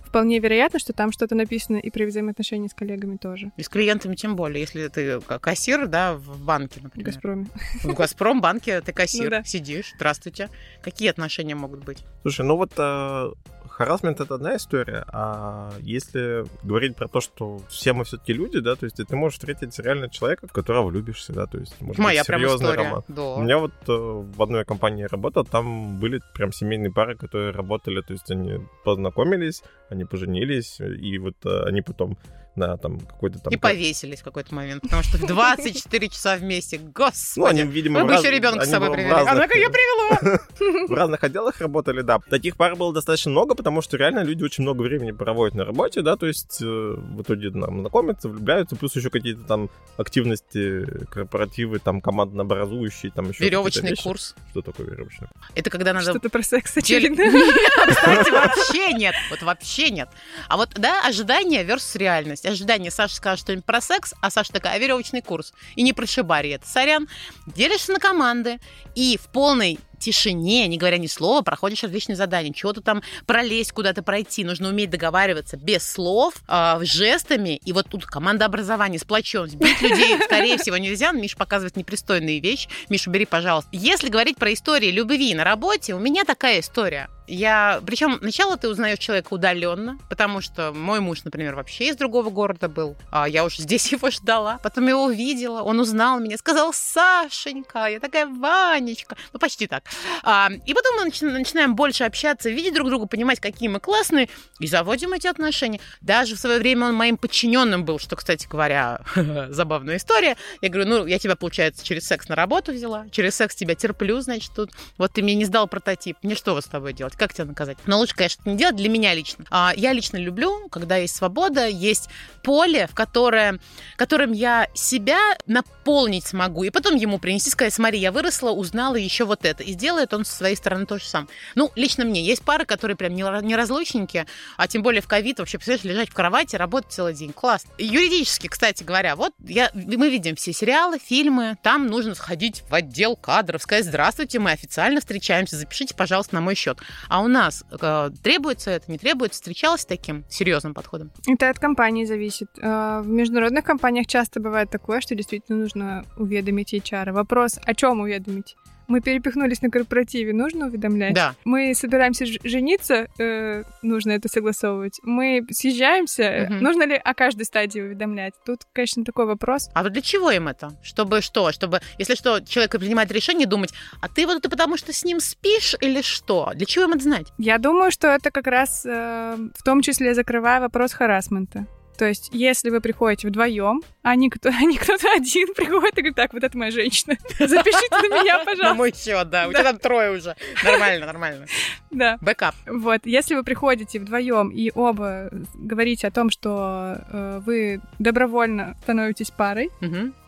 Вполне 0.04 0.38
вероятно, 0.38 0.78
что 0.78 0.92
там 0.92 1.12
что-то 1.12 1.34
написано 1.34 1.76
и 1.76 1.90
при 1.90 2.04
взаимоотношении 2.04 2.68
с 2.68 2.74
коллегами 2.74 3.16
тоже. 3.16 3.52
И 3.56 3.62
с 3.62 3.68
клиентами 3.68 4.14
тем 4.14 4.36
более, 4.36 4.60
если 4.60 4.88
ты 4.88 5.20
кассир, 5.20 5.86
да, 5.86 6.14
в 6.14 6.40
банке, 6.44 6.80
например. 6.82 7.10
В 7.10 7.14
Газпроме. 7.14 7.46
В 7.82 7.94
Газпром 7.94 8.40
банке 8.40 8.80
ты 8.80 8.92
кассир, 8.92 9.24
ну, 9.24 9.30
да. 9.30 9.44
сидишь, 9.44 9.92
здравствуйте. 9.96 10.50
Какие 10.82 11.10
отношения 11.10 11.54
могут 11.54 11.84
быть? 11.84 12.04
Слушай, 12.22 12.46
ну 12.46 12.56
вот 12.56 12.72
а, 12.78 13.32
харасмент 13.74 14.20
это 14.20 14.36
одна 14.36 14.56
история, 14.56 15.04
а 15.08 15.72
если 15.80 16.44
говорить 16.62 16.96
про 16.96 17.08
то, 17.08 17.20
что 17.20 17.60
все 17.68 17.92
мы 17.92 18.04
все-таки 18.04 18.32
люди, 18.32 18.60
да, 18.60 18.76
то 18.76 18.84
есть 18.84 18.96
ты 18.96 19.16
можешь 19.16 19.38
встретить 19.38 19.78
реально 19.78 20.08
человека, 20.08 20.46
в 20.46 20.52
которого 20.52 20.86
влюбишься, 20.86 21.32
да, 21.32 21.46
то 21.46 21.58
есть 21.58 21.80
может 21.80 21.98
Моя 21.98 22.20
быть 22.20 22.26
серьезный 22.26 22.72
прям 22.72 22.86
роман. 22.86 23.04
Да. 23.08 23.22
У 23.22 23.42
меня 23.42 23.58
вот 23.58 23.72
э, 23.88 23.92
в 23.92 24.42
одной 24.42 24.64
компании 24.64 25.04
работал, 25.04 25.44
там 25.44 25.98
были 25.98 26.20
прям 26.34 26.52
семейные 26.52 26.92
пары, 26.92 27.16
которые 27.16 27.50
работали, 27.50 28.00
то 28.00 28.12
есть 28.12 28.30
они 28.30 28.60
познакомились, 28.84 29.62
они 29.90 30.04
поженились, 30.04 30.80
и 30.80 31.18
вот 31.18 31.36
э, 31.44 31.64
они 31.66 31.82
потом 31.82 32.16
на 32.56 32.76
там 32.76 33.00
какой-то 33.00 33.38
там... 33.38 33.52
И 33.52 33.56
повесились 33.56 34.20
в 34.20 34.24
какой-то 34.24 34.54
момент, 34.54 34.82
потому 34.82 35.02
что 35.02 35.18
в 35.18 35.26
24 35.26 36.08
часа 36.08 36.36
вместе, 36.36 36.78
господи. 36.78 37.40
Ну, 37.40 37.46
они, 37.46 37.62
видимо, 37.62 38.00
Вы 38.00 38.04
в 38.04 38.06
бы 38.08 38.12
раз- 38.12 38.22
еще 38.22 38.30
ребенка 38.32 38.64
с 38.64 38.70
собой 38.70 38.92
привели. 38.92 39.10
разных- 39.10 39.32
А 39.32 39.34
ну-ка, 39.34 39.58
я 39.58 39.70
привела. 39.70 40.86
в 40.88 40.92
разных 40.92 41.24
отделах 41.24 41.60
работали, 41.60 42.02
да. 42.02 42.18
Таких 42.30 42.56
пар 42.56 42.76
было 42.76 42.92
достаточно 42.92 43.30
много, 43.30 43.54
потому 43.54 43.82
что 43.82 43.96
реально 43.96 44.22
люди 44.22 44.42
очень 44.42 44.62
много 44.62 44.82
времени 44.82 45.12
проводят 45.12 45.54
на 45.54 45.64
работе, 45.64 46.02
да, 46.02 46.16
то 46.16 46.26
есть 46.26 46.60
э, 46.62 46.64
в 46.66 47.22
итоге 47.22 47.50
там 47.50 47.80
знакомятся, 47.80 48.28
влюбляются, 48.28 48.76
плюс 48.76 48.94
еще 48.96 49.10
какие-то 49.10 49.42
там 49.42 49.70
активности, 49.96 50.86
корпоративы, 51.10 51.78
там 51.78 52.00
командно-образующие, 52.00 53.10
там 53.12 53.30
еще 53.30 53.44
Веревочный 53.44 53.96
курс. 53.96 54.34
Что 54.50 54.62
такое 54.62 54.86
веревочный? 54.86 55.28
Это 55.54 55.70
когда 55.70 55.92
надо 55.92 56.10
Что-то 56.10 56.28
про 56.30 56.42
секс, 56.42 56.76
очевидно. 56.76 57.22
Нет, 57.32 57.96
кстати, 57.96 58.30
вообще 58.30 58.92
нет. 58.92 59.14
Вот 59.30 59.42
вообще 59.42 59.90
нет. 59.90 60.08
А 60.48 60.56
вот, 60.56 60.70
да, 60.76 61.02
ожидание 61.06 61.64
versus 61.64 61.98
реальность. 61.98 62.43
Ожидание, 62.44 62.90
Саша 62.90 63.16
скажет 63.16 63.40
что-нибудь 63.40 63.64
про 63.64 63.80
секс, 63.80 64.14
а 64.20 64.30
Саша 64.30 64.52
такая, 64.52 64.74
а 64.74 64.78
веревочный 64.78 65.22
курс. 65.22 65.52
И 65.74 65.82
не 65.82 65.92
про 65.92 66.06
шибари 66.06 66.50
это. 66.50 66.66
Сорян. 66.66 67.08
Делишься 67.46 67.92
на 67.92 67.98
команды, 67.98 68.60
и 68.94 69.18
в 69.18 69.28
полной 69.28 69.78
тишине, 70.04 70.68
не 70.68 70.76
говоря 70.76 70.98
ни 70.98 71.06
слова, 71.06 71.42
проходишь 71.42 71.82
различные 71.82 72.16
задания. 72.16 72.52
Чего-то 72.52 72.80
там 72.80 73.02
пролезть, 73.26 73.72
куда-то 73.72 74.02
пройти. 74.02 74.44
Нужно 74.44 74.68
уметь 74.68 74.90
договариваться 74.90 75.56
без 75.56 75.90
слов, 75.90 76.34
а, 76.46 76.78
жестами. 76.82 77.60
И 77.64 77.72
вот 77.72 77.88
тут 77.88 78.04
команда 78.04 78.44
образования, 78.44 78.98
сплоченность. 78.98 79.56
Бить 79.56 79.80
людей, 79.80 80.18
скорее 80.24 80.58
всего, 80.58 80.76
нельзя. 80.76 81.12
Миш 81.12 81.36
показывает 81.36 81.76
непристойные 81.76 82.40
вещи. 82.40 82.68
Миш, 82.88 83.06
убери, 83.06 83.24
пожалуйста. 83.24 83.70
Если 83.72 84.08
говорить 84.08 84.36
про 84.36 84.52
истории 84.52 84.90
любви 84.90 85.34
на 85.34 85.44
работе, 85.44 85.94
у 85.94 85.98
меня 85.98 86.24
такая 86.24 86.60
история. 86.60 87.08
Я, 87.26 87.80
причем 87.86 88.18
сначала 88.18 88.58
ты 88.58 88.68
узнаешь 88.68 88.98
человека 88.98 89.32
удаленно, 89.32 89.98
потому 90.10 90.42
что 90.42 90.72
мой 90.72 91.00
муж, 91.00 91.24
например, 91.24 91.54
вообще 91.54 91.88
из 91.88 91.96
другого 91.96 92.28
города 92.28 92.68
был, 92.68 92.96
а 93.10 93.26
я 93.26 93.44
уже 93.44 93.62
здесь 93.62 93.90
его 93.92 94.10
ждала, 94.10 94.58
потом 94.62 94.88
его 94.88 95.04
увидела, 95.04 95.62
он 95.62 95.80
узнал 95.80 96.20
меня, 96.20 96.36
сказал 96.36 96.72
Сашенька, 96.74 97.86
я 97.86 97.98
такая 97.98 98.26
Ванечка, 98.26 99.16
ну 99.32 99.38
почти 99.38 99.66
так. 99.66 99.84
А, 100.22 100.50
и 100.66 100.74
потом 100.74 100.96
мы 100.96 101.08
начи- 101.08 101.30
начинаем 101.30 101.74
больше 101.74 102.04
общаться, 102.04 102.50
видеть 102.50 102.74
друг 102.74 102.88
друга, 102.88 103.06
понимать, 103.06 103.40
какие 103.40 103.68
мы 103.68 103.80
классные, 103.80 104.28
и 104.60 104.66
заводим 104.66 105.12
эти 105.12 105.26
отношения. 105.26 105.80
Даже 106.00 106.36
в 106.36 106.38
свое 106.38 106.58
время 106.58 106.86
он 106.86 106.94
моим 106.94 107.16
подчиненным 107.16 107.84
был, 107.84 107.98
что, 107.98 108.16
кстати 108.16 108.46
говоря, 108.46 109.00
забавная 109.50 109.96
история. 109.96 110.36
Я 110.60 110.68
говорю, 110.68 110.88
ну 110.88 111.06
я 111.06 111.18
тебя, 111.18 111.36
получается, 111.36 111.84
через 111.84 112.06
секс 112.06 112.28
на 112.28 112.36
работу 112.36 112.72
взяла, 112.72 113.06
через 113.10 113.34
секс 113.34 113.54
тебя 113.54 113.74
терплю, 113.74 114.20
значит, 114.20 114.52
тут 114.54 114.70
вот 114.98 115.12
ты 115.12 115.22
мне 115.22 115.34
не 115.34 115.44
сдал 115.44 115.66
прототип, 115.66 116.16
мне 116.22 116.34
что 116.34 116.54
вот 116.54 116.64
с 116.64 116.68
тобой 116.68 116.92
делать, 116.92 117.16
как 117.16 117.34
тебя 117.34 117.44
наказать? 117.44 117.78
Но 117.86 117.98
лучше, 117.98 118.14
конечно, 118.14 118.48
не 118.48 118.56
делать 118.56 118.76
для 118.76 118.88
меня 118.88 119.14
лично. 119.14 119.44
А, 119.50 119.72
я 119.76 119.92
лично 119.92 120.16
люблю, 120.16 120.68
когда 120.68 120.96
есть 120.96 121.16
свобода, 121.16 121.66
есть 121.66 122.08
поле, 122.42 122.86
в 122.86 122.94
которое, 122.94 123.58
которым 123.96 124.32
я 124.32 124.68
себя 124.74 125.18
наполнить 125.46 126.26
смогу, 126.26 126.64
и 126.64 126.70
потом 126.70 126.96
ему 126.96 127.18
принести, 127.18 127.50
сказать, 127.50 127.74
смотри, 127.74 127.98
я 127.98 128.12
выросла, 128.12 128.50
узнала 128.50 128.96
еще 128.96 129.24
вот 129.24 129.44
это, 129.44 129.62
и 129.62 129.72
сделает 129.84 130.14
он 130.14 130.24
со 130.24 130.34
своей 130.34 130.56
стороны 130.56 130.86
то 130.86 130.98
же 130.98 131.04
самое. 131.04 131.28
Ну, 131.54 131.70
лично 131.74 132.06
мне 132.06 132.22
есть 132.22 132.42
пары, 132.42 132.64
которые 132.64 132.96
прям 132.96 133.14
не- 133.14 133.22
неразлучники, 133.46 134.24
а 134.56 134.66
тем 134.66 134.82
более 134.82 135.02
в 135.02 135.06
ковид 135.06 135.40
вообще, 135.40 135.58
представляешь, 135.58 135.84
лежать 135.84 136.08
в 136.08 136.14
кровати, 136.14 136.56
работать 136.56 136.90
целый 136.90 137.12
день. 137.12 137.34
Классно. 137.34 137.70
Юридически, 137.76 138.46
кстати 138.46 138.82
говоря, 138.82 139.14
вот 139.14 139.34
я, 139.40 139.70
мы 139.74 140.08
видим 140.08 140.36
все 140.36 140.54
сериалы, 140.54 140.98
фильмы, 140.98 141.58
там 141.62 141.86
нужно 141.86 142.14
сходить 142.14 142.62
в 142.70 142.72
отдел 142.74 143.14
кадров, 143.14 143.60
сказать, 143.60 143.84
здравствуйте, 143.84 144.38
мы 144.38 144.52
официально 144.52 145.00
встречаемся, 145.00 145.56
запишите, 145.58 145.94
пожалуйста, 145.94 146.34
на 146.36 146.40
мой 146.40 146.54
счет. 146.54 146.78
А 147.10 147.20
у 147.20 147.28
нас 147.28 147.62
э, 147.70 148.10
требуется 148.22 148.70
это, 148.70 148.90
не 148.90 148.96
требуется? 148.96 149.38
Встречалась 149.38 149.82
с 149.82 149.86
таким 149.86 150.24
серьезным 150.30 150.72
подходом? 150.72 151.12
Это 151.26 151.50
от 151.50 151.58
компании 151.58 152.06
зависит. 152.06 152.48
А, 152.62 153.02
В 153.02 153.06
международных 153.08 153.64
компаниях 153.64 154.06
часто 154.06 154.40
бывает 154.40 154.70
такое, 154.70 155.02
что 155.02 155.14
действительно 155.14 155.58
нужно 155.58 156.06
уведомить 156.16 156.72
HR. 156.72 157.12
Вопрос, 157.12 157.58
о 157.62 157.74
чем 157.74 158.00
уведомить? 158.00 158.56
Мы 158.88 159.00
перепихнулись 159.00 159.62
на 159.62 159.70
корпоративе, 159.70 160.32
нужно 160.32 160.66
уведомлять? 160.66 161.14
Да. 161.14 161.34
Мы 161.44 161.74
собираемся 161.74 162.24
жениться, 162.44 163.06
э, 163.18 163.64
нужно 163.82 164.12
это 164.12 164.28
согласовывать. 164.28 165.00
Мы 165.02 165.44
съезжаемся, 165.50 166.48
Мгм. 166.50 166.58
нужно 166.62 166.82
ли 166.86 166.94
о 166.96 167.14
каждой 167.14 167.44
стадии 167.44 167.80
уведомлять? 167.80 168.34
Тут, 168.44 168.60
конечно, 168.72 169.04
такой 169.04 169.26
вопрос. 169.26 169.70
А 169.74 169.82
вот 169.82 169.92
для 169.92 170.02
чего 170.02 170.30
им 170.30 170.48
это? 170.48 170.72
Чтобы 170.82 171.20
что? 171.22 171.50
Чтобы, 171.52 171.80
если 171.98 172.14
что, 172.14 172.40
человек 172.40 172.72
принимает 172.72 173.10
решение, 173.12 173.46
думать, 173.46 173.72
а 174.00 174.08
ты 174.08 174.26
вот 174.26 174.38
это 174.38 174.48
потому 174.50 174.76
что 174.76 174.92
с 174.92 175.04
ним 175.04 175.20
спишь 175.20 175.74
или 175.80 176.02
что? 176.02 176.52
Для 176.54 176.66
чего 176.66 176.84
им 176.84 176.90
это 176.92 177.02
знать? 177.02 177.26
Я 177.38 177.58
думаю, 177.58 177.90
что 177.90 178.08
это 178.08 178.30
как 178.30 178.46
раз 178.46 178.84
э, 178.86 179.36
в 179.54 179.62
том 179.62 179.80
числе 179.82 180.14
закрывая 180.14 180.60
вопрос 180.60 180.92
харасмента. 180.92 181.66
То 181.96 182.06
есть, 182.06 182.30
если 182.32 182.70
вы 182.70 182.80
приходите 182.80 183.28
вдвоем, 183.28 183.82
а 184.02 184.16
не, 184.16 184.30
кто, 184.30 184.48
а 184.60 184.64
не 184.64 184.76
кто-то 184.76 185.08
один 185.14 185.54
приходит 185.54 185.98
и 185.98 186.02
говорит, 186.02 186.16
так, 186.16 186.32
вот 186.32 186.42
это 186.42 186.56
моя 186.58 186.70
женщина, 186.70 187.16
запишите 187.38 188.08
на 188.08 188.22
меня, 188.22 188.38
На 188.38 188.44
пожалуйста. 188.44 188.74
мой 188.74 188.92
счет, 188.94 189.30
да. 189.30 189.48
У 189.48 189.52
тебя 189.52 189.62
там 189.62 189.78
трое 189.78 190.10
уже. 190.16 190.36
Нормально, 190.64 191.06
нормально. 191.06 191.46
Да. 191.90 192.18
Бэкап. 192.20 192.54
Вот, 192.66 193.02
если 193.04 193.34
вы 193.34 193.44
приходите 193.44 193.98
вдвоем 194.00 194.48
и 194.50 194.70
оба 194.74 195.30
говорите 195.54 196.08
о 196.08 196.10
том, 196.10 196.30
что 196.30 196.98
э, 197.10 197.40
вы 197.44 197.80
добровольно 197.98 198.76
становитесь 198.82 199.30
парой, 199.30 199.70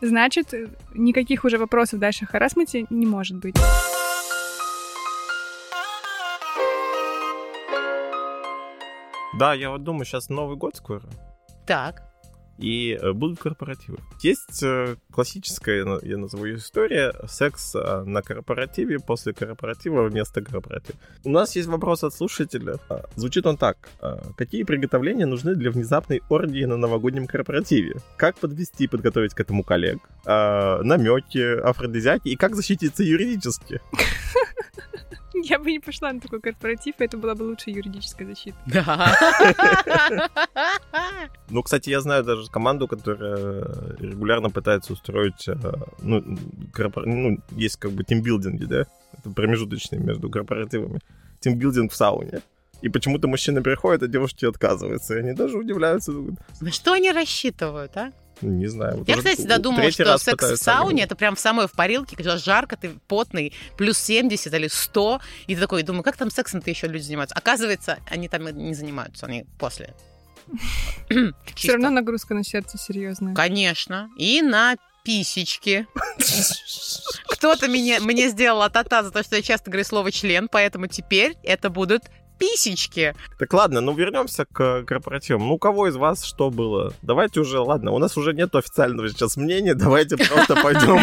значит, 0.01 0.53
никаких 0.93 1.43
уже 1.43 1.57
вопросов 1.57 1.99
дальше 1.99 2.25
о 2.25 2.27
харасменте 2.27 2.85
не 2.89 3.05
может 3.05 3.37
быть. 3.37 3.55
Да, 9.37 9.53
я 9.53 9.69
вот 9.69 9.83
думаю, 9.83 10.05
сейчас 10.05 10.29
Новый 10.29 10.57
год 10.57 10.75
скоро. 10.75 11.03
Так. 11.67 12.07
и 12.57 12.97
э, 12.99 13.13
будут 13.13 13.39
корпоративы. 13.39 13.99
Есть 14.21 14.63
э, 14.63 14.95
классическая, 15.11 15.99
я 16.01 16.17
назову 16.17 16.45
ее 16.45 16.57
история, 16.57 17.13
секс 17.27 17.75
э, 17.75 18.03
на 18.03 18.21
корпоративе, 18.21 18.99
после 18.99 19.33
корпоратива 19.33 20.03
вместо 20.03 20.41
корпоратива. 20.41 20.97
У 21.23 21.29
нас 21.29 21.55
есть 21.55 21.67
вопрос 21.67 22.03
от 22.03 22.13
слушателя. 22.13 22.77
А, 22.89 23.05
Звучит 23.15 23.45
он 23.45 23.57
так. 23.57 23.77
А, 23.99 24.21
Какие 24.35 24.63
приготовления 24.63 25.25
нужны 25.25 25.55
для 25.55 25.69
внезапной 25.69 26.21
оргии 26.29 26.65
на 26.65 26.77
новогоднем 26.77 27.27
корпоративе? 27.27 27.97
Как 28.17 28.37
подвести 28.37 28.85
и 28.85 28.87
подготовить 28.87 29.33
к 29.33 29.39
этому 29.39 29.63
коллег? 29.63 29.99
намеки, 30.25 31.59
афродизиаки 31.61 32.29
и 32.29 32.35
как 32.35 32.55
защититься 32.55 33.01
юридически? 33.01 33.79
Я 35.43 35.59
бы 35.59 35.71
не 35.71 35.79
пошла 35.79 36.11
на 36.13 36.19
такой 36.19 36.39
корпоратив, 36.41 36.95
это 36.99 37.17
была 37.17 37.35
бы 37.35 37.43
лучшая 37.43 37.75
юридическая 37.75 38.27
защита. 38.27 38.57
Да. 38.65 40.29
Ну, 41.49 41.63
кстати, 41.63 41.89
я 41.89 42.01
знаю 42.01 42.23
даже 42.25 42.49
команду, 42.51 42.87
которая 42.87 43.63
регулярно 43.99 44.49
пытается 44.49 44.91
устроить, 44.91 45.47
э, 45.47 45.55
ну, 46.01 46.21
корпор- 46.73 47.05
ну, 47.05 47.37
есть 47.51 47.77
как 47.77 47.91
бы 47.91 48.03
тимбилдинги, 48.03 48.65
да? 48.65 48.85
Это 49.13 49.29
промежуточные 49.33 50.01
между 50.01 50.29
корпоративами. 50.29 50.99
Тимбилдинг 51.39 51.93
в 51.93 51.95
сауне. 51.95 52.41
И 52.81 52.89
почему-то 52.89 53.29
мужчины 53.29 53.61
приходят, 53.63 54.03
а 54.03 54.07
девушки 54.07 54.45
отказываются. 54.45 55.15
И 55.15 55.19
они 55.19 55.33
даже 55.33 55.57
удивляются. 55.57 56.11
На 56.59 56.71
что 56.71 56.91
они 56.93 57.11
рассчитывают, 57.11 57.95
а? 57.95 58.11
«Ну, 58.41 58.51
Не 58.51 58.67
знаю. 58.67 58.97
вот 58.97 59.07
Я, 59.07 59.17
кстати, 59.17 59.37
всегда 59.37 59.57
думала, 59.57 59.91
что 59.91 60.03
раз 60.03 60.23
секс 60.23 60.51
в 60.51 60.57
сауне 60.57 61.03
это 61.03 61.15
прям 61.15 61.35
в 61.35 61.39
самой 61.39 61.67
в 61.67 61.71
парилке, 61.71 62.15
когда 62.15 62.37
жарко, 62.37 62.77
ты 62.77 62.91
потный, 63.07 63.53
плюс 63.77 63.97
70 63.97 64.53
или 64.53 64.67
100, 64.67 65.21
и 65.47 65.55
ты 65.55 65.61
такой, 65.61 65.83
думаю, 65.83 66.03
как 66.03 66.17
там 66.17 66.29
сексом-то 66.29 66.69
еще 66.69 66.87
люди 66.87 67.03
занимаются? 67.03 67.35
Оказывается, 67.35 67.99
они 68.09 68.29
там 68.29 68.47
не 68.47 68.73
занимаются, 68.73 69.25
они 69.25 69.45
после. 69.59 69.93
Все 71.55 71.73
равно 71.73 71.89
нагрузка 71.89 72.33
на 72.33 72.43
сердце 72.43 72.77
серьезная. 72.77 73.33
Конечно. 73.33 74.09
И 74.17 74.41
на 74.41 74.77
писечки. 75.07 75.87
Кто-то 77.29 77.69
меня, 77.69 78.01
мне 78.01 78.27
сделал 78.27 78.61
а-та-та 78.61 79.03
за 79.03 79.11
то, 79.11 79.23
что 79.23 79.37
я 79.37 79.41
часто 79.41 79.71
говорю 79.71 79.85
слово 79.85 80.11
член, 80.11 80.49
поэтому 80.49 80.87
теперь 80.87 81.37
это 81.43 81.69
будут 81.69 82.03
писечки. 82.37 83.15
Так 83.39 83.53
ладно, 83.53 83.81
ну 83.81 83.93
вернемся 83.93 84.45
к 84.45 84.83
корпоративам. 84.83 85.47
Ну, 85.47 85.53
у 85.55 85.57
кого 85.57 85.87
из 85.87 85.95
вас 85.95 86.23
что 86.23 86.49
было? 86.49 86.93
Давайте 87.01 87.39
уже, 87.39 87.59
ладно, 87.59 87.91
у 87.91 87.99
нас 87.99 88.17
уже 88.17 88.33
нет 88.33 88.55
официального 88.55 89.09
сейчас 89.09 89.37
мнения, 89.37 89.73
давайте 89.73 90.17
просто 90.17 90.55
пойдем 90.55 90.99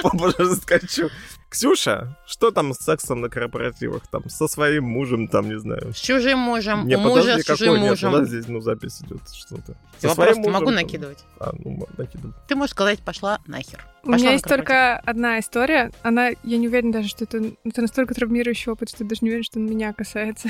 по- 0.18 0.30
жесткачу. 0.44 1.08
Ксюша, 1.50 2.16
что 2.26 2.52
там 2.52 2.72
с 2.72 2.78
сексом 2.78 3.20
на 3.22 3.28
корпоративах? 3.28 4.06
Там 4.06 4.28
со 4.30 4.46
своим 4.46 4.84
мужем, 4.84 5.26
там, 5.26 5.48
не 5.48 5.58
знаю. 5.58 5.92
С 5.92 5.98
чужим 6.00 6.38
мужем, 6.38 6.86
Не, 6.86 6.96
у 6.96 7.00
мужа 7.00 7.22
подожди, 7.22 7.42
с 7.42 7.44
чужим 7.46 7.74
нет? 7.74 7.82
У 7.82 7.86
мужем. 7.88 8.12
нас 8.12 8.28
здесь, 8.28 8.46
ну, 8.46 8.60
запись 8.60 9.00
идет 9.02 9.20
что-то. 9.34 9.74
Со 9.98 10.08
Вопрос 10.08 10.26
своим 10.28 10.36
мужем, 10.38 10.52
могу 10.52 10.66
там. 10.66 10.74
накидывать. 10.76 11.24
А, 11.40 11.50
ну, 11.58 11.86
накидывай. 11.98 12.32
Ты 12.46 12.54
можешь 12.54 12.70
сказать, 12.70 13.00
пошла 13.00 13.40
нахер. 13.48 13.84
У 14.02 14.06
Пошла 14.06 14.16
меня 14.18 14.28
на 14.28 14.32
есть 14.34 14.44
только 14.44 14.96
одна 14.98 15.40
история. 15.40 15.90
Она, 16.02 16.28
я 16.44 16.56
не 16.56 16.68
уверена 16.68 16.92
даже, 16.92 17.08
что 17.08 17.24
это, 17.24 17.42
это 17.64 17.82
настолько 17.82 18.14
травмирующий 18.14 18.70
опыт, 18.70 18.88
что 18.90 19.02
я 19.02 19.08
даже 19.08 19.18
не 19.22 19.30
уверена, 19.30 19.44
что 19.44 19.58
он 19.58 19.66
меня 19.66 19.92
касается. 19.92 20.48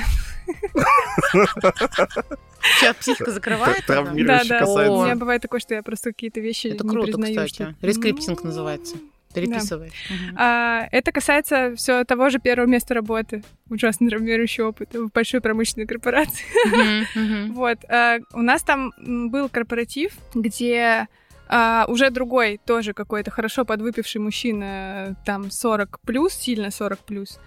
Сейчас 2.79 2.97
психика 2.97 3.31
закрывает. 3.31 3.79
Это? 3.89 4.05
Да, 4.27 4.43
да. 4.47 4.65
У 4.67 5.03
меня 5.05 5.17
бывает 5.17 5.43
такое, 5.43 5.61
что 5.61 5.75
я 5.75 5.83
просто 5.83 6.11
какие-то 6.11 6.41
вещи 6.41 6.69
Это 6.69 6.85
не 6.85 6.91
круто, 6.91 7.07
признаю. 7.13 7.35
кстати. 7.47 7.55
что- 7.55 7.75
Рескриптинг 7.87 8.43
Ну, 9.35 9.43
называется. 9.43 9.99
Переписывай. 10.09 10.35
А, 10.37 10.89
это 10.91 11.13
касается 11.13 11.75
все 11.77 12.05
того 12.05 12.31
же 12.31 12.39
первого 12.39 12.67
места 12.67 12.95
работы. 12.95 13.43
Ужасно 13.69 14.09
травмирующий 14.09 14.65
опыт 14.65 14.95
в 14.95 15.11
большой 15.13 15.41
промышленной 15.41 15.87
корпорации. 15.87 16.45
Вот. 17.51 17.79
А, 17.89 18.19
у 18.33 18.43
нас 18.43 18.63
там 18.63 18.93
был 19.31 19.49
корпоратив, 19.49 20.13
где 20.35 21.09
а, 21.49 21.85
уже 21.89 22.11
другой, 22.11 22.61
тоже 22.65 22.93
какой-то 22.93 23.31
хорошо 23.31 23.65
подвыпивший 23.65 24.21
мужчина, 24.21 25.17
там 25.25 25.51
40 25.51 26.01
плюс, 26.01 26.33
сильно 26.33 26.71
40 26.71 26.99
плюс. 27.01 27.41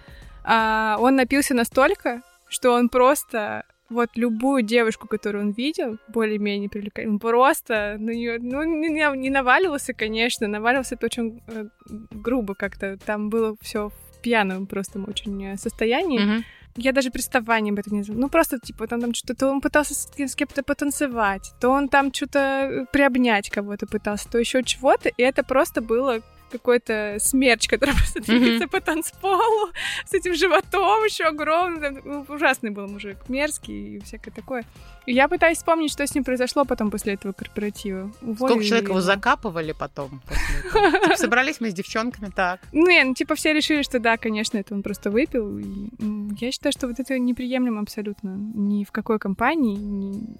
А, 0.44 0.96
он 1.00 1.16
напился 1.16 1.54
настолько, 1.54 2.22
что 2.48 2.72
он 2.72 2.88
просто 2.88 3.64
вот 3.90 4.10
любую 4.16 4.62
девушку, 4.62 5.06
которую 5.08 5.44
он 5.44 5.50
видел, 5.52 5.98
более-менее 6.08 6.68
привлекательную, 6.68 7.20
просто 7.20 7.96
на 7.98 8.10
нее, 8.10 8.38
ну, 8.40 8.62
не, 8.64 9.16
не 9.16 9.30
наваливался, 9.30 9.92
конечно, 9.92 10.46
наваливался 10.48 10.94
это 10.94 11.06
очень 11.06 11.42
э, 11.46 11.66
грубо 12.10 12.54
как-то, 12.54 12.96
там 12.96 13.28
было 13.28 13.56
все 13.60 13.88
в 13.88 14.20
пьяном 14.22 14.66
просто 14.66 15.00
очень 15.00 15.44
э, 15.44 15.56
состоянии. 15.56 16.20
Mm-hmm. 16.20 16.44
Я 16.76 16.92
даже 16.92 17.10
представления 17.10 17.70
об 17.70 17.78
этом 17.78 17.92
не 17.92 18.02
знала. 18.02 18.20
Ну, 18.20 18.28
просто, 18.28 18.58
типа, 18.58 18.88
там, 18.88 19.00
там 19.00 19.14
что-то, 19.14 19.34
то 19.36 19.48
он 19.48 19.60
пытался 19.60 19.94
с, 19.94 20.10
с 20.16 20.34
кем-то 20.34 20.64
потанцевать, 20.64 21.52
то 21.60 21.68
он 21.68 21.88
там 21.88 22.12
что-то 22.12 22.38
э, 22.38 22.86
приобнять 22.92 23.50
кого-то 23.50 23.86
пытался, 23.86 24.28
то 24.28 24.38
еще 24.38 24.62
чего-то, 24.64 25.08
и 25.08 25.22
это 25.22 25.44
просто 25.44 25.82
было 25.82 26.20
какой-то 26.50 27.16
смерч, 27.18 27.68
который 27.68 27.94
просто 27.96 28.20
двигается 28.20 28.64
mm-hmm. 28.64 28.70
по 28.70 28.80
танцполу 28.80 29.70
с 30.06 30.14
этим 30.14 30.34
животом 30.34 31.04
еще 31.04 31.24
огромным. 31.24 32.00
Ну, 32.04 32.26
ужасный 32.28 32.70
был 32.70 32.86
мужик, 32.86 33.16
мерзкий 33.28 33.96
и 33.96 34.00
всякое 34.00 34.30
такое. 34.30 34.64
И 35.06 35.12
я 35.12 35.28
пытаюсь 35.28 35.58
вспомнить, 35.58 35.92
что 35.92 36.06
с 36.06 36.14
ним 36.14 36.24
произошло 36.24 36.64
потом 36.64 36.90
после 36.90 37.14
этого 37.14 37.32
корпоратива. 37.32 38.10
Уволили 38.22 38.36
Сколько 38.36 38.64
человек 38.64 38.88
его 38.88 39.00
закапывали 39.00 39.72
потом? 39.72 40.22
Типа, 40.72 41.16
собрались 41.16 41.60
мы 41.60 41.70
с 41.70 41.74
девчонками, 41.74 42.30
так. 42.34 42.60
Ну, 42.72 42.88
не, 42.88 43.04
ну, 43.04 43.14
типа 43.14 43.34
все 43.34 43.52
решили, 43.52 43.82
что 43.82 43.98
да, 43.98 44.16
конечно, 44.16 44.58
это 44.58 44.74
он 44.74 44.82
просто 44.82 45.10
выпил. 45.10 45.58
Я 45.58 46.52
считаю, 46.52 46.72
что 46.72 46.88
вот 46.88 46.98
это 46.98 47.18
неприемлемо 47.18 47.80
абсолютно. 47.80 48.36
Ни 48.54 48.84
в 48.84 48.92
какой 48.92 49.18
компании, 49.18 49.76
ни 49.76 50.36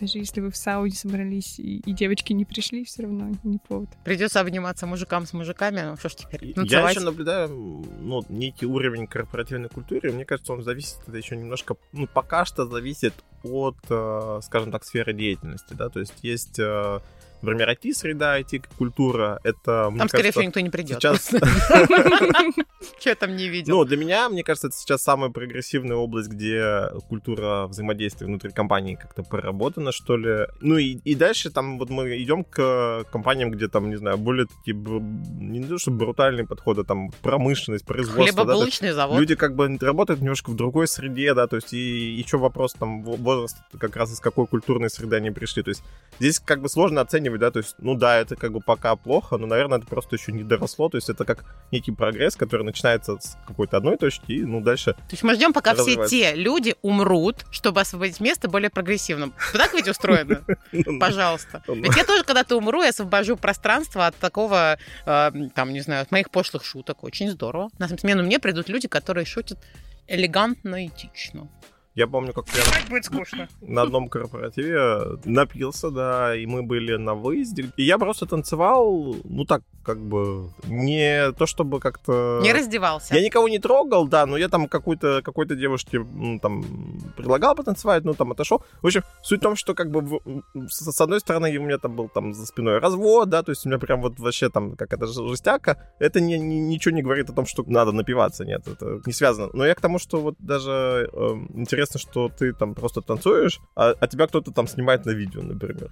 даже 0.00 0.18
если 0.18 0.40
вы 0.40 0.50
в 0.50 0.56
Сауде 0.56 0.96
собрались 0.96 1.58
и, 1.58 1.78
и 1.78 1.92
девочки 1.92 2.32
не 2.32 2.44
пришли, 2.44 2.84
все 2.84 3.02
равно 3.02 3.30
не 3.44 3.58
повод. 3.58 3.88
Придется 4.04 4.40
обниматься 4.40 4.86
мужикам 4.86 5.26
с 5.26 5.32
мужиками, 5.32 5.82
ну 5.82 5.96
что 5.96 6.08
ж 6.08 6.14
теперь? 6.14 6.52
Ну, 6.56 6.64
Я 6.64 6.88
еще 6.88 7.00
наблюдаю 7.00 7.48
ну, 7.48 8.24
некий 8.28 8.66
уровень 8.66 9.06
корпоративной 9.06 9.68
культуры. 9.68 10.12
Мне 10.12 10.24
кажется, 10.24 10.52
он 10.52 10.62
зависит, 10.62 10.98
это 11.06 11.16
еще 11.16 11.36
немножко, 11.36 11.76
ну, 11.92 12.06
пока 12.06 12.44
что 12.44 12.66
зависит 12.66 13.14
от, 13.42 13.76
э, 13.88 14.40
скажем 14.42 14.70
так, 14.70 14.84
сферы 14.84 15.12
деятельности, 15.12 15.74
да, 15.74 15.88
то 15.88 16.00
есть 16.00 16.14
есть 16.22 16.58
э, 16.58 17.00
Например, 17.42 17.70
IT-среда, 17.70 18.40
IT-культура, 18.40 19.40
это... 19.42 19.92
Там, 19.96 20.08
скорее 20.08 20.30
всего, 20.30 20.44
никто 20.44 20.60
не 20.60 20.70
придет. 20.70 21.02
Сейчас... 21.02 21.30
Че 23.00 23.14
там 23.14 23.36
не 23.36 23.48
видел? 23.48 23.76
Ну, 23.76 23.84
для 23.84 23.96
меня, 23.96 24.28
мне 24.28 24.42
кажется, 24.42 24.68
это 24.68 24.76
сейчас 24.76 25.02
самая 25.02 25.30
прогрессивная 25.30 25.96
область, 25.96 26.28
где 26.28 26.88
культура 27.08 27.66
взаимодействия 27.66 28.26
внутри 28.26 28.50
компании 28.50 28.94
как-то 28.94 29.22
проработана, 29.22 29.92
что 29.92 30.16
ли. 30.16 30.46
Ну 30.60 30.78
и, 30.78 30.98
и 31.04 31.14
дальше 31.14 31.50
там 31.50 31.78
вот 31.78 31.90
мы 31.90 32.22
идем 32.22 32.44
к 32.44 33.04
компаниям, 33.10 33.50
где 33.50 33.68
там, 33.68 33.90
не 33.90 33.96
знаю, 33.96 34.18
более 34.18 34.46
такие, 34.46 34.76
не 34.76 35.64
то 35.64 35.78
что 35.78 35.90
брутальные 35.90 36.46
подходы, 36.46 36.84
там 36.84 37.10
промышленность, 37.22 37.84
производство. 37.84 38.24
Хлебобулочный 38.24 38.88
да, 38.90 38.94
завод. 38.94 39.18
Люди 39.18 39.34
как 39.34 39.54
бы 39.54 39.76
работают 39.80 40.20
немножко 40.20 40.50
в 40.50 40.56
другой 40.56 40.86
среде, 40.86 41.34
да, 41.34 41.46
то 41.46 41.56
есть 41.56 41.72
и 41.72 42.12
еще 42.12 42.38
вопрос 42.38 42.74
там 42.74 43.02
возраст 43.02 43.56
как 43.78 43.96
раз 43.96 44.12
из 44.12 44.20
какой 44.20 44.46
культурной 44.46 44.90
среды 44.90 45.16
они 45.16 45.30
пришли. 45.30 45.62
То 45.62 45.70
есть 45.70 45.82
здесь 46.18 46.38
как 46.38 46.60
бы 46.60 46.68
сложно 46.68 47.00
оценивать 47.00 47.31
оценивать, 47.32 47.40
да, 47.40 47.50
то 47.50 47.58
есть, 47.58 47.76
ну 47.78 47.94
да, 47.94 48.18
это 48.18 48.36
как 48.36 48.52
бы 48.52 48.60
пока 48.60 48.96
плохо, 48.96 49.38
но, 49.38 49.46
наверное, 49.46 49.78
это 49.78 49.86
просто 49.86 50.16
еще 50.16 50.32
не 50.32 50.44
доросло, 50.44 50.88
то 50.88 50.96
есть 50.96 51.08
это 51.08 51.24
как 51.24 51.44
некий 51.70 51.92
прогресс, 51.92 52.36
который 52.36 52.62
начинается 52.62 53.18
с 53.18 53.36
какой-то 53.46 53.76
одной 53.76 53.96
точки 53.96 54.32
и, 54.32 54.44
ну, 54.44 54.60
дальше 54.60 54.92
То 54.92 55.12
есть 55.12 55.22
мы 55.22 55.34
ждем, 55.34 55.52
пока 55.52 55.74
все 55.74 56.06
те 56.06 56.34
люди 56.34 56.74
умрут, 56.82 57.44
чтобы 57.50 57.80
освободить 57.80 58.20
место 58.20 58.48
более 58.48 58.70
прогрессивным. 58.70 59.32
Так 59.52 59.74
ведь 59.74 59.88
устроено? 59.88 60.42
Ну, 60.72 60.98
Пожалуйста. 60.98 61.62
Ну. 61.66 61.74
Ведь 61.74 61.96
я 61.96 62.04
тоже 62.04 62.24
когда-то 62.24 62.56
умру 62.56 62.82
и 62.82 62.88
освобожу 62.88 63.36
пространство 63.36 64.06
от 64.06 64.16
такого, 64.16 64.78
э, 65.06 65.30
там, 65.54 65.72
не 65.72 65.80
знаю, 65.80 66.02
от 66.02 66.10
моих 66.10 66.30
пошлых 66.30 66.64
шуток. 66.64 67.04
Очень 67.04 67.30
здорово. 67.30 67.70
На 67.78 67.88
смену 67.88 68.22
мне 68.22 68.38
придут 68.38 68.68
люди, 68.68 68.88
которые 68.88 69.24
шутят 69.24 69.58
элегантно 70.08 70.84
и 70.84 70.88
этично. 70.88 71.48
Я 71.94 72.06
помню, 72.06 72.32
как 72.32 72.46
я 72.48 72.62
будет 72.88 73.04
скучно. 73.04 73.48
на 73.60 73.82
одном 73.82 74.08
корпоративе 74.08 75.18
напился, 75.24 75.90
да, 75.90 76.34
и 76.34 76.46
мы 76.46 76.62
были 76.62 76.96
на 76.96 77.14
выезде. 77.14 77.70
И 77.76 77.82
я 77.82 77.98
просто 77.98 78.24
танцевал, 78.26 79.14
ну 79.24 79.44
так, 79.44 79.62
как 79.84 79.98
бы, 80.00 80.50
не 80.64 81.32
то 81.32 81.46
чтобы 81.46 81.80
как-то... 81.80 82.40
Не 82.42 82.52
раздевался. 82.52 83.14
Я 83.14 83.22
никого 83.22 83.48
не 83.48 83.58
трогал, 83.58 84.08
да, 84.08 84.24
но 84.24 84.38
я 84.38 84.48
там 84.48 84.68
какой-то 84.68 85.20
какой 85.22 85.46
девушке 85.46 85.98
ну, 85.98 86.38
там 86.38 86.64
предлагал 87.16 87.54
потанцевать, 87.54 88.04
ну 88.04 88.14
там 88.14 88.32
отошел. 88.32 88.64
В 88.80 88.86
общем, 88.86 89.02
суть 89.22 89.40
в 89.40 89.42
том, 89.42 89.56
что 89.56 89.74
как 89.74 89.90
бы 89.90 90.00
в, 90.00 90.68
с, 90.68 90.90
с 90.90 91.00
одной 91.00 91.20
стороны 91.20 91.54
у 91.58 91.62
меня 91.62 91.78
там 91.78 91.94
был 91.94 92.08
там 92.08 92.32
за 92.32 92.46
спиной 92.46 92.78
развод, 92.78 93.28
да, 93.28 93.42
то 93.42 93.50
есть 93.50 93.66
у 93.66 93.68
меня 93.68 93.78
прям 93.78 94.00
вот 94.00 94.18
вообще 94.18 94.48
там 94.48 94.76
какая-то 94.76 95.06
жестяка. 95.06 95.92
Это 95.98 96.20
не, 96.20 96.38
не, 96.38 96.58
ничего 96.60 96.94
не 96.94 97.02
говорит 97.02 97.28
о 97.28 97.34
том, 97.34 97.44
что 97.44 97.64
надо 97.66 97.92
напиваться, 97.92 98.44
нет, 98.44 98.66
это 98.66 99.02
не 99.04 99.12
связано. 99.12 99.50
Но 99.52 99.66
я 99.66 99.74
к 99.74 99.80
тому, 99.80 99.98
что 99.98 100.20
вот 100.20 100.36
даже 100.38 101.10
э, 101.12 101.16
интересно 101.54 101.81
интересно, 101.82 102.00
что 102.00 102.28
ты 102.28 102.52
там 102.52 102.74
просто 102.74 103.00
танцуешь, 103.00 103.60
а, 103.74 103.94
а 103.98 104.06
тебя 104.06 104.26
кто-то 104.26 104.52
там 104.52 104.68
снимает 104.68 105.06
на 105.06 105.10
видео, 105.10 105.42
например. 105.42 105.90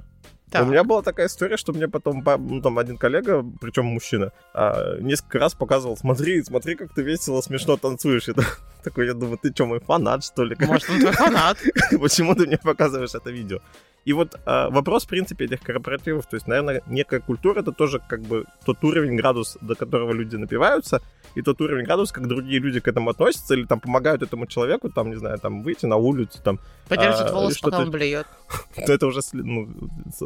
Так. 0.51 0.67
У 0.67 0.71
меня 0.71 0.83
была 0.83 1.03
такая 1.03 1.27
история, 1.27 1.57
что 1.57 1.73
мне 1.73 1.87
потом 1.87 2.25
ну, 2.25 2.61
там 2.61 2.79
один 2.79 2.97
коллега, 2.97 3.45
причем 3.61 3.87
мужчина, 3.87 4.33
а, 4.53 4.99
несколько 5.01 5.39
раз 5.39 5.55
показывал, 5.55 5.97
смотри, 5.97 6.43
смотри, 6.43 6.75
как 6.75 6.93
ты 6.93 7.03
весело, 7.03 7.41
смешно 7.41 7.77
танцуешь. 7.77 8.29
Это 8.29 8.43
такой, 8.85 9.07
я 9.07 9.15
думаю, 9.15 9.39
ты 9.39 9.53
что, 9.53 9.67
мой 9.67 9.81
фанат, 9.81 10.25
что 10.25 10.45
ли? 10.45 10.57
Может, 10.59 10.91
он 10.91 11.01
твой 11.01 11.13
фанат? 11.13 11.59
Почему 12.01 12.35
ты 12.35 12.47
мне 12.47 12.59
показываешь 12.59 13.15
это 13.15 13.31
видео? 13.31 13.59
И 14.07 14.13
вот 14.13 14.35
э, 14.35 14.69
вопрос, 14.71 15.05
в 15.05 15.09
принципе, 15.09 15.45
этих 15.45 15.61
корпоративов, 15.61 16.27
то 16.27 16.37
есть, 16.37 16.49
наверное, 16.49 16.83
некая 16.87 17.21
культура, 17.21 17.61
это 17.61 17.71
тоже 17.71 18.01
как 18.09 18.21
бы 18.23 18.45
тот 18.65 18.83
уровень, 18.83 19.17
градус, 19.17 19.59
до 19.61 19.75
которого 19.75 20.13
люди 20.13 20.37
напиваются, 20.37 21.01
и 21.35 21.43
тот 21.43 21.61
уровень 21.61 21.85
градус, 21.85 22.13
как 22.13 22.27
другие 22.27 22.61
люди 22.61 22.81
к 22.81 22.89
этому 22.89 23.11
относятся, 23.11 23.55
или 23.55 23.65
там 23.65 23.81
помогают 23.81 24.23
этому 24.23 24.47
человеку, 24.47 24.91
там, 24.91 25.11
не 25.11 25.17
знаю, 25.17 25.39
там, 25.39 25.63
выйти 25.63 25.87
на 25.87 25.97
улицу, 25.97 26.41
там... 26.43 26.59
Подержит 26.89 27.29
а, 27.29 27.33
волос, 27.33 27.59
пока 27.59 27.79
он 27.79 27.91
блюет. 27.91 28.27
Это 28.77 29.07
уже, 29.07 29.21
ну... 29.33 29.69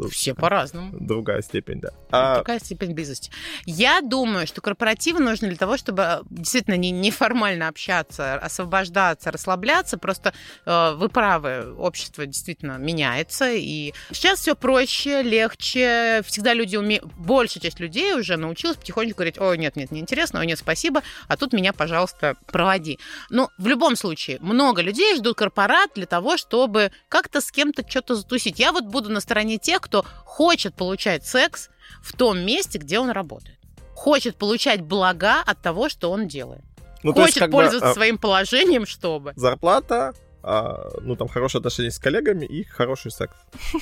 Все 0.09 0.33
по-разному. 0.33 0.97
Другая 0.99 1.41
степень, 1.41 1.79
да. 1.79 1.89
А... 2.11 2.35
Другая 2.35 2.59
степень 2.59 2.93
близости. 2.93 3.31
Я 3.65 4.01
думаю, 4.01 4.47
что 4.47 4.61
корпоративы 4.61 5.19
нужны 5.19 5.49
для 5.49 5.57
того, 5.57 5.77
чтобы 5.77 6.21
действительно 6.29 6.75
не 6.75 6.91
неформально 6.91 7.67
общаться, 7.67 8.35
освобождаться, 8.35 9.31
расслабляться. 9.31 9.97
Просто 9.97 10.33
э, 10.65 10.93
вы 10.95 11.09
правы, 11.09 11.73
общество 11.77 12.25
действительно 12.25 12.77
меняется, 12.77 13.51
и 13.51 13.93
сейчас 14.11 14.39
все 14.39 14.55
проще, 14.55 15.21
легче. 15.21 16.21
Всегда 16.25 16.53
люди 16.53 16.75
умеют... 16.75 17.05
Большая 17.15 17.61
часть 17.61 17.79
людей 17.79 18.13
уже 18.13 18.37
научилась 18.37 18.77
потихоньку 18.77 19.17
говорить, 19.17 19.39
ой, 19.39 19.57
нет, 19.57 19.75
нет, 19.75 19.91
неинтересно, 19.91 20.39
ой, 20.39 20.47
нет, 20.47 20.57
спасибо, 20.57 20.94
а 21.27 21.37
тут 21.37 21.53
меня, 21.53 21.73
пожалуйста, 21.73 22.35
проводи. 22.47 22.99
Но 23.29 23.49
в 23.57 23.67
любом 23.67 23.95
случае, 23.95 24.39
много 24.41 24.81
людей 24.81 25.15
ждут 25.15 25.37
корпорат 25.37 25.91
для 25.95 26.05
того, 26.05 26.37
чтобы 26.37 26.91
как-то 27.09 27.41
с 27.41 27.51
кем-то 27.51 27.87
что-то 27.87 28.15
затусить. 28.15 28.59
Я 28.59 28.71
вот 28.71 28.85
буду 28.85 29.09
на 29.09 29.19
стороне 29.19 29.57
тех, 29.57 29.81
кто 29.81 30.05
хочет 30.23 30.75
получать 30.75 31.25
секс 31.25 31.69
в 32.01 32.13
том 32.13 32.39
месте, 32.39 32.77
где 32.77 32.99
он 32.99 33.09
работает. 33.09 33.57
Хочет 33.93 34.35
получать 34.35 34.81
блага 34.81 35.41
от 35.45 35.61
того, 35.61 35.89
что 35.89 36.11
он 36.11 36.27
делает. 36.27 36.63
Ну, 37.03 37.13
Хочет 37.13 37.37
есть, 37.37 37.51
пользоваться 37.51 37.89
бы, 37.89 37.93
своим 37.93 38.17
положением, 38.17 38.85
чтобы. 38.85 39.33
Зарплата, 39.35 40.13
а, 40.47 40.91
ну, 41.01 41.15
там, 41.15 41.27
хорошие 41.27 41.59
отношения 41.59 41.89
с 41.89 41.97
коллегами 41.97 42.45
и 42.45 42.63
хороший 42.63 43.09
секс. 43.09 43.35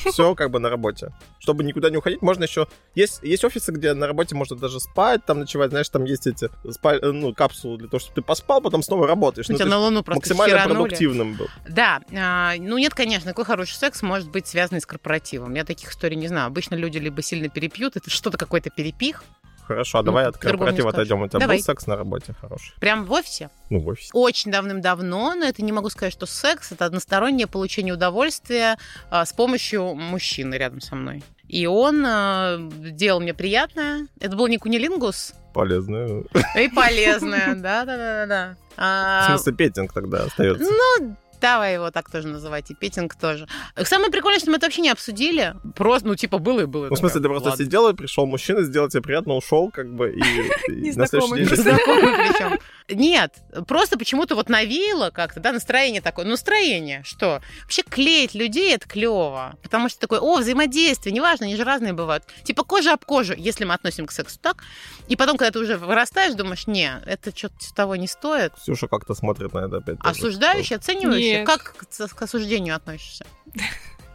Все 0.05 0.33
как 0.33 0.49
бы 0.49 0.59
на 0.59 0.69
работе. 0.69 1.11
Чтобы 1.39 1.65
никуда 1.65 1.89
не 1.89 1.97
уходить, 1.97 2.21
можно 2.21 2.45
еще... 2.45 2.67
Есть, 2.95 3.21
есть 3.21 3.43
офисы, 3.43 3.73
где 3.73 3.93
на 3.93 4.07
работе 4.07 4.33
можно 4.33 4.55
даже 4.55 4.79
спать, 4.79 5.25
там 5.25 5.39
ночевать, 5.39 5.71
знаешь, 5.71 5.89
там 5.89 6.05
есть 6.05 6.25
эти 6.25 6.49
спаль... 6.71 7.01
ну, 7.03 7.33
капсулы 7.33 7.77
для 7.77 7.89
того, 7.89 7.99
чтобы 7.99 8.15
ты 8.15 8.21
поспал, 8.21 8.61
потом 8.61 8.81
снова 8.81 9.07
работаешь. 9.07 9.49
Ну, 9.49 9.57
на 9.57 9.77
Луну 9.77 10.03
просто 10.03 10.19
Максимально 10.21 10.57
херанули. 10.57 10.77
продуктивным 10.83 11.33
был. 11.33 11.47
Да. 11.67 12.01
А, 12.15 12.53
ну, 12.57 12.77
нет, 12.77 12.93
конечно, 12.93 13.31
какой 13.31 13.43
хороший 13.43 13.75
секс 13.75 14.01
может 14.01 14.29
быть 14.29 14.47
связан 14.47 14.79
с 14.79 14.85
корпоративом. 14.85 15.53
Я 15.55 15.65
таких 15.65 15.91
историй 15.91 16.15
не 16.15 16.29
знаю. 16.29 16.47
Обычно 16.47 16.75
люди 16.75 16.97
либо 16.97 17.21
сильно 17.21 17.49
перепьют, 17.49 17.97
это 17.97 18.09
что-то 18.09 18.37
какой-то 18.37 18.69
перепих, 18.69 19.23
Хорошо, 19.67 19.99
а 19.99 20.03
давай 20.03 20.23
ну, 20.23 20.29
от 20.29 20.37
корпоратива 20.37 20.89
отойдем. 20.89 21.21
У 21.21 21.27
тебя 21.27 21.39
давай. 21.39 21.57
был 21.57 21.63
секс 21.63 21.87
на 21.87 21.95
работе 21.95 22.33
хороший? 22.39 22.73
Прям 22.79 23.05
в 23.05 23.11
офисе? 23.11 23.49
Ну, 23.69 23.79
в 23.79 23.87
офисе. 23.87 24.09
Очень 24.13 24.51
давным-давно, 24.51 25.35
но 25.35 25.45
это 25.45 25.63
не 25.63 25.71
могу 25.71 25.89
сказать, 25.89 26.13
что 26.13 26.25
секс— 26.25 26.71
это 26.73 26.85
одностороннее 26.85 27.47
получение 27.47 27.93
удовольствия 27.93 28.77
а, 29.09 29.25
с 29.25 29.33
помощью 29.33 29.95
мужчины 29.95 30.55
рядом 30.55 30.81
со 30.81 30.95
мной. 30.95 31.23
И 31.47 31.65
он 31.65 32.03
а, 32.05 32.57
делал 32.57 33.19
мне 33.19 33.33
приятное. 33.33 34.07
Это 34.19 34.35
был 34.35 34.47
не 34.47 34.57
кунилингус. 34.57 35.33
Полезное. 35.53 36.23
И 36.57 36.67
полезное, 36.69 37.55
да-да-да-да. 37.55 38.55
А, 38.75 39.23
в 39.23 39.29
смысле, 39.29 39.53
петинг 39.53 39.93
тогда 39.93 40.23
остается? 40.23 40.63
Ну, 40.63 41.15
Давай 41.43 41.73
его 41.73 41.91
так 41.91 42.09
тоже 42.09 42.29
называть, 42.29 42.71
и 42.71 42.73
петинг 42.73 43.15
тоже. 43.15 43.49
Самое 43.83 44.09
прикольное, 44.09 44.39
что 44.39 44.49
мы 44.49 44.55
это 44.55 44.67
вообще 44.67 44.79
не 44.79 44.89
обсудили. 44.89 45.53
Просто, 45.75 46.07
ну, 46.07 46.15
типа, 46.15 46.37
было 46.37 46.61
и 46.61 46.65
было. 46.65 46.87
Ну, 46.87 46.95
в 46.95 46.97
смысле, 46.97 47.19
ты 47.19 47.27
просто 47.27 47.49
Ладно. 47.49 47.65
сидел, 47.65 47.89
и 47.89 47.93
пришел 47.93 48.25
мужчина, 48.25 48.63
сделал 48.63 48.87
тебе 48.87 49.01
приятно, 49.01 49.33
ушел, 49.33 49.69
как 49.69 49.93
бы, 49.93 50.13
и, 50.13 50.19
на 50.69 50.73
Незнакомый 50.73 51.45
следующий 51.45 51.63
день... 51.63 52.59
Нет, 52.89 53.33
просто 53.67 53.97
почему-то 53.97 54.35
вот 54.35 54.47
навеяло 54.47 55.09
как-то, 55.09 55.41
да, 55.41 55.51
настроение 55.51 55.99
такое. 55.99 56.23
Ну, 56.23 56.31
настроение, 56.31 57.01
что? 57.03 57.41
Вообще 57.63 57.81
клеить 57.83 58.33
людей 58.33 58.73
это 58.73 58.87
клево. 58.87 59.57
Потому 59.63 59.89
что 59.89 59.99
такое, 59.99 60.21
о, 60.21 60.37
взаимодействие, 60.37 61.13
неважно, 61.13 61.45
они 61.45 61.57
же 61.57 61.65
разные 61.65 61.91
бывают. 61.91 62.23
Типа 62.43 62.63
кожа 62.63 62.93
об 62.93 63.03
кожу, 63.03 63.33
если 63.35 63.65
мы 63.65 63.73
относим 63.73 64.05
к 64.05 64.13
сексу 64.13 64.39
так. 64.41 64.63
И 65.09 65.17
потом, 65.17 65.35
когда 65.35 65.51
ты 65.51 65.59
уже 65.59 65.77
вырастаешь, 65.77 66.35
думаешь, 66.35 66.67
не, 66.67 66.89
это 67.05 67.35
что-то 67.35 67.73
того 67.75 67.97
не 67.97 68.07
стоит. 68.07 68.53
Ксюша 68.53 68.87
как-то 68.87 69.13
смотрит 69.13 69.53
на 69.53 69.65
это 69.65 69.77
опять. 69.77 69.97
Осуждающий, 69.99 70.77
оценивающий. 70.77 71.32
Нет. 71.39 71.47
Как 71.47 71.75
к, 71.75 72.15
к 72.15 72.21
осуждению 72.21 72.75
относишься? 72.75 73.25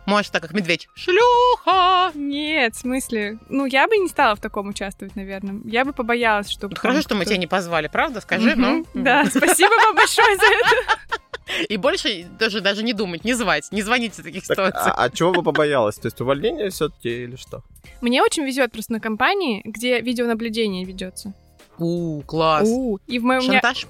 Можешь 0.06 0.30
так, 0.30 0.40
как 0.40 0.54
медведь. 0.54 0.88
Шлюха! 0.94 2.12
Нет, 2.14 2.74
в 2.74 2.78
смысле, 2.78 3.38
ну 3.50 3.66
я 3.66 3.86
бы 3.86 3.98
не 3.98 4.08
стала 4.08 4.34
в 4.36 4.40
таком 4.40 4.68
участвовать, 4.68 5.14
наверное. 5.16 5.60
Я 5.66 5.84
бы 5.84 5.92
побоялась, 5.92 6.48
что... 6.48 6.68
Вот 6.68 6.78
хорошо, 6.78 7.02
что 7.02 7.14
мы 7.14 7.26
тебя 7.26 7.36
не 7.36 7.46
позвали, 7.46 7.88
правда? 7.88 8.22
Скажи, 8.22 8.54
ну. 8.56 8.86
Да, 8.94 9.26
спасибо 9.26 9.70
вам 9.84 9.94
большое 9.94 10.36
за 10.36 10.46
это. 10.46 10.98
И 11.68 11.76
больше 11.76 12.26
даже, 12.38 12.60
даже 12.60 12.82
не 12.82 12.92
думать, 12.92 13.24
не 13.24 13.34
звать, 13.34 13.70
не 13.70 13.82
звоните 13.82 14.20
в 14.22 14.24
таких 14.24 14.46
Так, 14.46 14.56
ситуациях. 14.56 14.94
а, 14.96 15.04
а 15.04 15.10
чего 15.10 15.32
бы 15.32 15.42
побоялась? 15.42 15.96
То 15.96 16.06
есть 16.06 16.20
увольнение 16.20 16.70
все-таки 16.70 17.24
или 17.24 17.36
что? 17.36 17.62
Мне 18.00 18.22
очень 18.22 18.44
везет 18.44 18.72
просто 18.72 18.92
на 18.92 19.00
компании, 19.00 19.62
где 19.64 20.00
видеонаблюдение 20.00 20.84
ведется. 20.84 21.32
У, 21.78 22.22
класс. 22.22 22.68
У, 22.68 22.98
И 23.06 23.18
в 23.18 23.24
моем... 23.24 23.40
Шантаж? 23.42 23.86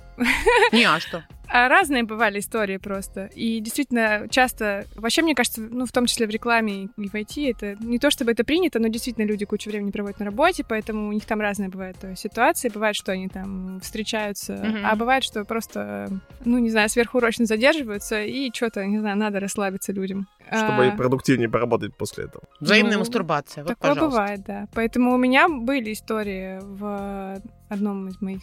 Не, 0.72 0.84
а 0.84 1.00
что? 1.00 1.24
А 1.50 1.68
разные 1.68 2.02
бывали 2.02 2.40
истории 2.40 2.76
просто. 2.76 3.26
И 3.34 3.60
действительно, 3.60 4.26
часто, 4.30 4.84
вообще, 4.96 5.22
мне 5.22 5.34
кажется, 5.34 5.62
ну, 5.62 5.86
в 5.86 5.92
том 5.92 6.04
числе 6.06 6.26
в 6.26 6.30
рекламе 6.30 6.84
и 6.96 7.08
в 7.08 7.14
IT, 7.14 7.50
это 7.50 7.76
не 7.82 7.98
то, 7.98 8.10
чтобы 8.10 8.32
это 8.32 8.44
принято, 8.44 8.78
но 8.78 8.88
действительно 8.88 9.24
люди 9.24 9.46
кучу 9.46 9.70
времени 9.70 9.90
проводят 9.90 10.18
на 10.18 10.26
работе, 10.26 10.64
поэтому 10.68 11.08
у 11.08 11.12
них 11.12 11.24
там 11.24 11.40
разные 11.40 11.70
бывают 11.70 11.96
э, 12.02 12.16
ситуации. 12.16 12.68
Бывает, 12.68 12.96
что 12.96 13.12
они 13.12 13.28
там 13.28 13.80
встречаются, 13.80 14.52
Мгм. 14.54 14.84
а 14.84 14.94
бывает, 14.94 15.24
что 15.24 15.44
просто, 15.44 16.08
ну, 16.44 16.58
не 16.58 16.68
знаю, 16.70 16.90
сверхурочно 16.90 17.46
задерживаются, 17.46 18.22
и 18.22 18.50
что-то, 18.52 18.84
не 18.84 18.98
знаю, 18.98 19.16
надо 19.16 19.40
расслабиться 19.40 19.92
людям. 19.92 20.26
Чтобы 20.52 20.88
А, 20.88 20.96
продуктивнее 20.96 21.48
поработать 21.48 21.94
после 21.96 22.24
этого. 22.24 22.42
Взаимная 22.60 22.94
Ну, 22.94 23.00
мастурбация. 23.00 23.64
Вот, 23.64 23.68
Такое 23.70 23.92
пожалуйста. 23.94 24.20
бывает, 24.20 24.40
да. 24.46 24.68
Поэтому 24.74 25.14
у 25.14 25.16
меня 25.18 25.48
были 25.48 25.92
истории 25.92 26.58
в 26.62 27.40
одном 27.68 28.08
из 28.08 28.20
моих 28.20 28.42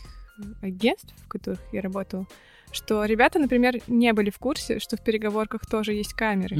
агентств, 0.62 1.14
в 1.24 1.28
которых 1.28 1.60
я 1.72 1.82
работала, 1.82 2.26
что 2.72 3.05
ребята, 3.05 3.39
например, 3.39 3.76
не 3.88 4.13
были 4.13 4.30
в 4.30 4.39
курсе, 4.39 4.80
что 4.80 4.97
в 4.97 5.01
переговорках 5.01 5.66
тоже 5.66 5.93
есть 5.93 6.13
камеры. 6.13 6.55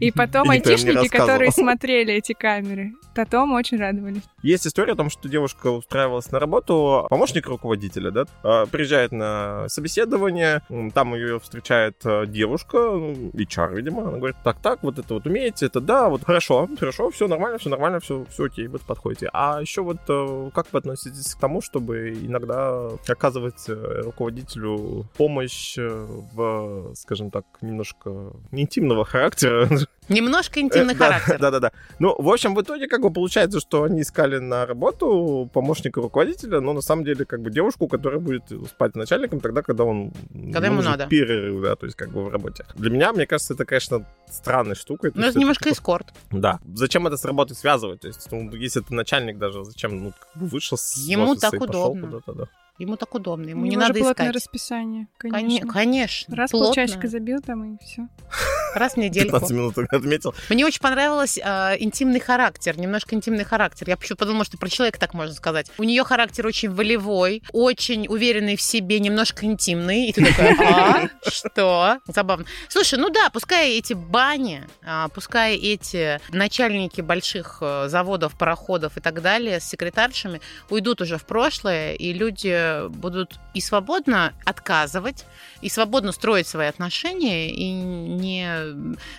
И 0.00 0.12
потом 0.12 0.50
И 0.52 0.56
айтишники, 0.56 1.08
которые 1.08 1.50
смотрели 1.52 2.14
эти 2.14 2.32
камеры, 2.32 2.92
потом 3.14 3.52
очень 3.52 3.78
радовались. 3.78 4.22
Есть 4.42 4.66
история 4.66 4.92
о 4.92 4.96
том, 4.96 5.10
что 5.10 5.28
девушка 5.28 5.68
устраивалась 5.68 6.30
на 6.30 6.38
работу, 6.38 7.06
помощник 7.10 7.46
руководителя, 7.46 8.10
да, 8.10 8.24
а, 8.42 8.66
приезжает 8.66 9.12
на 9.12 9.68
собеседование, 9.68 10.62
там 10.94 11.14
ее 11.14 11.40
встречает 11.40 11.96
а, 12.04 12.26
девушка, 12.26 12.76
ну, 12.76 13.30
HR, 13.34 13.74
видимо, 13.74 14.08
она 14.08 14.18
говорит, 14.18 14.36
так-так, 14.44 14.82
вот 14.82 14.98
это 14.98 15.14
вот 15.14 15.26
умеете, 15.26 15.66
это 15.66 15.80
да, 15.80 16.08
вот 16.08 16.24
хорошо, 16.24 16.68
хорошо, 16.78 17.10
все 17.10 17.28
нормально, 17.28 17.58
все 17.58 17.70
нормально, 17.70 18.00
все, 18.00 18.24
все 18.30 18.44
окей, 18.44 18.68
вы 18.68 18.78
подходите. 18.78 19.28
А 19.32 19.60
еще 19.60 19.82
вот 19.82 19.98
э, 20.08 20.50
как 20.54 20.72
вы 20.72 20.78
относитесь 20.78 21.34
к 21.34 21.40
тому, 21.40 21.60
чтобы 21.60 22.10
иногда 22.12 22.88
оказывать 23.08 23.68
э, 23.68 23.89
руководителю 24.02 25.06
помощь 25.16 25.76
э, 25.78 25.88
в, 26.32 26.92
скажем 26.94 27.30
так, 27.30 27.44
немножко 27.60 28.32
не 28.52 28.62
интимного 28.62 29.04
характера, 29.04 29.68
Немножко 30.08 30.58
интимный 30.60 30.94
Э, 30.94 30.98
да, 30.98 31.04
характер. 31.06 31.38
Да-да-да. 31.38 31.70
Ну, 32.00 32.20
в 32.20 32.28
общем, 32.28 32.56
в 32.56 32.60
итоге, 32.60 32.88
как 32.88 33.00
бы, 33.00 33.12
получается, 33.12 33.60
что 33.60 33.84
они 33.84 34.00
искали 34.02 34.38
на 34.38 34.66
работу 34.66 35.48
помощника 35.52 36.00
руководителя, 36.00 36.60
но 36.60 36.72
на 36.72 36.80
самом 36.80 37.04
деле, 37.04 37.24
как 37.24 37.40
бы, 37.42 37.50
девушку, 37.50 37.86
которая 37.86 38.18
будет 38.18 38.42
спать 38.68 38.92
с 38.92 38.94
начальником 38.96 39.38
тогда, 39.38 39.62
когда 39.62 39.84
он... 39.84 40.10
Когда 40.52 40.66
ему 40.66 40.76
нужен 40.76 40.90
надо. 40.90 41.06
Перерыв, 41.06 41.62
да, 41.62 41.76
то 41.76 41.86
есть, 41.86 41.96
как 41.96 42.10
бы, 42.10 42.24
в 42.24 42.28
работе. 42.28 42.64
Для 42.74 42.90
меня, 42.90 43.12
мне 43.12 43.24
кажется, 43.26 43.54
это, 43.54 43.64
конечно, 43.64 44.04
странной 44.28 44.74
штукой. 44.74 45.12
то 45.12 45.20
Ну, 45.20 45.26
это 45.26 45.38
немножко 45.38 45.64
типа- 45.64 45.74
эскорт. 45.74 46.06
Да. 46.32 46.58
Зачем 46.74 47.06
это 47.06 47.16
с 47.16 47.24
работой 47.24 47.54
связывать? 47.54 48.00
То 48.00 48.08
есть, 48.08 48.26
ну, 48.32 48.52
если 48.56 48.80
ты 48.80 48.92
начальник 48.92 49.38
даже, 49.38 49.64
зачем, 49.64 50.02
ну, 50.02 50.12
как 50.18 50.42
бы 50.42 50.48
вышел 50.48 50.76
с 50.76 50.96
Ему 50.96 51.36
так 51.36 51.52
удобно. 51.54 52.06
куда-то, 52.08 52.32
да. 52.32 52.44
Ему 52.80 52.96
так 52.96 53.14
удобно, 53.14 53.50
ему 53.50 53.60
У 53.60 53.64
не 53.64 53.72
него 53.72 53.82
же 53.82 53.88
надо 53.88 54.00
плотное 54.00 54.26
искать. 54.28 54.36
расписание, 54.36 55.06
Коне- 55.18 55.32
конечно. 55.32 55.68
Конечно. 55.70 56.34
Раз 56.36 56.50
плотно. 56.50 56.66
полчасика 56.68 57.08
забил 57.08 57.42
там, 57.42 57.74
и 57.74 57.84
все. 57.84 58.08
Раз 58.74 58.94
в 58.94 58.96
недельку. 58.96 59.32
15 59.32 59.50
минут 59.50 59.76
отметил. 59.78 60.34
Мне 60.48 60.64
очень 60.64 60.80
понравилось 60.80 61.36
э, 61.36 61.76
интимный 61.78 62.20
характер, 62.20 62.78
немножко 62.78 63.14
интимный 63.14 63.44
характер. 63.44 63.86
Я 63.90 63.98
почему-то 63.98 64.20
подумала, 64.24 64.46
что 64.46 64.56
про 64.56 64.70
человека 64.70 64.98
так 64.98 65.12
можно 65.12 65.34
сказать. 65.34 65.70
У 65.76 65.84
нее 65.84 66.04
характер 66.04 66.46
очень 66.46 66.70
волевой, 66.70 67.42
очень 67.52 68.06
уверенный 68.08 68.56
в 68.56 68.62
себе, 68.62 68.98
немножко 68.98 69.44
интимный. 69.44 70.06
И 70.06 70.12
ты 70.14 70.24
такой, 70.24 70.56
а, 70.66 71.08
что? 71.28 71.98
Забавно. 72.06 72.46
Слушай, 72.68 72.98
ну 72.98 73.10
да, 73.10 73.28
пускай 73.30 73.72
эти 73.76 73.92
бани, 73.92 74.62
а, 74.82 75.08
пускай 75.08 75.56
эти 75.56 76.18
начальники 76.30 77.02
больших 77.02 77.58
э, 77.60 77.88
заводов, 77.88 78.38
пароходов 78.38 78.96
и 78.96 79.00
так 79.00 79.20
далее 79.20 79.60
с 79.60 79.64
секретаршами 79.64 80.40
уйдут 80.70 81.02
уже 81.02 81.18
в 81.18 81.26
прошлое, 81.26 81.92
и 81.94 82.12
люди 82.14 82.69
будут 82.88 83.38
и 83.54 83.60
свободно 83.60 84.32
отказывать, 84.44 85.26
и 85.60 85.68
свободно 85.68 86.12
строить 86.12 86.46
свои 86.46 86.66
отношения, 86.66 87.50
и 87.50 87.70
не, 87.72 88.48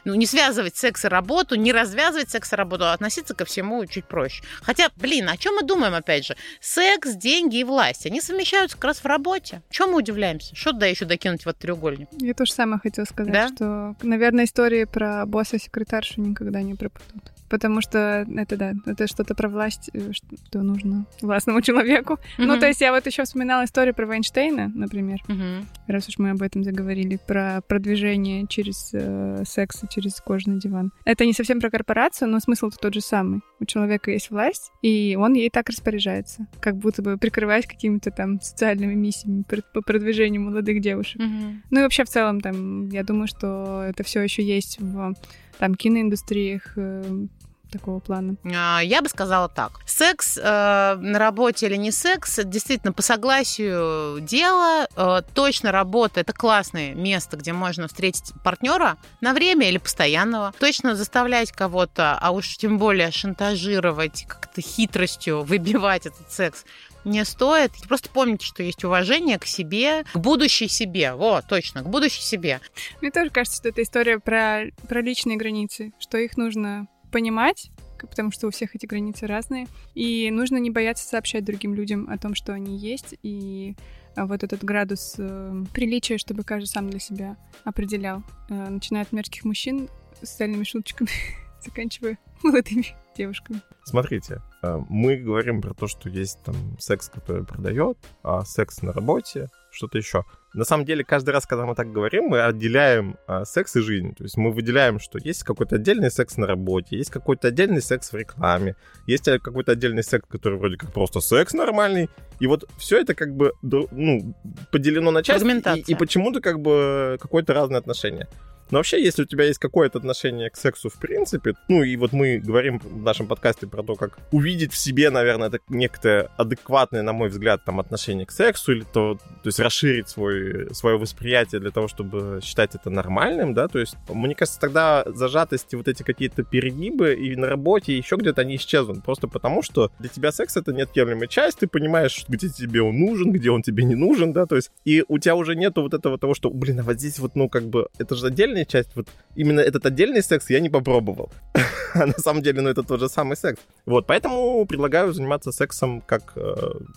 ну, 0.06 0.16
не 0.16 0.26
связывать 0.26 0.76
секс 0.76 1.06
и 1.06 1.08
работу, 1.08 1.56
не 1.56 1.72
развязывать 1.72 2.30
секс 2.30 2.54
и 2.54 2.56
работу, 2.56 2.86
а 2.86 2.94
относиться 2.94 3.34
ко 3.34 3.46
всему 3.46 3.86
чуть 3.86 4.06
проще. 4.06 4.44
Хотя, 4.62 4.90
блин, 4.96 5.30
о 5.30 5.38
чем 5.38 5.56
мы 5.56 5.64
думаем, 5.64 5.94
опять 5.94 6.26
же? 6.26 6.36
Секс, 6.60 7.16
деньги 7.16 7.58
и 7.58 7.64
власть, 7.64 8.06
они 8.06 8.22
совмещаются 8.22 8.78
как 8.78 8.86
раз 8.86 9.00
в 9.00 9.06
работе. 9.06 9.62
Чем 9.70 9.92
мы 9.92 9.98
удивляемся? 9.98 10.56
Что 10.56 10.72
туда 10.72 10.88
еще 10.88 11.06
докинуть 11.06 11.44
в 11.46 11.48
этот 11.48 11.62
треугольник? 11.62 12.10
Я 12.20 12.34
тоже 12.34 12.54
самое 12.54 12.80
хотела 12.80 13.06
сказать, 13.06 13.34
Да? 13.34 13.48
что, 13.50 13.96
наверное, 14.02 14.46
истории 14.46 14.86
про 14.86 15.26
босса-секретаршу 15.26 16.22
никогда 16.22 16.62
не 16.62 16.76
пропадут. 16.76 17.24
Потому 17.50 17.82
что 17.82 18.26
это, 18.38 18.56
да, 18.56 18.72
это 18.86 19.08
что-то 19.08 19.36
про 19.36 19.50
власть, 19.50 19.90
э, 19.94 20.14
что 20.14 20.62
нужно 20.62 21.06
властному 21.22 21.62
человеку. 21.62 22.18
Ну, 22.38 22.58
то 22.58 22.66
есть 22.68 22.80
я 22.80 22.94
вот 22.94 23.06
еще 23.06 23.26
вспоминала 23.42 23.66
историю 23.66 23.96
про 23.96 24.06
Вайнштейна, 24.06 24.72
например, 24.76 25.20
Мгм. 25.28 25.66
раз 25.88 26.08
уж 26.08 26.20
мы 26.20 26.30
об 26.30 26.44
этом 26.44 26.64
заговорили, 26.64 27.18
про 27.28 27.62
продвижение 27.68 28.46
через 28.48 28.92
э, 28.94 29.44
секс 29.48 29.84
и 29.84 29.88
через 29.90 30.22
кожаный 30.22 30.60
диван. 30.60 30.92
Это 31.06 31.26
не 31.26 31.34
совсем 31.34 31.60
про 31.60 31.72
корпорацию, 31.72 32.30
но 32.30 32.40
смысл-то 32.40 32.78
тот 32.78 32.94
же 32.94 33.02
самый. 33.02 33.42
У 33.60 33.66
человека 33.66 34.12
есть 34.12 34.30
власть, 34.30 34.72
и 34.84 35.18
он 35.20 35.34
ей 35.34 35.50
так 35.50 35.70
распоряжается, 35.70 36.46
как 36.60 36.78
будто 36.78 37.02
бы 37.02 37.18
прикрываясь 37.18 37.66
какими-то 37.66 38.12
там 38.12 38.40
социальными 38.42 38.94
миссиями 38.94 39.44
по 39.74 39.82
продвижению 39.82 40.44
молодых 40.44 40.80
девушек. 40.80 41.20
Мгм. 41.20 41.64
Ну 41.72 41.80
и 41.80 41.82
вообще 41.84 42.04
в 42.04 42.10
целом 42.10 42.42
там, 42.42 42.90
я 42.90 43.04
думаю, 43.04 43.26
что 43.26 43.82
это 43.88 44.04
все 44.04 44.22
еще 44.22 44.44
есть 44.44 44.80
в 44.80 45.16
там 45.58 45.74
киноиндустриях 45.74 46.74
э, 46.76 47.26
такого 47.72 48.00
плана. 48.00 48.36
А, 48.46 48.82
Я 48.82 49.02
бы 49.02 49.10
сказала 49.10 49.50
так. 49.50 49.80
Секс 49.86 50.38
э, 50.38 50.42
на 50.42 51.20
работе 51.20 51.68
или 51.68 51.76
не 51.76 51.92
секс, 51.92 52.40
действительно 52.44 52.94
по 52.94 53.02
согласию 53.02 54.20
дела. 54.22 54.88
Э, 54.96 55.22
точно 55.34 55.72
работа 55.72 56.20
это 56.20 56.34
классное 56.34 56.94
место, 56.94 57.38
где 57.38 57.54
можно 57.54 57.88
встретить 57.88 58.34
партнера 58.44 58.98
на 59.22 59.34
время 59.34 59.70
или 59.70 59.78
постоянного. 59.78 60.54
Точно 60.60 60.96
заставлять 60.96 61.52
кого-то, 61.52 62.18
а 62.20 62.32
уж 62.32 62.58
тем 62.58 62.78
более 62.78 63.12
шантажировать, 63.12 64.26
как-то 64.28 64.62
хитростью 64.62 65.44
выбивать 65.44 66.06
этот 66.06 66.32
секс 66.32 66.66
не 67.06 67.26
стоит. 67.26 67.72
Просто 67.88 68.10
помните, 68.10 68.46
что 68.46 68.64
есть 68.64 68.84
уважение 68.84 69.40
к 69.40 69.46
себе, 69.46 70.04
к 70.14 70.18
будущей 70.18 70.68
себе. 70.68 71.14
Вот, 71.14 71.46
точно, 71.48 71.82
к 71.82 71.90
будущей 71.90 72.22
себе. 72.22 72.62
Мне 73.02 73.12
тоже 73.12 73.30
кажется, 73.30 73.58
что 73.58 73.70
это 73.70 73.82
история 73.82 74.20
про, 74.20 74.66
про 74.88 75.02
личные 75.02 75.38
границы, 75.38 75.94
что 76.00 76.18
их 76.18 76.38
нужно 76.38 76.88
понимать, 77.12 77.72
потому 78.00 78.32
что 78.32 78.48
у 78.48 78.52
всех 78.52 78.76
эти 78.76 78.86
границы 78.86 79.28
разные, 79.28 79.68
и 79.94 80.30
нужно 80.32 80.58
не 80.58 80.72
бояться 80.72 81.08
сообщать 81.08 81.46
другим 81.46 81.76
людям 81.76 82.10
о 82.10 82.18
том, 82.18 82.34
что 82.36 82.54
они 82.54 82.78
есть, 82.78 83.16
и 83.22 83.76
а, 84.16 84.26
вот 84.26 84.44
этот 84.44 84.64
градус 84.64 85.16
э, 85.18 85.64
приличия, 85.74 86.18
чтобы 86.18 86.44
каждый 86.44 86.68
сам 86.68 86.90
для 86.90 87.00
себя 87.00 87.38
определял, 87.64 88.24
Э, 88.52 88.70
начиная 88.70 89.04
от 89.04 89.14
мерзких 89.14 89.46
мужчин 89.46 89.88
с 90.22 90.30
социальными 90.30 90.66
шуточками, 90.66 91.10
заканчивая 91.64 92.18
молодыми 92.44 92.88
девушками. 93.16 93.62
Смотрите, 93.86 94.42
э, 94.62 94.78
мы 94.90 95.16
говорим 95.16 95.62
про 95.62 95.74
то, 95.74 95.88
что 95.88 96.10
есть 96.10 96.44
там 96.44 96.56
секс, 96.80 97.08
который 97.08 97.46
продает, 97.46 97.98
а 98.24 98.44
секс 98.44 98.82
на 98.82 98.92
работе 98.92 99.50
что-то 99.72 99.98
еще. 99.98 100.26
На 100.54 100.66
самом 100.66 100.86
деле, 100.86 101.04
каждый 101.06 101.30
раз, 101.30 101.46
когда 101.46 101.66
мы 101.66 101.76
так 101.76 101.92
говорим, 101.92 102.26
мы 102.26 102.42
отделяем 102.42 103.16
а, 103.26 103.46
секс 103.46 103.76
и 103.78 103.82
жизнь. 103.82 104.14
То 104.16 104.24
есть 104.24 104.36
мы 104.36 104.52
выделяем, 104.52 105.00
что 105.00 105.18
есть 105.18 105.44
какой-то 105.44 105.78
отдельный 105.78 106.12
секс 106.12 106.36
на 106.36 106.46
работе, 106.46 106.98
есть 106.98 107.10
какой-то 107.10 107.48
отдельный 107.48 107.82
секс 107.82 108.12
в 108.12 108.16
рекламе, 108.16 108.76
есть 109.08 109.28
э, 109.30 109.40
какой-то 109.40 109.72
отдельный 109.72 110.04
секс, 110.04 110.28
который 110.28 110.60
вроде 110.60 110.76
как 110.76 110.92
просто 110.92 111.22
секс 111.22 111.54
нормальный. 111.54 112.10
И 112.42 112.48
вот 112.48 112.68
все 112.78 113.00
это 113.00 113.16
как 113.16 113.34
бы 113.34 113.54
ну, 113.62 114.36
поделено 114.72 115.12
на 115.12 115.24
части, 115.24 115.42
и, 115.76 115.92
и 115.92 115.96
почему-то 115.96 116.42
как 116.42 116.60
бы 116.60 117.18
какое-то 117.22 117.54
разное 117.54 117.80
отношение. 117.80 118.28
Но 118.72 118.80
вообще, 118.80 119.04
если 119.04 119.24
у 119.24 119.26
тебя 119.26 119.46
есть 119.46 119.60
какое-то 119.60 120.00
отношение 120.00 120.50
к 120.50 120.56
сексу 120.56 120.90
в 120.90 120.98
принципе, 121.00 121.54
ну 121.68 121.84
и 121.84 121.98
вот 121.98 122.14
мы 122.14 122.40
говорим 122.40 122.80
в 122.80 123.04
нашем 123.04 123.28
подкасте 123.28 123.68
про 123.68 123.84
то, 123.84 123.96
как 123.96 124.18
увидеть 124.32 124.72
в 124.72 124.78
себе, 124.78 125.10
наверное, 125.10 125.50
это 125.50 125.60
некое 125.70 126.30
адекватное, 126.38 127.02
на 127.02 127.14
мой 127.14 127.30
взгляд, 127.30 127.66
там 127.66 127.80
отношение 127.80 128.26
к 128.26 128.32
сексу, 128.32 128.72
или 128.72 128.84
то, 128.84 129.16
то 129.16 129.48
есть 129.48 129.60
расширить 129.60 130.08
свой, 130.08 130.74
свое 130.74 130.98
восприятие 130.98 131.60
для 131.60 131.72
того, 131.72 131.88
чтобы 131.90 132.40
считать 132.42 132.74
это 132.76 132.90
нормальным, 132.90 133.54
да, 133.54 133.68
то 133.68 133.80
есть, 133.80 133.96
мне 134.10 134.36
кажется, 134.36 134.60
тогда 134.60 135.04
зажатости, 135.06 135.76
вот 135.76 135.88
эти 135.88 136.04
какие-то 136.04 136.44
перегибы 136.44 137.14
и 137.14 137.36
на 137.36 137.48
работе, 137.48 137.94
и 137.94 137.98
еще 137.98 138.16
где-то 138.16 138.42
они 138.42 138.56
исчезнут, 138.56 139.04
просто 139.04 139.28
потому 139.28 139.64
что 139.64 139.92
для 140.00 140.08
тебя 140.08 140.32
секс 140.32 140.56
это 140.56 140.72
неотъемлемая 140.72 141.28
часть, 141.28 141.60
ты 141.60 141.68
понимаешь, 141.68 142.24
где 142.28 142.48
тебе 142.48 142.82
он 142.82 142.98
нужен, 142.98 143.34
где 143.34 143.52
он 143.52 143.64
тебе 143.64 143.84
не 143.84 143.96
нужен, 143.96 144.32
да, 144.32 144.46
то 144.46 144.56
есть, 144.56 144.72
и 144.86 145.04
у 145.10 145.18
тебя 145.18 145.36
уже 145.36 145.56
нету 145.56 145.82
вот 145.82 145.94
этого 145.94 146.18
того, 146.18 146.34
что, 146.34 146.50
блин, 146.50 146.80
а 146.80 146.84
вот 146.84 146.98
здесь 146.98 147.20
вот, 147.20 147.36
ну, 147.36 147.50
как 147.50 147.66
бы, 147.66 147.90
это 148.00 148.16
же 148.16 148.28
отдельный 148.28 148.61
отдельная 148.62 148.66
часть, 148.66 148.96
вот 148.96 149.08
именно 149.36 149.60
этот 149.60 149.86
отдельный 149.86 150.22
секс 150.22 150.50
я 150.50 150.60
не 150.60 150.70
попробовал. 150.70 151.32
а 151.94 152.06
на 152.06 152.18
самом 152.20 152.42
деле, 152.42 152.62
ну, 152.62 152.70
это 152.70 152.84
тот 152.84 153.00
же 153.00 153.10
самый 153.10 153.36
секс. 153.36 153.60
Вот, 153.86 154.08
поэтому 154.08 154.66
предлагаю 154.66 155.14
заниматься 155.14 155.52
сексом 155.52 156.02
как 156.02 156.34
э, 156.36 156.54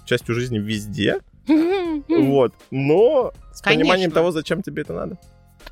частью 0.06 0.34
жизни 0.34 0.58
везде. 0.58 1.20
вот, 2.08 2.52
но 2.70 3.32
с 3.52 3.60
Конечно. 3.60 3.82
пониманием 3.82 4.10
того, 4.10 4.30
зачем 4.30 4.62
тебе 4.62 4.82
это 4.82 4.92
надо. 4.92 5.18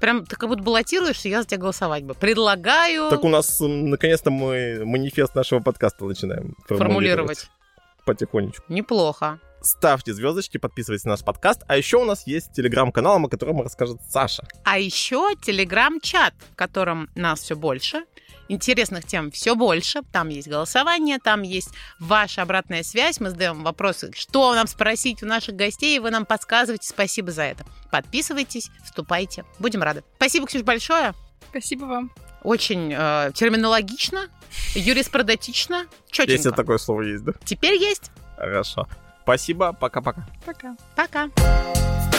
Прям 0.00 0.24
ты 0.24 0.36
как 0.36 0.48
будто 0.48 0.62
баллотируешься, 0.62 1.28
я 1.28 1.42
за 1.42 1.48
тебя 1.48 1.58
голосовать 1.58 2.04
бы. 2.04 2.14
Предлагаю... 2.14 3.10
Так 3.10 3.24
у 3.24 3.28
нас, 3.28 3.60
наконец-то, 3.60 4.30
мы 4.30 4.82
манифест 4.84 5.34
нашего 5.34 5.60
подкаста 5.60 6.04
начинаем 6.04 6.56
формулировать. 6.66 6.78
формулировать. 6.78 7.50
Потихонечку. 8.04 8.64
Неплохо 8.68 9.38
ставьте 9.66 10.12
звездочки, 10.14 10.58
подписывайтесь 10.58 11.04
на 11.04 11.12
наш 11.12 11.20
подкаст. 11.20 11.62
А 11.68 11.76
еще 11.76 11.98
у 11.98 12.04
нас 12.04 12.26
есть 12.26 12.52
телеграм-канал, 12.52 13.24
о 13.24 13.28
котором 13.28 13.62
расскажет 13.62 14.00
Саша. 14.08 14.46
А 14.64 14.78
еще 14.78 15.30
телеграм-чат, 15.42 16.34
в 16.52 16.56
котором 16.56 17.10
нас 17.14 17.40
все 17.40 17.56
больше. 17.56 18.04
Интересных 18.48 19.06
тем 19.06 19.30
все 19.30 19.54
больше. 19.54 20.02
Там 20.12 20.28
есть 20.28 20.48
голосование, 20.48 21.18
там 21.18 21.42
есть 21.42 21.70
ваша 21.98 22.42
обратная 22.42 22.82
связь. 22.82 23.20
Мы 23.20 23.30
задаем 23.30 23.62
вопросы, 23.62 24.10
что 24.14 24.54
нам 24.54 24.66
спросить 24.66 25.22
у 25.22 25.26
наших 25.26 25.54
гостей, 25.54 25.96
и 25.96 25.98
вы 26.00 26.10
нам 26.10 26.26
подсказываете. 26.26 26.88
Спасибо 26.88 27.30
за 27.30 27.44
это. 27.44 27.64
Подписывайтесь, 27.90 28.70
вступайте. 28.84 29.44
Будем 29.58 29.82
рады. 29.82 30.04
Спасибо, 30.16 30.46
Ксюш, 30.46 30.62
большое. 30.62 31.14
Спасибо 31.50 31.84
вам. 31.84 32.12
Очень 32.42 32.92
э, 32.92 33.30
терминологично, 33.34 34.28
юриспрудатично, 34.74 35.86
четенько. 36.10 36.32
Если 36.32 36.50
такое 36.50 36.78
слово 36.78 37.02
есть, 37.02 37.24
да? 37.24 37.32
Теперь 37.44 37.80
есть. 37.80 38.10
Хорошо. 38.36 38.88
Спасибо, 39.22 39.72
пока-пока. 39.72 40.24
Пока. 40.44 40.76
Пока. 40.96 42.11